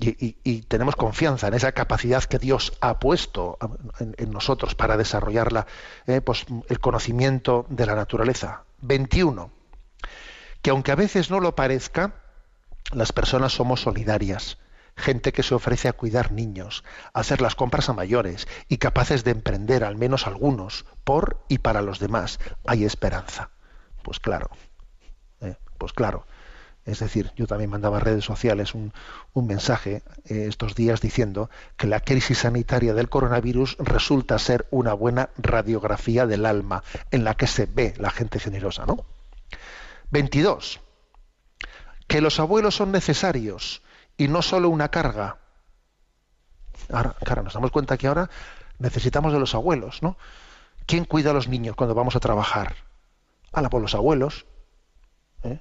Y, 0.00 0.62
tenemos 0.68 0.94
confianza 0.94 1.48
en 1.48 1.54
esa 1.54 1.72
capacidad 1.72 2.22
que 2.22 2.38
Dios 2.38 2.72
ha 2.80 3.00
puesto 3.00 3.58
en, 3.98 4.14
en 4.16 4.30
nosotros 4.30 4.76
para 4.76 4.96
desarrollarla, 4.96 5.66
eh, 6.06 6.20
pues, 6.20 6.46
el 6.68 6.78
conocimiento 6.78 7.66
de 7.68 7.86
la 7.86 7.96
naturaleza. 7.96 8.62
21. 8.82 9.50
Que 10.62 10.70
aunque 10.70 10.92
a 10.92 10.94
veces 10.94 11.30
no 11.30 11.40
lo 11.40 11.56
parezca, 11.56 12.14
las 12.92 13.12
personas 13.12 13.52
somos 13.52 13.82
solidarias, 13.82 14.58
gente 14.96 15.32
que 15.32 15.42
se 15.42 15.54
ofrece 15.54 15.88
a 15.88 15.92
cuidar 15.92 16.32
niños, 16.32 16.84
a 17.12 17.20
hacer 17.20 17.40
las 17.40 17.54
compras 17.54 17.88
a 17.88 17.92
mayores 17.92 18.48
y 18.68 18.78
capaces 18.78 19.24
de 19.24 19.30
emprender 19.30 19.84
al 19.84 19.96
menos 19.96 20.26
algunos 20.26 20.84
por 21.04 21.44
y 21.48 21.58
para 21.58 21.82
los 21.82 21.98
demás. 21.98 22.38
Hay 22.66 22.84
esperanza. 22.84 23.50
Pues 24.02 24.20
claro, 24.20 24.50
eh, 25.40 25.56
pues 25.78 25.92
claro. 25.92 26.26
Es 26.84 27.00
decir, 27.00 27.32
yo 27.36 27.46
también 27.46 27.68
mandaba 27.68 27.98
a 27.98 28.00
redes 28.00 28.24
sociales 28.24 28.74
un, 28.74 28.92
mensaje 29.34 30.02
eh, 30.24 30.46
estos 30.48 30.74
días 30.74 31.02
diciendo 31.02 31.50
que 31.76 31.86
la 31.86 32.00
crisis 32.00 32.38
sanitaria 32.38 32.94
del 32.94 33.10
coronavirus 33.10 33.76
resulta 33.78 34.38
ser 34.38 34.66
una 34.70 34.94
buena 34.94 35.28
radiografía 35.36 36.26
del 36.26 36.46
alma 36.46 36.82
en 37.10 37.24
la 37.24 37.34
que 37.34 37.46
se 37.46 37.66
ve 37.66 37.92
la 37.98 38.10
gente 38.10 38.40
generosa, 38.40 38.86
¿no? 38.86 39.04
22 40.10 40.80
que 42.08 42.20
los 42.20 42.40
abuelos 42.40 42.74
son 42.74 42.90
necesarios 42.90 43.82
y 44.16 44.26
no 44.26 44.42
solo 44.42 44.70
una 44.70 44.90
carga. 44.90 45.38
Ahora, 46.90 47.14
claro, 47.22 47.42
nos 47.42 47.54
damos 47.54 47.70
cuenta 47.70 47.96
que 47.96 48.08
ahora 48.08 48.30
necesitamos 48.78 49.32
de 49.32 49.38
los 49.38 49.54
abuelos, 49.54 50.02
¿no? 50.02 50.16
¿Quién 50.86 51.04
cuida 51.04 51.30
a 51.30 51.34
los 51.34 51.48
niños 51.48 51.76
cuando 51.76 51.94
vamos 51.94 52.16
a 52.16 52.20
trabajar? 52.20 52.76
Ala, 53.52 53.68
pues 53.68 53.82
los 53.82 53.94
abuelos. 53.94 54.46
¿eh? 55.44 55.60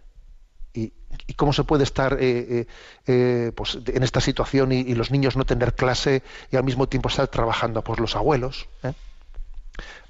¿Y, 0.73 0.93
cómo 1.35 1.51
se 1.51 1.65
puede 1.65 1.83
estar 1.83 2.17
eh, 2.19 2.67
eh, 3.07 3.51
pues, 3.55 3.77
en 3.85 4.03
esta 4.03 4.21
situación 4.21 4.71
y, 4.71 4.95
los 4.95 5.11
niños 5.11 5.35
no 5.35 5.45
tener 5.45 5.75
clase 5.75 6.23
y 6.51 6.55
al 6.55 6.63
mismo 6.63 6.87
tiempo 6.87 7.09
estar 7.09 7.27
trabajando? 7.27 7.83
Pues 7.83 7.99
los 7.99 8.15
abuelos. 8.15 8.69
¿eh? 8.83 8.93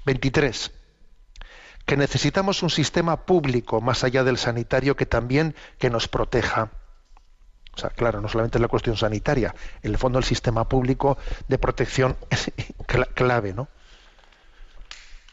23 0.04 0.70
que 1.88 1.96
necesitamos 1.96 2.62
un 2.62 2.68
sistema 2.68 3.24
público 3.24 3.80
más 3.80 4.04
allá 4.04 4.22
del 4.22 4.36
sanitario 4.36 4.94
que 4.94 5.06
también 5.06 5.54
que 5.78 5.88
nos 5.88 6.06
proteja. 6.06 6.70
O 7.74 7.78
sea, 7.78 7.88
claro, 7.88 8.20
no 8.20 8.28
solamente 8.28 8.58
la 8.58 8.68
cuestión 8.68 8.98
sanitaria, 8.98 9.54
en 9.82 9.92
el 9.92 9.96
fondo 9.96 10.18
el 10.18 10.24
sistema 10.26 10.68
público 10.68 11.16
de 11.48 11.56
protección 11.56 12.18
es 12.30 12.52
cla- 12.86 13.08
clave, 13.14 13.54
¿no? 13.54 13.68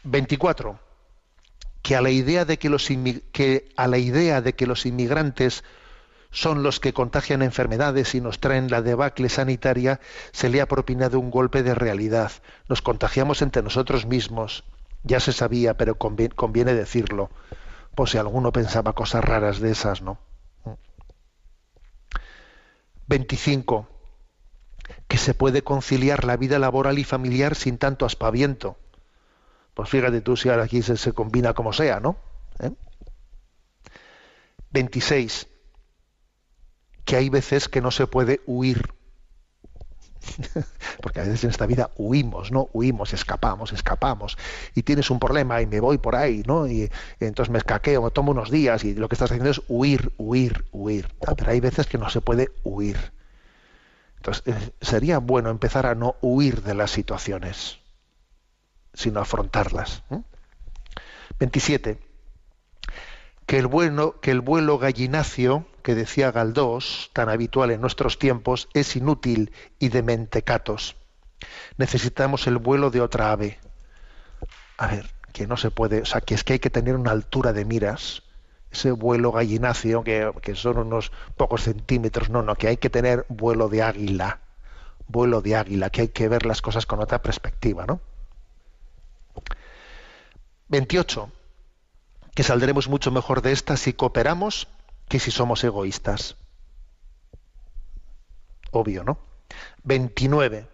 24. 0.05 0.79
Que 1.81 1.97
a 1.97 2.01
la 2.01 2.09
idea 2.09 2.45
de 2.45 2.57
los 2.69 2.87
que 3.33 3.67
a 3.75 3.87
la 3.89 3.97
idea 3.97 4.39
de 4.39 4.53
que 4.53 4.65
los 4.65 4.85
inmigrantes 4.85 5.65
son 6.31 6.63
los 6.63 6.79
que 6.79 6.93
contagian 6.93 7.41
enfermedades 7.41 8.15
y 8.15 8.21
nos 8.21 8.39
traen 8.39 8.69
la 8.71 8.81
debacle 8.81 9.27
sanitaria, 9.27 9.99
se 10.31 10.47
le 10.47 10.61
ha 10.61 10.67
propinado 10.69 11.19
un 11.19 11.31
golpe 11.31 11.63
de 11.63 11.75
realidad. 11.75 12.31
Nos 12.69 12.81
contagiamos 12.81 13.41
entre 13.41 13.61
nosotros 13.61 14.05
mismos. 14.05 14.63
Ya 15.05 15.21
se 15.21 15.31
sabía, 15.31 15.77
pero 15.77 15.97
convi- 15.97 16.35
conviene 16.35 16.73
decirlo. 16.73 17.31
Por 17.95 18.09
si 18.09 18.17
alguno 18.19 18.51
pensaba 18.53 18.93
cosas 18.93 19.23
raras 19.25 19.59
de 19.61 19.71
esas, 19.71 20.01
¿no? 20.01 20.19
25. 23.07 23.87
Que 25.07 25.17
se 25.17 25.33
puede 25.33 25.63
conciliar 25.63 26.25
la 26.25 26.37
vida 26.37 26.59
laboral 26.59 26.99
y 26.99 27.03
familiar 27.03 27.55
sin 27.55 27.77
tanto 27.79 28.05
aspaviento. 28.05 28.77
Pues 29.75 29.89
fíjate 29.89 30.21
tú 30.21 30.37
si 30.37 30.49
ahora 30.49 30.63
aquí 30.65 30.81
se, 30.81 30.97
se 30.97 31.13
combina 31.13 31.53
como 31.53 31.73
sea, 31.73 31.99
¿no? 31.99 32.17
¿Eh? 32.59 32.71
26. 34.71 35.47
Que 37.05 37.15
hay 37.15 37.29
veces 37.29 37.69
que 37.69 37.79
no 37.79 37.89
se 37.89 38.05
puede 38.05 38.41
huir. 38.45 38.94
Porque 41.01 41.19
a 41.19 41.23
veces 41.23 41.43
en 41.43 41.49
esta 41.49 41.65
vida 41.65 41.91
huimos, 41.97 42.51
¿no? 42.51 42.69
Huimos, 42.73 43.13
escapamos, 43.13 43.73
escapamos. 43.73 44.37
Y 44.73 44.83
tienes 44.83 45.09
un 45.09 45.19
problema 45.19 45.61
y 45.61 45.67
me 45.67 45.79
voy 45.79 45.97
por 45.97 46.15
ahí, 46.15 46.43
¿no? 46.45 46.67
Y, 46.67 46.89
entonces 47.19 47.51
me 47.51 47.57
escaqueo, 47.57 48.01
me 48.01 48.11
tomo 48.11 48.31
unos 48.31 48.51
días 48.51 48.83
y 48.83 48.93
lo 48.93 49.09
que 49.09 49.15
estás 49.15 49.31
haciendo 49.31 49.51
es 49.51 49.61
huir, 49.67 50.13
huir, 50.17 50.65
huir. 50.71 51.07
Ah, 51.25 51.33
Pero 51.35 51.51
hay 51.51 51.59
veces 51.59 51.87
que 51.87 51.97
no 51.97 52.09
se 52.09 52.21
puede 52.21 52.51
huir. 52.63 52.97
Entonces, 54.17 54.43
eh, 54.47 54.71
sería 54.81 55.19
bueno 55.19 55.49
empezar 55.49 55.85
a 55.85 55.95
no 55.95 56.15
huir 56.21 56.63
de 56.63 56.73
las 56.73 56.91
situaciones, 56.91 57.79
sino 58.93 59.19
afrontarlas. 59.19 60.03
¿eh? 60.09 60.21
27. 61.39 61.99
Que 63.45 63.59
el, 63.59 63.67
bueno, 63.67 64.19
que 64.21 64.31
el 64.31 64.41
vuelo 64.41 64.79
gallinacio, 64.79 65.65
que 65.85 65.93
decía 65.93 66.31
Galdós, 66.31 67.11
tan 67.13 67.29
habitual 67.29 67.69
en 67.69 67.79
nuestros 67.79 68.17
tiempos, 68.17 68.67
es 68.73 68.95
inútil 68.95 69.53
y 69.77 69.89
de 69.89 70.01
mentecatos. 70.01 70.95
Necesitamos 71.77 72.47
el 72.47 72.57
vuelo 72.57 72.89
de 72.89 73.01
otra 73.01 73.31
ave. 73.31 73.59
A 74.77 74.87
ver, 74.87 75.13
que 75.31 75.45
no 75.45 75.57
se 75.57 75.69
puede, 75.69 76.01
o 76.01 76.05
sea, 76.05 76.21
que 76.21 76.33
es 76.33 76.43
que 76.43 76.53
hay 76.53 76.59
que 76.59 76.71
tener 76.71 76.95
una 76.95 77.11
altura 77.11 77.53
de 77.53 77.65
miras, 77.65 78.23
ese 78.71 78.89
vuelo 78.89 79.31
gallinacio, 79.31 80.03
que, 80.03 80.31
que 80.41 80.55
son 80.55 80.79
unos 80.79 81.11
pocos 81.37 81.61
centímetros, 81.61 82.31
no, 82.31 82.41
no, 82.41 82.55
que 82.55 82.67
hay 82.67 82.77
que 82.77 82.89
tener 82.89 83.27
vuelo 83.29 83.69
de 83.69 83.83
águila, 83.83 84.39
vuelo 85.07 85.43
de 85.43 85.55
águila, 85.55 85.91
que 85.91 86.01
hay 86.01 86.07
que 86.07 86.27
ver 86.27 86.47
las 86.47 86.63
cosas 86.63 86.87
con 86.87 86.99
otra 86.99 87.21
perspectiva, 87.21 87.85
¿no? 87.85 88.01
28. 90.69 91.29
Que 92.33 92.41
saldremos 92.41 92.89
mucho 92.89 93.11
mejor 93.11 93.43
de 93.43 93.51
esta 93.51 93.77
si 93.77 93.93
cooperamos 93.93 94.67
que 95.07 95.19
si 95.19 95.31
somos 95.31 95.63
egoístas. 95.63 96.37
Obvio, 98.71 99.03
¿no? 99.03 99.19
29. 99.83 100.67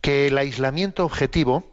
Que 0.00 0.28
el 0.28 0.38
aislamiento 0.38 1.04
objetivo, 1.04 1.64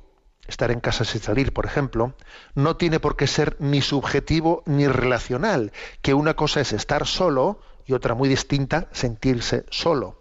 estar 0.47 0.72
en 0.72 0.80
casa 0.80 1.06
sin 1.06 1.22
salir, 1.22 1.54
por 1.54 1.66
ejemplo, 1.66 2.16
no 2.56 2.76
tiene 2.76 2.99
por 2.99 3.16
qué 3.16 3.28
ser 3.28 3.56
ni 3.60 3.82
subjetivo 3.82 4.64
ni 4.66 4.88
relacional, 4.88 5.72
que 6.01 6.14
una 6.14 6.36
cosa 6.36 6.62
es 6.62 6.74
estar 6.74 7.08
solo 7.08 7.60
y 7.86 7.93
otra 7.93 8.16
muy 8.16 8.30
distinta, 8.30 8.88
sentirse 8.91 9.66
solo. 9.70 10.20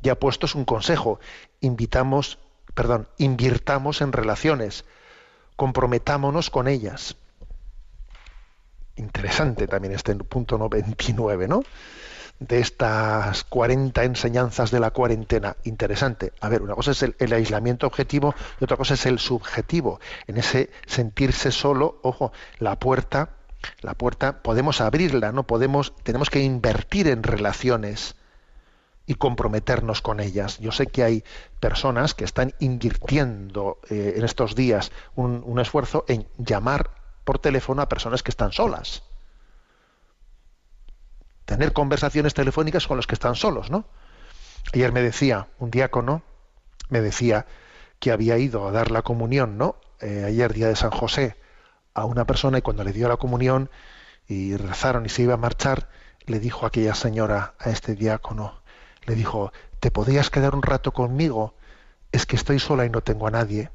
Ya 0.00 0.14
puesto 0.14 0.46
es 0.46 0.54
un 0.54 0.64
consejo, 0.64 1.18
invitamos, 1.60 2.38
perdón, 2.74 3.08
invirtamos 3.18 4.00
en 4.00 4.12
relaciones, 4.12 4.84
comprometámonos 5.56 6.50
con 6.50 6.68
ellas. 6.68 7.16
Interesante 8.98 9.66
también 9.66 9.94
este 9.94 10.14
punto 10.16 10.58
no 10.58 10.68
29, 10.68 11.48
¿no? 11.48 11.62
De 12.40 12.60
estas 12.60 13.44
40 13.44 14.04
enseñanzas 14.04 14.70
de 14.70 14.80
la 14.80 14.90
cuarentena. 14.90 15.56
Interesante. 15.64 16.32
A 16.40 16.48
ver, 16.48 16.62
una 16.62 16.74
cosa 16.74 16.92
es 16.92 17.02
el, 17.02 17.16
el 17.18 17.32
aislamiento 17.32 17.86
objetivo 17.86 18.34
y 18.60 18.64
otra 18.64 18.76
cosa 18.76 18.94
es 18.94 19.06
el 19.06 19.18
subjetivo. 19.18 20.00
En 20.26 20.36
ese 20.36 20.70
sentirse 20.86 21.50
solo, 21.50 21.98
ojo, 22.02 22.32
la 22.58 22.78
puerta, 22.78 23.30
la 23.80 23.94
puerta 23.94 24.42
podemos 24.42 24.80
abrirla, 24.80 25.32
no 25.32 25.44
podemos, 25.44 25.94
tenemos 26.02 26.30
que 26.30 26.42
invertir 26.42 27.08
en 27.08 27.22
relaciones 27.22 28.14
y 29.06 29.14
comprometernos 29.14 30.02
con 30.02 30.20
ellas. 30.20 30.58
Yo 30.58 30.70
sé 30.70 30.86
que 30.86 31.02
hay 31.02 31.24
personas 31.60 32.14
que 32.14 32.24
están 32.24 32.52
invirtiendo 32.58 33.78
eh, 33.90 34.14
en 34.16 34.24
estos 34.24 34.54
días 34.54 34.92
un, 35.16 35.42
un 35.46 35.58
esfuerzo 35.58 36.04
en 36.08 36.26
llamar 36.36 36.97
por 37.28 37.38
teléfono 37.38 37.82
a 37.82 37.90
personas 37.90 38.22
que 38.22 38.30
están 38.30 38.52
solas. 38.52 39.02
Tener 41.44 41.74
conversaciones 41.74 42.32
telefónicas 42.32 42.86
con 42.86 42.96
los 42.96 43.06
que 43.06 43.16
están 43.16 43.34
solos, 43.34 43.70
¿no? 43.70 43.84
Ayer 44.72 44.92
me 44.92 45.02
decía 45.02 45.48
un 45.58 45.70
diácono, 45.70 46.22
me 46.88 47.02
decía 47.02 47.44
que 47.98 48.12
había 48.12 48.38
ido 48.38 48.66
a 48.66 48.72
dar 48.72 48.90
la 48.90 49.02
comunión, 49.02 49.58
¿no? 49.58 49.76
Eh, 50.00 50.24
ayer 50.26 50.54
día 50.54 50.68
de 50.68 50.76
San 50.76 50.90
José, 50.90 51.36
a 51.92 52.06
una 52.06 52.24
persona 52.24 52.56
y 52.56 52.62
cuando 52.62 52.82
le 52.82 52.94
dio 52.94 53.10
la 53.10 53.18
comunión 53.18 53.68
y 54.26 54.56
rezaron 54.56 55.04
y 55.04 55.10
se 55.10 55.20
iba 55.20 55.34
a 55.34 55.36
marchar, 55.36 55.90
le 56.24 56.38
dijo 56.38 56.64
a 56.64 56.68
aquella 56.68 56.94
señora, 56.94 57.52
a 57.58 57.68
este 57.68 57.94
diácono, 57.94 58.62
le 59.04 59.16
dijo, 59.16 59.52
¿te 59.80 59.90
podrías 59.90 60.30
quedar 60.30 60.54
un 60.54 60.62
rato 60.62 60.94
conmigo? 60.94 61.52
Es 62.10 62.24
que 62.24 62.36
estoy 62.36 62.58
sola 62.58 62.86
y 62.86 62.90
no 62.90 63.02
tengo 63.02 63.26
a 63.26 63.30
nadie. 63.30 63.70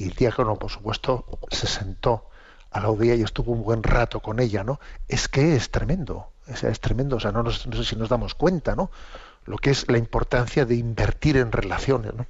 Y 0.00 0.04
el 0.04 0.14
diácono, 0.14 0.56
por 0.56 0.70
supuesto, 0.70 1.26
se 1.50 1.66
sentó 1.66 2.30
a 2.70 2.80
la 2.80 2.88
odía 2.88 3.14
y 3.16 3.22
estuvo 3.22 3.52
un 3.52 3.62
buen 3.62 3.82
rato 3.82 4.20
con 4.20 4.40
ella, 4.40 4.64
¿no? 4.64 4.80
Es 5.08 5.28
que 5.28 5.54
es 5.54 5.70
tremendo, 5.70 6.32
es 6.46 6.80
tremendo, 6.80 7.16
o 7.16 7.20
sea, 7.20 7.32
no, 7.32 7.42
no 7.42 7.50
sé 7.52 7.84
si 7.84 7.96
nos 7.96 8.08
damos 8.08 8.34
cuenta, 8.34 8.74
¿no? 8.74 8.90
Lo 9.44 9.58
que 9.58 9.68
es 9.68 9.90
la 9.90 9.98
importancia 9.98 10.64
de 10.64 10.76
invertir 10.76 11.36
en 11.36 11.52
relaciones, 11.52 12.14
¿no? 12.14 12.24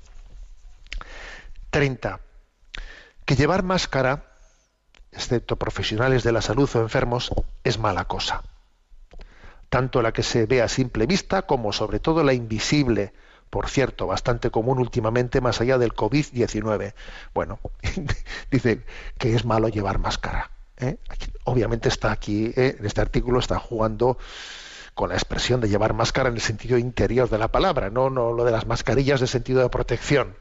30. 1.71 2.19
Que 3.25 3.37
llevar 3.37 3.63
máscara, 3.63 4.25
excepto 5.13 5.55
profesionales 5.55 6.25
de 6.25 6.33
la 6.33 6.43
salud 6.43 6.69
o 6.75 6.81
enfermos, 6.81 7.31
es 7.63 7.79
mala 7.79 8.07
cosa. 8.07 8.43
Tanto 9.69 10.03
la 10.03 10.11
que 10.11 10.25
se 10.25 10.47
ve 10.47 10.61
a 10.61 10.67
simple 10.67 11.07
vista 11.07 11.43
como 11.43 11.73
sobre 11.73 12.01
todo 12.01 12.25
la 12.25 12.33
invisible, 12.33 13.13
por 13.51 13.69
cierto, 13.69 14.07
bastante 14.07 14.51
común 14.51 14.79
últimamente 14.79 15.41
más 15.41 15.61
allá 15.61 15.77
del 15.77 15.93
COVID-19. 15.93 16.95
Bueno, 17.35 17.59
dice 18.51 18.85
que 19.19 19.35
es 19.35 19.45
malo 19.45 19.69
llevar 19.69 19.99
máscara. 19.99 20.51
¿eh? 20.79 20.97
Obviamente 21.45 21.89
está 21.89 22.13
aquí, 22.13 22.53
¿eh? 22.57 22.77
en 22.79 22.87
este 22.87 23.01
artículo 23.01 23.41
está 23.41 23.59
jugando 23.59 24.19
con 24.95 25.09
la 25.09 25.17
expresión 25.17 25.61
de 25.61 25.69
llevar 25.69 25.95
máscara 25.95 26.29
en 26.29 26.37
el 26.37 26.41
sentido 26.41 26.79
interior 26.79 27.29
de 27.29 27.39
la 27.39 27.49
palabra, 27.49 27.91
no, 27.91 28.11
no 28.11 28.33
lo 28.33 28.45
de 28.45 28.53
las 28.53 28.67
mascarillas 28.67 29.21
de 29.21 29.27
sentido 29.27 29.63
de 29.63 29.69
protección 29.69 30.37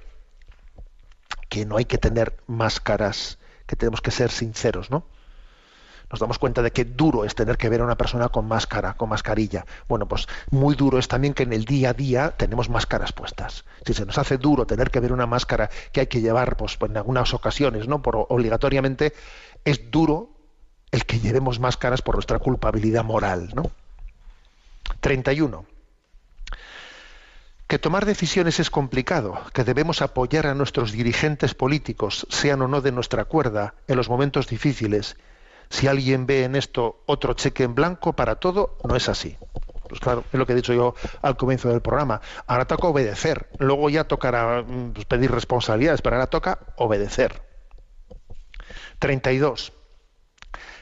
que 1.50 1.66
no 1.66 1.78
hay 1.78 1.86
que 1.86 1.98
tener 1.98 2.38
máscaras, 2.46 3.40
que 3.66 3.76
tenemos 3.76 4.02
que 4.02 4.12
ser 4.12 4.30
sinceros, 4.30 4.92
¿no? 4.92 5.06
Nos 6.12 6.20
damos 6.20 6.40
cuenta 6.40 6.62
de 6.62 6.72
que 6.72 6.86
duro 6.86 7.24
es 7.24 7.36
tener 7.36 7.58
que 7.58 7.70
ver 7.70 7.82
a 7.82 7.84
una 7.84 7.98
persona 7.98 8.30
con 8.30 8.48
máscara, 8.48 8.94
con 8.96 9.10
mascarilla. 9.10 9.66
Bueno, 9.88 10.08
pues 10.08 10.28
muy 10.50 10.76
duro 10.76 10.98
es 10.98 11.08
también 11.08 11.34
que 11.34 11.44
en 11.44 11.54
el 11.54 11.66
día 11.66 11.92
a 11.92 11.94
día 11.94 12.32
tenemos 12.32 12.70
máscaras 12.70 13.14
puestas. 13.14 13.66
Si 13.86 13.94
se 13.94 14.06
nos 14.06 14.18
hace 14.18 14.38
duro 14.38 14.66
tener 14.66 14.90
que 14.90 15.00
ver 15.00 15.14
una 15.14 15.28
máscara 15.28 15.70
que 15.92 16.02
hay 16.02 16.08
que 16.08 16.22
llevar, 16.22 16.58
pues, 16.58 16.78
en 16.82 16.98
algunas 16.98 17.34
ocasiones, 17.34 17.88
¿no? 17.88 18.02
Por 18.02 18.16
obligatoriamente, 18.30 19.14
es 19.66 19.92
duro 19.92 20.32
el 20.92 21.06
que 21.06 21.20
llevemos 21.20 21.60
máscaras 21.60 22.02
por 22.02 22.16
nuestra 22.16 22.40
culpabilidad 22.40 23.04
moral, 23.04 23.52
¿no? 23.54 23.72
31 25.02 25.66
que 27.70 27.78
tomar 27.78 28.08
decisiones 28.08 28.60
es 28.60 28.72
complicado, 28.72 29.40
que 29.54 29.64
debemos 29.64 30.02
apoyar 30.02 30.48
a 30.48 30.56
nuestros 30.56 30.92
dirigentes 30.92 31.54
políticos, 31.54 32.26
sean 32.32 32.64
o 32.64 32.68
no 32.68 32.82
de 32.82 32.92
nuestra 32.92 33.26
cuerda, 33.26 33.76
en 33.88 33.96
los 33.96 34.10
momentos 34.10 34.48
difíciles. 34.48 35.18
Si 35.70 35.88
alguien 35.88 36.26
ve 36.26 36.44
en 36.44 36.56
esto 36.56 37.04
otro 37.06 37.34
cheque 37.34 37.64
en 37.64 37.76
blanco 37.76 38.14
para 38.14 38.36
todo, 38.36 38.78
no 38.84 38.96
es 38.96 39.08
así. 39.10 39.38
Pues 39.88 40.00
claro, 40.02 40.24
es 40.32 40.38
lo 40.38 40.46
que 40.46 40.54
he 40.54 40.56
dicho 40.56 40.74
yo 40.74 40.94
al 41.22 41.36
comienzo 41.36 41.70
del 41.70 41.82
programa. 41.82 42.22
Ahora 42.46 42.66
toca 42.66 42.88
obedecer, 42.88 43.50
luego 43.58 43.90
ya 43.90 44.04
tocará 44.04 44.62
mm, 44.62 44.94
pues, 44.94 45.06
pedir 45.06 45.32
responsabilidades, 45.32 46.02
pero 46.02 46.16
ahora 46.16 46.28
toca 46.28 46.60
obedecer. 46.78 47.42
32 49.00 49.74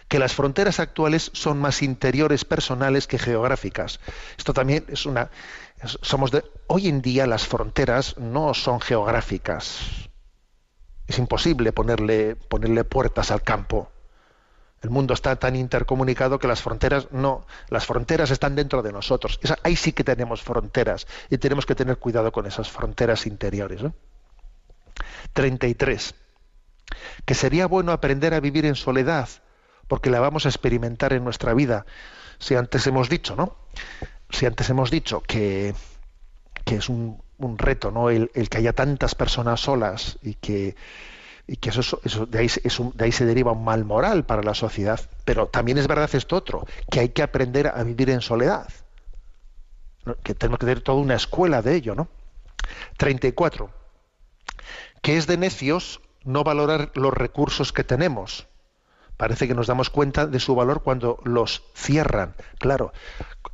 que 0.07 0.19
las 0.19 0.33
fronteras 0.33 0.79
actuales 0.79 1.31
son 1.33 1.59
más 1.59 1.81
interiores 1.81 2.45
personales 2.45 3.07
que 3.07 3.19
geográficas. 3.19 3.99
Esto 4.37 4.53
también 4.53 4.85
es 4.87 5.05
una 5.05 5.29
somos 6.01 6.31
de 6.31 6.43
hoy 6.67 6.87
en 6.87 7.01
día 7.01 7.27
las 7.27 7.45
fronteras 7.45 8.17
no 8.17 8.53
son 8.53 8.79
geográficas. 8.79 10.09
Es 11.07 11.19
imposible 11.19 11.71
ponerle 11.71 12.35
ponerle 12.35 12.83
puertas 12.83 13.31
al 13.31 13.43
campo. 13.43 13.91
El 14.81 14.89
mundo 14.91 15.13
está 15.15 15.35
tan 15.37 15.55
intercomunicado 15.55 16.37
que 16.39 16.47
las 16.47 16.61
fronteras 16.61 17.07
no, 17.11 17.45
las 17.69 17.85
fronteras 17.85 18.29
están 18.29 18.55
dentro 18.55 18.83
de 18.83 18.91
nosotros. 18.91 19.39
Esa- 19.41 19.57
ahí 19.63 19.75
sí 19.75 19.91
que 19.91 20.03
tenemos 20.03 20.41
fronteras 20.43 21.07
y 21.29 21.37
tenemos 21.39 21.65
que 21.65 21.75
tener 21.75 21.97
cuidado 21.97 22.31
con 22.31 22.45
esas 22.45 22.69
fronteras 22.69 23.25
interiores. 23.25 23.81
¿no? 23.81 23.93
33 25.33 26.15
que 27.25 27.33
sería 27.35 27.67
bueno 27.67 27.91
aprender 27.91 28.33
a 28.33 28.39
vivir 28.39 28.65
en 28.65 28.75
soledad, 28.75 29.27
porque 29.87 30.09
la 30.09 30.19
vamos 30.21 30.45
a 30.45 30.49
experimentar 30.49 31.11
en 31.13 31.23
nuestra 31.23 31.53
vida. 31.53 31.85
Si 32.39 32.55
antes 32.55 32.87
hemos 32.87 33.09
dicho, 33.09 33.35
¿no? 33.35 33.57
Si 34.29 34.45
antes 34.45 34.69
hemos 34.69 34.89
dicho 34.89 35.21
que, 35.21 35.73
que 36.63 36.75
es 36.75 36.87
un, 36.87 37.21
reto, 37.57 37.91
¿no? 37.91 38.09
El 38.09 38.29
que 38.49 38.57
haya 38.57 38.73
tantas 38.73 39.15
personas 39.15 39.59
solas 39.59 40.17
y 40.21 40.35
que, 40.35 40.75
y 41.47 41.55
que 41.57 41.69
eso, 41.69 41.81
es- 41.81 41.95
eso- 42.03 42.25
de, 42.25 42.39
ahí, 42.39 42.47
de 42.93 43.05
ahí 43.05 43.11
se 43.11 43.25
deriva 43.25 43.53
un 43.53 43.63
mal 43.63 43.85
moral 43.85 44.25
para 44.25 44.43
la 44.43 44.53
sociedad. 44.53 44.99
Pero 45.25 45.47
también 45.47 45.77
es 45.77 45.87
verdad 45.87 46.09
esto 46.13 46.35
otro, 46.35 46.65
que 46.91 46.99
hay 46.99 47.09
que 47.09 47.23
aprender 47.23 47.67
a 47.67 47.81
vivir 47.83 48.09
en 48.09 48.21
soledad. 48.21 48.67
Que 50.23 50.35
tenemos 50.35 50.59
que 50.59 50.65
tener 50.65 50.81
toda 50.81 50.99
una 50.99 51.15
escuela 51.15 51.61
de 51.61 51.75
ello, 51.75 51.95
¿no? 51.95 52.07
34 52.97 53.69
que 55.01 55.15
es 55.17 55.27
de 55.27 55.37
necios 55.37 56.01
no 56.23 56.43
valorar 56.43 56.91
los 56.95 57.13
recursos 57.13 57.71
que 57.71 57.83
tenemos. 57.85 58.47
Parece 59.15 59.47
que 59.47 59.53
nos 59.55 59.67
damos 59.67 59.89
cuenta 59.89 60.27
de 60.27 60.39
su 60.39 60.53
valor 60.55 60.83
cuando 60.83 61.19
los 61.23 61.63
cierran. 61.75 62.35
Claro, 62.59 62.91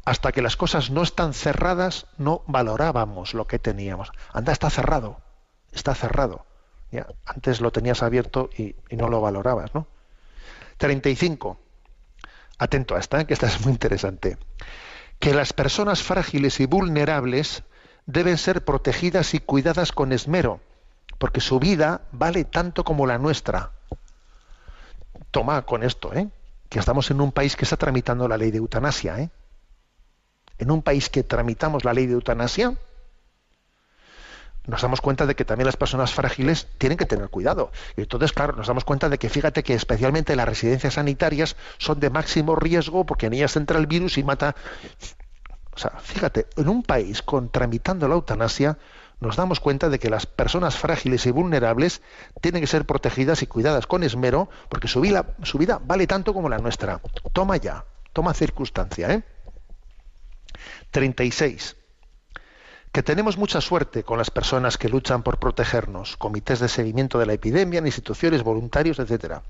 hasta 0.06 0.32
que 0.32 0.42
las 0.42 0.58
cosas 0.58 0.90
no 0.90 1.04
están 1.04 1.34
cerradas, 1.34 2.08
no 2.18 2.44
valorábamos 2.48 3.34
lo 3.34 3.46
que 3.46 3.60
teníamos. 3.60 4.12
Anda, 4.32 4.52
está 4.52 4.70
cerrado, 4.70 5.20
está 5.72 5.94
cerrado. 5.96 6.46
Antes 7.26 7.62
lo 7.62 7.72
tenías 7.72 8.04
abierto 8.04 8.50
y, 8.58 8.76
y 8.90 8.96
no 8.96 9.10
lo 9.10 9.22
valorabas, 9.22 9.74
¿no? 9.74 9.88
35. 10.78 11.58
Atento 12.58 12.96
a 12.96 13.00
esta, 13.00 13.22
¿eh? 13.22 13.26
que 13.26 13.34
esta 13.34 13.48
es 13.48 13.62
muy 13.62 13.72
interesante. 13.72 14.38
Que 15.20 15.34
las 15.34 15.54
personas 15.54 16.04
frágiles 16.04 16.60
y 16.60 16.66
vulnerables 16.66 17.64
deben 18.06 18.38
ser 18.38 18.66
protegidas 18.66 19.34
y 19.34 19.40
cuidadas 19.40 19.92
con 19.92 20.12
esmero, 20.12 20.60
porque 21.18 21.42
su 21.42 21.60
vida 21.60 22.02
vale 22.12 22.44
tanto 22.44 22.84
como 22.84 23.08
la 23.08 23.18
nuestra. 23.18 23.72
Toma 25.32 25.62
con 25.64 25.84
esto, 25.84 26.14
¿eh? 26.14 26.30
que 26.70 26.80
estamos 26.80 27.10
en 27.12 27.22
un 27.22 27.32
país 27.32 27.56
que 27.56 27.66
está 27.66 27.78
tramitando 27.78 28.28
la 28.28 28.38
ley 28.38 28.52
de 28.52 28.58
eutanasia. 28.58 29.20
¿eh? 29.20 29.30
En 30.58 30.72
un 30.72 30.82
país 30.82 31.10
que 31.10 31.24
tramitamos 31.24 31.86
la 31.86 31.94
ley 31.94 32.08
de 32.08 32.14
eutanasia, 32.14 32.76
nos 34.66 34.82
damos 34.82 35.02
cuenta 35.02 35.26
de 35.26 35.36
que 35.36 35.46
también 35.46 35.66
las 35.66 35.78
personas 35.78 36.14
frágiles 36.14 36.68
tienen 36.78 36.98
que 36.98 37.06
tener 37.06 37.30
cuidado. 37.30 37.72
Y 37.98 38.02
entonces, 38.02 38.32
claro, 38.32 38.56
nos 38.56 38.68
damos 38.68 38.86
cuenta 38.86 39.10
de 39.10 39.18
que 39.18 39.30
fíjate 39.30 39.64
que 39.64 39.74
especialmente 39.74 40.36
las 40.36 40.48
residencias 40.48 40.94
sanitarias 40.94 41.56
son 41.78 42.00
de 42.00 42.10
máximo 42.10 42.56
riesgo 42.56 43.06
porque 43.06 43.28
en 43.28 43.34
ellas 43.34 43.56
entra 43.56 43.80
el 43.80 43.88
virus 43.88 44.18
y 44.18 44.24
mata. 44.24 44.56
O 45.76 45.78
sea, 45.78 45.92
fíjate, 46.00 46.48
en 46.56 46.70
un 46.70 46.84
país 46.84 47.22
con 47.22 47.50
tramitando 47.50 48.08
la 48.08 48.16
eutanasia, 48.16 48.78
nos 49.20 49.36
damos 49.36 49.60
cuenta 49.60 49.90
de 49.90 50.00
que 50.00 50.10
las 50.10 50.26
personas 50.26 50.78
frágiles 50.78 51.26
y 51.26 51.32
vulnerables 51.32 52.02
tienen 52.42 52.62
que 52.62 52.68
ser 52.68 52.86
protegidas 52.86 53.42
y 53.42 53.48
cuidadas 53.48 53.88
con 53.88 54.04
esmero, 54.04 54.50
porque 54.70 54.88
su 54.88 55.02
vida, 55.02 55.36
su 55.44 55.58
vida 55.58 55.80
vale 55.84 56.08
tanto 56.08 56.34
como 56.34 56.50
la 56.50 56.58
nuestra. 56.58 57.02
Toma 57.32 57.58
ya, 57.58 57.86
toma 58.14 58.34
circunstancia, 58.34 59.12
¿eh? 59.12 59.24
36 60.92 61.78
que 62.94 63.02
tenemos 63.02 63.38
mucha 63.38 63.60
suerte 63.60 64.04
con 64.04 64.20
las 64.20 64.30
personas 64.30 64.78
que 64.78 64.88
luchan 64.88 65.24
por 65.24 65.40
protegernos, 65.40 66.16
comités 66.16 66.60
de 66.60 66.70
seguimiento 66.70 67.18
de 67.18 67.26
la 67.26 67.34
epidemia, 67.34 67.80
instituciones, 67.80 68.44
voluntarios, 68.44 69.00
etcétera. 69.00 69.42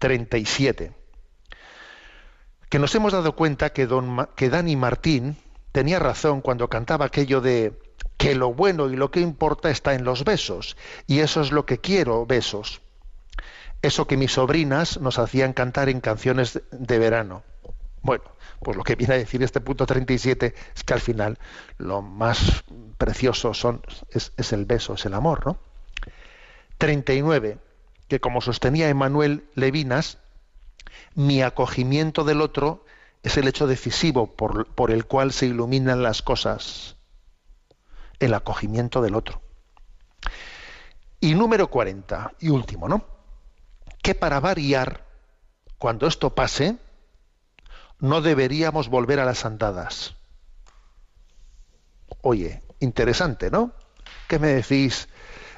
37. 0.00 0.92
Que 2.68 2.78
nos 2.80 2.92
hemos 2.96 3.12
dado 3.12 3.36
cuenta 3.36 3.72
que, 3.72 3.86
don 3.86 4.28
que 4.34 4.50
Dani 4.50 4.74
Martín 4.74 5.36
tenía 5.70 6.00
razón 6.00 6.40
cuando 6.40 6.68
cantaba 6.68 7.06
aquello 7.06 7.40
de 7.40 7.72
que 8.16 8.34
lo 8.34 8.52
bueno 8.52 8.90
y 8.90 8.96
lo 8.96 9.12
que 9.12 9.20
importa 9.20 9.70
está 9.70 9.94
en 9.94 10.02
los 10.02 10.24
besos, 10.24 10.76
y 11.06 11.20
eso 11.20 11.40
es 11.40 11.52
lo 11.52 11.66
que 11.66 11.78
quiero, 11.78 12.26
besos. 12.26 12.80
eso 13.80 14.08
que 14.08 14.16
mis 14.16 14.32
sobrinas 14.32 14.98
nos 15.00 15.20
hacían 15.20 15.52
cantar 15.52 15.88
en 15.88 16.00
canciones 16.00 16.60
de 16.72 16.98
verano. 16.98 17.44
Bueno, 18.04 18.24
pues 18.60 18.76
lo 18.76 18.84
que 18.84 18.96
viene 18.96 19.14
a 19.14 19.18
decir 19.18 19.42
este 19.42 19.62
punto 19.62 19.86
37 19.86 20.54
es 20.76 20.84
que 20.84 20.92
al 20.92 21.00
final 21.00 21.38
lo 21.78 22.02
más 22.02 22.62
precioso 22.98 23.52
es 24.10 24.52
el 24.52 24.66
beso, 24.66 24.94
es 24.94 25.06
el 25.06 25.14
amor, 25.14 25.46
¿no? 25.46 25.58
39, 26.76 27.56
que 28.06 28.20
como 28.20 28.42
sostenía 28.42 28.90
Emanuel 28.90 29.48
Levinas, 29.54 30.18
mi 31.14 31.40
acogimiento 31.40 32.24
del 32.24 32.42
otro 32.42 32.84
es 33.22 33.38
el 33.38 33.48
hecho 33.48 33.66
decisivo 33.66 34.26
por, 34.26 34.66
por 34.66 34.90
el 34.90 35.06
cual 35.06 35.32
se 35.32 35.46
iluminan 35.46 36.02
las 36.02 36.20
cosas. 36.20 36.96
El 38.20 38.34
acogimiento 38.34 39.00
del 39.00 39.14
otro. 39.14 39.40
Y 41.20 41.34
número 41.34 41.68
40, 41.68 42.32
y 42.40 42.50
último, 42.50 42.86
¿no? 42.86 43.06
Que 44.02 44.14
para 44.14 44.40
variar, 44.40 45.06
cuando 45.78 46.06
esto 46.06 46.34
pase, 46.34 46.76
no 48.04 48.20
deberíamos 48.20 48.90
volver 48.90 49.18
a 49.18 49.24
las 49.24 49.46
andadas. 49.46 50.14
Oye, 52.20 52.60
interesante, 52.80 53.50
¿no? 53.50 53.72
¿Qué 54.28 54.38
me 54.38 54.48
decís 54.48 55.08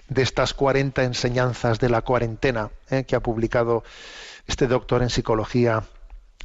de 0.09 0.23
estas 0.23 0.55
40 0.55 1.03
enseñanzas 1.03 1.81
de 1.81 1.89
la 1.89 2.03
cuarentena 2.03 2.71
eh, 2.89 3.03
que 3.03 3.17
ha 3.17 3.21
publicado 3.21 3.83
este 4.47 4.69
doctor 4.69 5.03
en 5.03 5.11
psicología, 5.11 5.83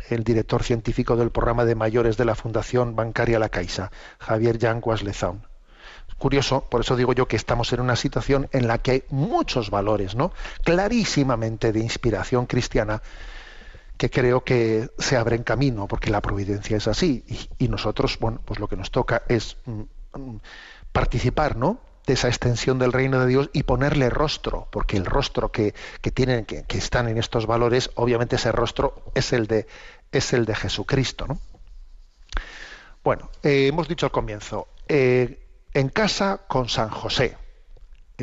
el 0.10 0.24
director 0.24 0.64
científico 0.64 1.16
del 1.16 1.30
programa 1.30 1.66
de 1.66 1.76
mayores 1.76 2.18
de 2.18 2.26
la 2.26 2.34
Fundación 2.34 2.96
Bancaria 2.96 3.38
La 3.38 3.50
Caixa, 3.50 3.92
Javier 4.18 4.58
Yanguas 4.58 5.04
Lezaun? 5.04 5.46
Curioso, 6.18 6.68
por 6.68 6.82
eso 6.82 6.96
digo 6.96 7.14
yo 7.14 7.28
que 7.28 7.36
estamos 7.36 7.74
en 7.74 7.80
una 7.80 7.96
situación 7.96 8.50
en 8.54 8.68
la 8.68 8.80
que 8.80 8.92
hay 8.92 9.04
muchos 9.10 9.70
valores, 9.70 10.16
¿no? 10.16 10.34
Clarísimamente 10.64 11.72
de 11.72 11.80
inspiración 11.80 12.48
cristiana 12.48 13.04
que 14.02 14.10
creo 14.10 14.44
que 14.44 14.90
se 14.98 15.16
abren 15.16 15.44
camino, 15.44 15.88
porque 15.88 16.10
la 16.10 16.22
providencia 16.22 16.76
es 16.76 16.88
así. 16.88 17.24
Y, 17.28 17.66
y 17.66 17.68
nosotros, 17.68 18.18
bueno, 18.20 18.42
pues 18.44 18.60
lo 18.60 18.68
que 18.68 18.76
nos 18.76 18.90
toca 18.90 19.22
es 19.28 19.58
mm, 19.66 19.82
mm, 20.18 20.40
participar, 20.92 21.56
¿no? 21.56 21.80
de 22.08 22.14
esa 22.14 22.28
extensión 22.28 22.80
del 22.80 22.94
reino 22.94 23.20
de 23.20 23.28
Dios 23.28 23.52
y 23.54 23.62
ponerle 23.62 24.10
rostro, 24.10 24.68
porque 24.72 24.98
el 24.98 25.06
rostro 25.06 25.52
que, 25.52 25.76
que 26.02 26.10
tienen, 26.10 26.46
que, 26.46 26.64
que, 26.64 26.80
están 26.80 27.10
en 27.10 27.20
estos 27.20 27.46
valores, 27.46 27.92
obviamente 27.94 28.38
ese 28.38 28.52
rostro 28.52 29.04
es 29.14 29.34
el 29.34 29.46
de, 29.46 29.68
es 30.12 30.34
el 30.34 30.46
de 30.46 30.56
Jesucristo. 30.56 31.28
¿no? 31.28 31.40
Bueno, 33.04 33.30
eh, 33.44 33.68
hemos 33.68 33.88
dicho 33.88 34.08
al 34.08 34.12
comienzo, 34.12 34.68
eh, 34.88 35.46
en 35.76 35.90
casa 35.90 36.42
con 36.48 36.70
San 36.70 36.90
José. 36.90 37.38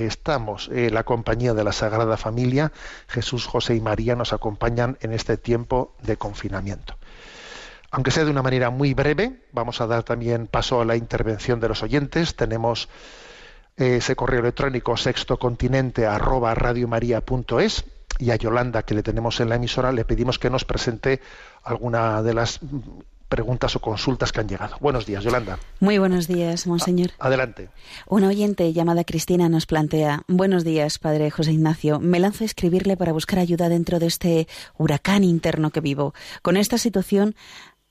Estamos 0.06 0.70
en 0.72 0.94
la 0.94 1.02
compañía 1.02 1.54
de 1.54 1.64
la 1.64 1.72
Sagrada 1.72 2.16
Familia. 2.16 2.72
Jesús, 3.08 3.46
José 3.46 3.74
y 3.74 3.80
María 3.80 4.14
nos 4.14 4.32
acompañan 4.32 4.96
en 5.00 5.12
este 5.12 5.36
tiempo 5.36 5.94
de 6.02 6.16
confinamiento. 6.16 6.94
Aunque 7.90 8.12
sea 8.12 8.24
de 8.24 8.30
una 8.30 8.42
manera 8.42 8.70
muy 8.70 8.94
breve, 8.94 9.42
vamos 9.52 9.80
a 9.80 9.86
dar 9.88 10.04
también 10.04 10.46
paso 10.46 10.80
a 10.80 10.84
la 10.84 10.94
intervención 10.94 11.58
de 11.58 11.68
los 11.68 11.82
oyentes. 11.82 12.36
Tenemos 12.36 12.88
ese 13.76 14.14
correo 14.14 14.40
electrónico 14.40 14.96
sextocontinente 14.96 16.06
arroba 16.06 16.54
radiomaria.es 16.54 17.84
y 18.20 18.30
a 18.30 18.36
Yolanda 18.36 18.84
que 18.84 18.94
le 18.94 19.02
tenemos 19.02 19.40
en 19.40 19.48
la 19.48 19.56
emisora 19.56 19.92
le 19.92 20.04
pedimos 20.04 20.38
que 20.38 20.50
nos 20.50 20.64
presente 20.64 21.20
alguna 21.62 22.22
de 22.22 22.34
las 22.34 22.60
preguntas 23.28 23.76
o 23.76 23.80
consultas 23.80 24.32
que 24.32 24.40
han 24.40 24.48
llegado. 24.48 24.76
Buenos 24.80 25.06
días, 25.06 25.22
Yolanda. 25.22 25.58
Muy 25.80 25.98
buenos 25.98 26.26
días, 26.26 26.66
monseñor. 26.66 27.10
A 27.18 27.28
adelante. 27.28 27.68
Una 28.06 28.28
oyente 28.28 28.72
llamada 28.72 29.04
Cristina 29.04 29.48
nos 29.48 29.66
plantea, 29.66 30.22
buenos 30.28 30.64
días, 30.64 30.98
padre 30.98 31.30
José 31.30 31.52
Ignacio. 31.52 32.00
Me 32.00 32.18
lanzo 32.18 32.44
a 32.44 32.46
escribirle 32.46 32.96
para 32.96 33.12
buscar 33.12 33.38
ayuda 33.38 33.68
dentro 33.68 33.98
de 33.98 34.06
este 34.06 34.48
huracán 34.76 35.24
interno 35.24 35.70
que 35.70 35.80
vivo. 35.80 36.14
Con 36.42 36.56
esta 36.56 36.78
situación 36.78 37.34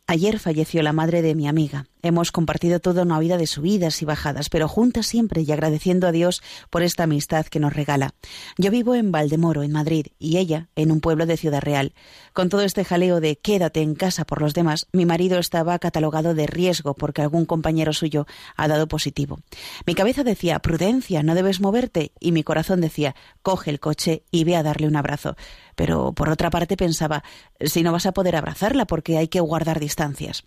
Ayer 0.10 0.40
falleció 0.40 0.82
la 0.84 0.94
madre 0.94 1.22
de 1.22 1.36
mi 1.36 1.50
amiga. 1.50 1.86
Hemos 2.02 2.32
compartido 2.32 2.80
toda 2.80 3.04
una 3.04 3.20
vida 3.20 3.38
de 3.38 3.46
subidas 3.46 4.02
y 4.02 4.06
bajadas, 4.06 4.48
pero 4.50 4.70
juntas 4.70 5.06
siempre 5.06 5.42
y 5.42 5.52
agradeciendo 5.52 6.08
a 6.08 6.14
Dios 6.14 6.42
por 6.70 6.82
esta 6.82 7.04
amistad 7.04 7.46
que 7.48 7.60
nos 7.60 7.74
regala. 7.74 8.14
Yo 8.58 8.72
vivo 8.72 8.96
en 8.96 9.12
Valdemoro, 9.12 9.64
en 9.64 9.74
Madrid, 9.74 10.08
y 10.18 10.38
ella 10.38 10.70
en 10.78 10.94
un 10.94 11.02
pueblo 11.02 11.26
de 11.26 11.36
Ciudad 11.36 11.60
Real. 11.60 11.94
Con 12.32 12.48
todo 12.48 12.62
este 12.62 12.86
jaleo 12.86 13.20
de 13.20 13.38
quédate 13.38 13.82
en 13.82 13.96
casa 13.96 14.24
por 14.24 14.42
los 14.42 14.54
demás, 14.54 14.88
mi 14.94 15.06
marido 15.06 15.40
estaba 15.40 15.78
catalogado 15.78 16.34
de 16.34 16.48
riesgo 16.48 16.94
porque 16.94 17.22
algún 17.22 17.46
compañero 17.46 17.92
suyo 17.92 18.28
ha 18.56 18.70
dado 18.70 18.88
positivo. 18.88 19.42
Mi 19.86 19.94
cabeza 19.94 20.24
decía, 20.24 20.60
prudencia, 20.60 21.22
no 21.22 21.36
debes 21.36 21.60
moverte, 21.60 22.14
y 22.22 22.32
mi 22.32 22.44
corazón 22.44 22.80
decía, 22.80 23.14
coge 23.42 23.72
el 23.72 23.82
coche 23.82 24.24
y 24.32 24.46
ve 24.46 24.56
a 24.56 24.64
darle 24.64 24.88
un 24.88 24.96
abrazo. 24.96 25.36
Pero 25.78 26.12
por 26.12 26.30
otra 26.30 26.50
parte 26.50 26.76
pensaba, 26.76 27.24
si 27.62 27.84
no 27.84 27.92
vas 27.92 28.08
a 28.08 28.12
poder 28.12 28.36
abrazarla 28.36 28.86
porque 28.86 29.20
hay 29.20 29.28
que 29.28 29.40
guardar 29.40 29.80
distancias. 29.80 30.44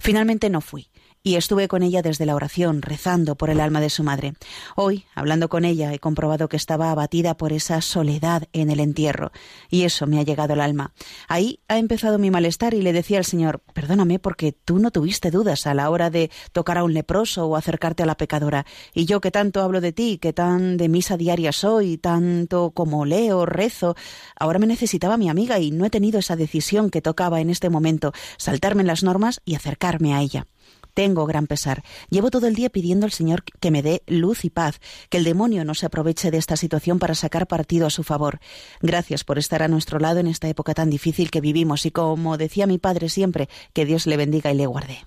Finalmente 0.00 0.50
no 0.50 0.60
fui 0.60 0.90
y 1.24 1.36
estuve 1.36 1.68
con 1.68 1.82
ella 1.82 2.02
desde 2.02 2.26
la 2.26 2.34
oración, 2.34 2.82
rezando 2.82 3.36
por 3.36 3.50
el 3.50 3.60
alma 3.60 3.80
de 3.80 3.90
su 3.90 4.02
madre. 4.02 4.34
Hoy, 4.74 5.04
hablando 5.14 5.48
con 5.48 5.64
ella, 5.64 5.92
he 5.92 5.98
comprobado 5.98 6.48
que 6.48 6.56
estaba 6.56 6.90
abatida 6.90 7.36
por 7.36 7.52
esa 7.52 7.80
soledad 7.80 8.48
en 8.52 8.70
el 8.70 8.80
entierro, 8.80 9.30
y 9.70 9.82
eso 9.82 10.06
me 10.06 10.18
ha 10.18 10.24
llegado 10.24 10.54
al 10.54 10.60
alma. 10.60 10.92
Ahí 11.28 11.60
ha 11.68 11.78
empezado 11.78 12.18
mi 12.18 12.30
malestar 12.30 12.74
y 12.74 12.82
le 12.82 12.92
decía 12.92 13.18
al 13.18 13.24
Señor, 13.24 13.62
perdóname 13.72 14.18
porque 14.18 14.52
tú 14.52 14.78
no 14.78 14.90
tuviste 14.90 15.30
dudas 15.30 15.66
a 15.66 15.74
la 15.74 15.90
hora 15.90 16.10
de 16.10 16.30
tocar 16.52 16.78
a 16.78 16.84
un 16.84 16.92
leproso 16.92 17.46
o 17.46 17.56
acercarte 17.56 18.02
a 18.02 18.06
la 18.06 18.16
pecadora, 18.16 18.66
y 18.92 19.04
yo 19.04 19.20
que 19.20 19.30
tanto 19.30 19.62
hablo 19.62 19.80
de 19.80 19.92
ti, 19.92 20.18
que 20.18 20.32
tan 20.32 20.76
de 20.76 20.88
misa 20.88 21.16
diaria 21.16 21.52
soy, 21.52 21.98
tanto 21.98 22.72
como 22.72 23.04
leo, 23.04 23.46
rezo, 23.46 23.94
ahora 24.38 24.58
me 24.58 24.66
necesitaba 24.66 25.16
mi 25.16 25.28
amiga 25.28 25.60
y 25.60 25.70
no 25.70 25.84
he 25.84 25.90
tenido 25.90 26.18
esa 26.18 26.34
decisión 26.34 26.90
que 26.90 27.02
tocaba 27.02 27.40
en 27.40 27.50
este 27.50 27.70
momento, 27.70 28.12
saltarme 28.38 28.82
en 28.82 28.88
las 28.88 29.04
normas 29.04 29.40
y 29.44 29.54
acercarme 29.54 30.14
a 30.14 30.20
ella. 30.20 30.46
Tengo 30.94 31.26
gran 31.26 31.46
pesar. 31.46 31.82
Llevo 32.10 32.30
todo 32.30 32.46
el 32.46 32.54
día 32.54 32.70
pidiendo 32.70 33.06
al 33.06 33.12
Señor 33.12 33.44
que 33.44 33.70
me 33.70 33.82
dé 33.82 34.02
luz 34.06 34.44
y 34.44 34.50
paz, 34.50 34.80
que 35.08 35.18
el 35.18 35.24
demonio 35.24 35.64
no 35.64 35.74
se 35.74 35.86
aproveche 35.86 36.30
de 36.30 36.38
esta 36.38 36.56
situación 36.56 36.98
para 36.98 37.14
sacar 37.14 37.46
partido 37.46 37.86
a 37.86 37.90
su 37.90 38.02
favor. 38.02 38.40
Gracias 38.80 39.24
por 39.24 39.38
estar 39.38 39.62
a 39.62 39.68
nuestro 39.68 39.98
lado 39.98 40.20
en 40.20 40.26
esta 40.26 40.48
época 40.48 40.74
tan 40.74 40.90
difícil 40.90 41.30
que 41.30 41.40
vivimos 41.40 41.86
y 41.86 41.90
como 41.90 42.36
decía 42.36 42.66
mi 42.66 42.78
padre 42.78 43.08
siempre, 43.08 43.48
que 43.72 43.84
Dios 43.84 44.06
le 44.06 44.16
bendiga 44.16 44.50
y 44.50 44.56
le 44.56 44.66
guarde. 44.66 45.06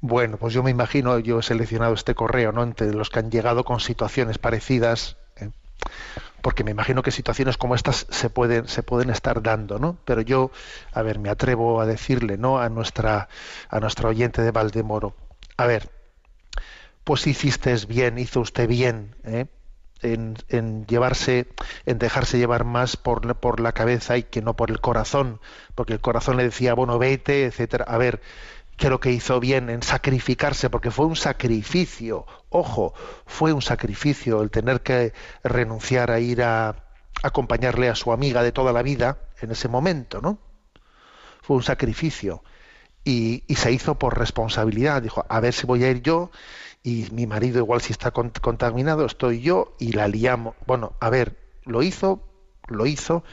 Bueno, 0.00 0.36
pues 0.36 0.54
yo 0.54 0.62
me 0.62 0.70
imagino, 0.70 1.18
yo 1.18 1.40
he 1.40 1.42
seleccionado 1.42 1.94
este 1.94 2.14
correo, 2.14 2.52
¿no? 2.52 2.62
Entre 2.62 2.92
los 2.92 3.10
que 3.10 3.18
han 3.18 3.30
llegado 3.30 3.64
con 3.64 3.80
situaciones 3.80 4.38
parecidas. 4.38 5.16
Porque 6.42 6.64
me 6.64 6.70
imagino 6.70 7.02
que 7.02 7.10
situaciones 7.10 7.56
como 7.56 7.74
estas 7.74 8.06
se 8.10 8.30
pueden 8.30 8.68
se 8.68 8.82
pueden 8.82 9.10
estar 9.10 9.42
dando, 9.42 9.78
¿no? 9.78 9.98
Pero 10.04 10.20
yo, 10.22 10.50
a 10.92 11.02
ver, 11.02 11.18
me 11.18 11.30
atrevo 11.30 11.80
a 11.80 11.86
decirle, 11.86 12.38
¿no? 12.38 12.58
A 12.58 12.68
nuestra 12.68 13.28
a 13.68 13.80
nuestra 13.80 14.08
oyente 14.08 14.42
de 14.42 14.50
Valdemoro, 14.50 15.14
a 15.56 15.66
ver, 15.66 15.90
pues 17.04 17.26
hiciste 17.26 17.74
bien, 17.86 18.18
hizo 18.18 18.40
usted 18.40 18.68
bien, 18.68 19.16
¿eh? 19.24 19.46
En, 20.02 20.36
en, 20.48 20.86
llevarse, 20.86 21.48
en 21.84 21.98
dejarse 21.98 22.38
llevar 22.38 22.64
más 22.64 22.96
por, 22.96 23.34
por 23.36 23.58
la 23.58 23.72
cabeza 23.72 24.16
y 24.16 24.22
que 24.22 24.42
no 24.42 24.54
por 24.54 24.70
el 24.70 24.80
corazón, 24.80 25.40
porque 25.74 25.94
el 25.94 26.00
corazón 26.00 26.36
le 26.36 26.44
decía, 26.44 26.74
bueno, 26.74 26.98
vete, 26.98 27.46
etcétera. 27.46 27.84
A 27.88 27.98
ver, 27.98 28.20
creo 28.78 29.00
que 29.00 29.10
hizo 29.10 29.40
bien 29.40 29.68
en 29.68 29.82
sacrificarse, 29.82 30.70
porque 30.70 30.90
fue 30.90 31.04
un 31.04 31.16
sacrificio, 31.16 32.26
ojo, 32.48 32.94
fue 33.26 33.52
un 33.52 33.60
sacrificio 33.60 34.40
el 34.40 34.50
tener 34.50 34.80
que 34.80 35.12
renunciar 35.42 36.10
a 36.10 36.20
ir 36.20 36.42
a 36.42 36.86
acompañarle 37.22 37.88
a 37.88 37.96
su 37.96 38.12
amiga 38.12 38.42
de 38.42 38.52
toda 38.52 38.72
la 38.72 38.82
vida 38.82 39.18
en 39.42 39.50
ese 39.50 39.68
momento, 39.68 40.20
¿no? 40.22 40.38
Fue 41.42 41.56
un 41.56 41.62
sacrificio. 41.64 42.42
Y, 43.04 43.42
y 43.46 43.56
se 43.56 43.72
hizo 43.72 43.98
por 43.98 44.18
responsabilidad. 44.18 45.02
Dijo, 45.02 45.24
a 45.28 45.40
ver 45.40 45.54
si 45.54 45.66
voy 45.66 45.82
a 45.82 45.90
ir 45.90 46.02
yo 46.02 46.30
y 46.82 47.08
mi 47.10 47.26
marido 47.26 47.58
igual 47.58 47.80
si 47.80 47.92
está 47.92 48.12
contaminado, 48.12 49.06
estoy 49.06 49.40
yo 49.40 49.74
y 49.78 49.92
la 49.92 50.08
liamos. 50.08 50.54
Bueno, 50.66 50.92
a 51.00 51.10
ver, 51.10 51.36
lo 51.64 51.82
hizo, 51.82 52.22
lo 52.68 52.86
hizo 52.86 53.24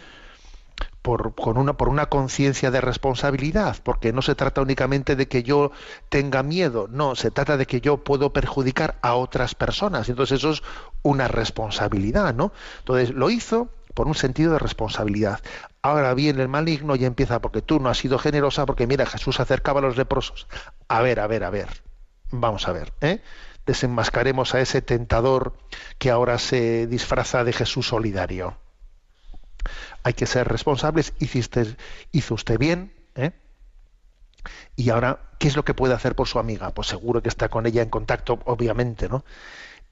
por, 1.05 1.35
con 1.35 1.59
una, 1.59 1.73
por 1.73 1.87
una 1.87 2.07
conciencia 2.07 2.71
de 2.71 2.81
responsabilidad, 2.81 3.77
porque 3.83 4.11
no 4.11 4.23
se 4.23 4.33
trata 4.33 4.61
únicamente 4.61 5.15
de 5.15 5.27
que 5.27 5.43
yo 5.43 5.71
tenga 6.09 6.41
miedo, 6.41 6.87
no, 6.89 7.13
se 7.13 7.29
trata 7.29 7.57
de 7.57 7.67
que 7.67 7.79
yo 7.79 7.97
puedo 7.97 8.33
perjudicar 8.33 8.97
a 9.03 9.13
otras 9.13 9.53
personas. 9.53 10.09
Entonces 10.09 10.39
eso 10.39 10.49
es 10.49 10.63
una 11.03 11.27
responsabilidad, 11.27 12.33
¿no? 12.33 12.51
Entonces 12.79 13.11
lo 13.11 13.29
hizo 13.29 13.69
por 13.93 14.07
un 14.07 14.15
sentido 14.15 14.53
de 14.53 14.57
responsabilidad. 14.57 15.41
Ahora 15.83 16.15
viene 16.15 16.41
el 16.41 16.47
maligno 16.47 16.95
y 16.95 17.05
empieza 17.05 17.39
porque 17.39 17.61
tú 17.61 17.79
no 17.79 17.89
has 17.89 17.99
sido 17.99 18.17
generosa, 18.17 18.65
porque 18.65 18.87
mira, 18.87 19.05
Jesús 19.05 19.39
acercaba 19.39 19.81
a 19.81 19.83
los 19.83 19.97
leprosos. 19.97 20.47
A 20.87 21.03
ver, 21.03 21.19
a 21.19 21.27
ver, 21.27 21.43
a 21.43 21.51
ver. 21.51 21.83
Vamos 22.31 22.67
a 22.67 22.71
ver, 22.71 22.93
¿eh? 23.01 23.21
Desenmascaremos 23.67 24.55
a 24.55 24.59
ese 24.59 24.81
tentador 24.81 25.53
que 25.99 26.09
ahora 26.09 26.39
se 26.39 26.87
disfraza 26.87 27.43
de 27.43 27.53
Jesús 27.53 27.89
solidario 27.89 28.57
hay 30.03 30.13
que 30.13 30.25
ser 30.25 30.47
responsables, 30.47 31.13
hiciste, 31.19 31.75
hizo 32.11 32.33
usted 32.35 32.57
bien, 32.59 32.93
¿eh? 33.15 33.31
Y 34.75 34.89
ahora, 34.89 35.19
¿qué 35.39 35.47
es 35.47 35.55
lo 35.55 35.65
que 35.65 35.73
puede 35.73 35.93
hacer 35.93 36.15
por 36.15 36.27
su 36.27 36.37
amiga? 36.39 36.71
Pues 36.71 36.87
seguro 36.87 37.21
que 37.21 37.29
está 37.29 37.49
con 37.49 37.65
ella 37.65 37.81
en 37.81 37.89
contacto, 37.89 38.39
obviamente, 38.45 39.09
¿no? 39.09 39.23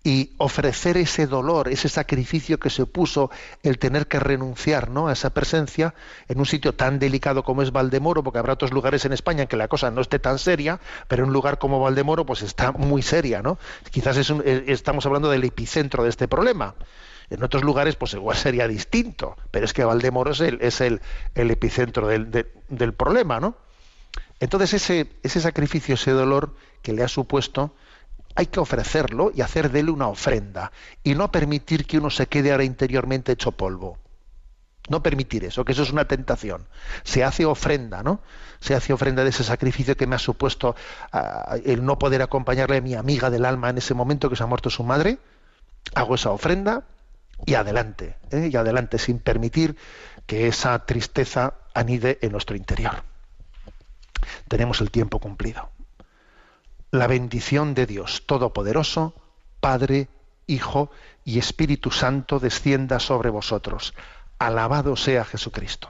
y 0.05 0.33
ofrecer 0.37 0.97
ese 0.97 1.27
dolor, 1.27 1.69
ese 1.69 1.87
sacrificio 1.87 2.59
que 2.59 2.69
se 2.69 2.85
puso 2.85 3.31
el 3.63 3.79
tener 3.79 4.07
que 4.07 4.19
renunciar 4.19 4.89
¿no? 4.89 5.07
a 5.07 5.13
esa 5.13 5.29
presencia 5.29 5.93
en 6.27 6.39
un 6.39 6.45
sitio 6.45 6.75
tan 6.75 6.99
delicado 6.99 7.43
como 7.43 7.61
es 7.61 7.71
Valdemoro, 7.71 8.21
porque 8.21 8.39
habrá 8.39 8.53
otros 8.53 8.73
lugares 8.73 9.05
en 9.05 9.13
España 9.13 9.43
en 9.43 9.47
que 9.47 9.55
la 9.55 9.69
cosa 9.69 9.91
no 9.91 10.01
esté 10.01 10.19
tan 10.19 10.39
seria, 10.39 10.81
pero 11.07 11.23
en 11.23 11.29
un 11.29 11.33
lugar 11.33 11.57
como 11.57 11.79
Valdemoro 11.79 12.25
pues 12.25 12.41
está 12.41 12.73
muy 12.73 13.01
seria, 13.01 13.41
¿no? 13.41 13.57
Quizás 13.91 14.17
es 14.17 14.29
un- 14.29 14.43
eh, 14.45 14.65
estamos 14.67 15.05
hablando 15.05 15.29
del 15.29 15.45
epicentro 15.45 16.03
de 16.03 16.09
este 16.09 16.27
problema. 16.27 16.75
En 17.33 17.43
otros 17.43 17.63
lugares 17.63 17.95
pues 17.95 18.13
igual 18.13 18.37
sería 18.37 18.67
distinto, 18.67 19.35
pero 19.49 19.65
es 19.65 19.73
que 19.73 19.83
Valdemoro 19.83 20.31
es 20.31 20.39
el, 20.81 21.01
el, 21.35 21.51
epicentro 21.51 22.07
del, 22.07 22.29
de- 22.29 22.51
del 22.69 22.93
problema, 22.93 23.39
¿no? 23.39 23.55
Entonces 24.39 24.73
ese, 24.75 25.09
ese 25.23 25.41
sacrificio, 25.41 25.95
ese 25.95 26.11
dolor 26.11 26.55
que 26.83 26.93
le 26.93 27.03
ha 27.03 27.07
supuesto, 27.07 27.73
hay 28.35 28.45
que 28.47 28.59
ofrecerlo 28.59 29.31
y 29.33 29.41
hacer 29.41 29.71
de 29.71 29.79
él 29.79 29.89
una 29.89 30.07
ofrenda 30.07 30.71
y 31.03 31.15
no 31.15 31.31
permitir 31.31 31.87
que 31.87 31.97
uno 31.97 32.09
se 32.11 32.27
quede 32.27 32.51
ahora 32.51 32.63
interiormente 32.65 33.31
hecho 33.31 33.51
polvo. 33.51 33.97
No 34.89 35.01
permitir 35.01 35.45
eso, 35.45 35.63
que 35.65 35.71
eso 35.71 35.81
es 35.83 35.91
una 35.91 36.07
tentación. 36.07 36.67
Se 37.03 37.23
hace 37.23 37.45
ofrenda, 37.45 38.03
¿no? 38.03 38.19
Se 38.59 38.75
hace 38.75 38.91
ofrenda 38.93 39.23
de 39.23 39.29
ese 39.29 39.43
sacrificio 39.43 39.95
que 39.97 40.05
me 40.07 40.15
ha 40.15 40.19
supuesto 40.19 40.75
ah, 41.13 41.55
el 41.63 41.83
no 41.85 41.97
poder 41.97 42.21
acompañarle 42.21 42.77
a 42.77 42.81
mi 42.81 42.93
amiga 42.93 43.29
del 43.29 43.45
alma 43.45 43.69
en 43.69 43.77
ese 43.77 43.93
momento 43.93 44.29
que 44.29 44.35
se 44.35 44.43
ha 44.43 44.47
muerto 44.47 44.69
su 44.69 44.83
madre. 44.83 45.17
Hago 45.95 46.15
esa 46.15 46.31
ofrenda 46.31 46.83
y 47.45 47.55
adelante, 47.55 48.17
¿eh? 48.31 48.49
y 48.51 48.55
adelante, 48.55 48.97
sin 48.97 49.19
permitir 49.19 49.75
que 50.25 50.47
esa 50.47 50.85
tristeza 50.85 51.55
anide 51.73 52.19
en 52.21 52.31
nuestro 52.31 52.55
interior. 52.55 53.03
Tenemos 54.47 54.81
el 54.81 54.91
tiempo 54.91 55.19
cumplido 55.19 55.69
la 56.93 57.07
bendición 57.07 57.73
de 57.73 57.87
Dios 57.87 58.21
Todopoderoso, 58.27 59.15
Padre, 59.59 60.09
Hijo 60.45 60.91
y 61.25 61.39
Espíritu 61.39 61.89
Santo 61.89 62.39
descienda 62.39 62.99
sobre 62.99 63.31
vosotros. 63.31 63.95
Alabado 64.37 64.95
sea 64.95 65.25
Jesucristo. 65.25 65.89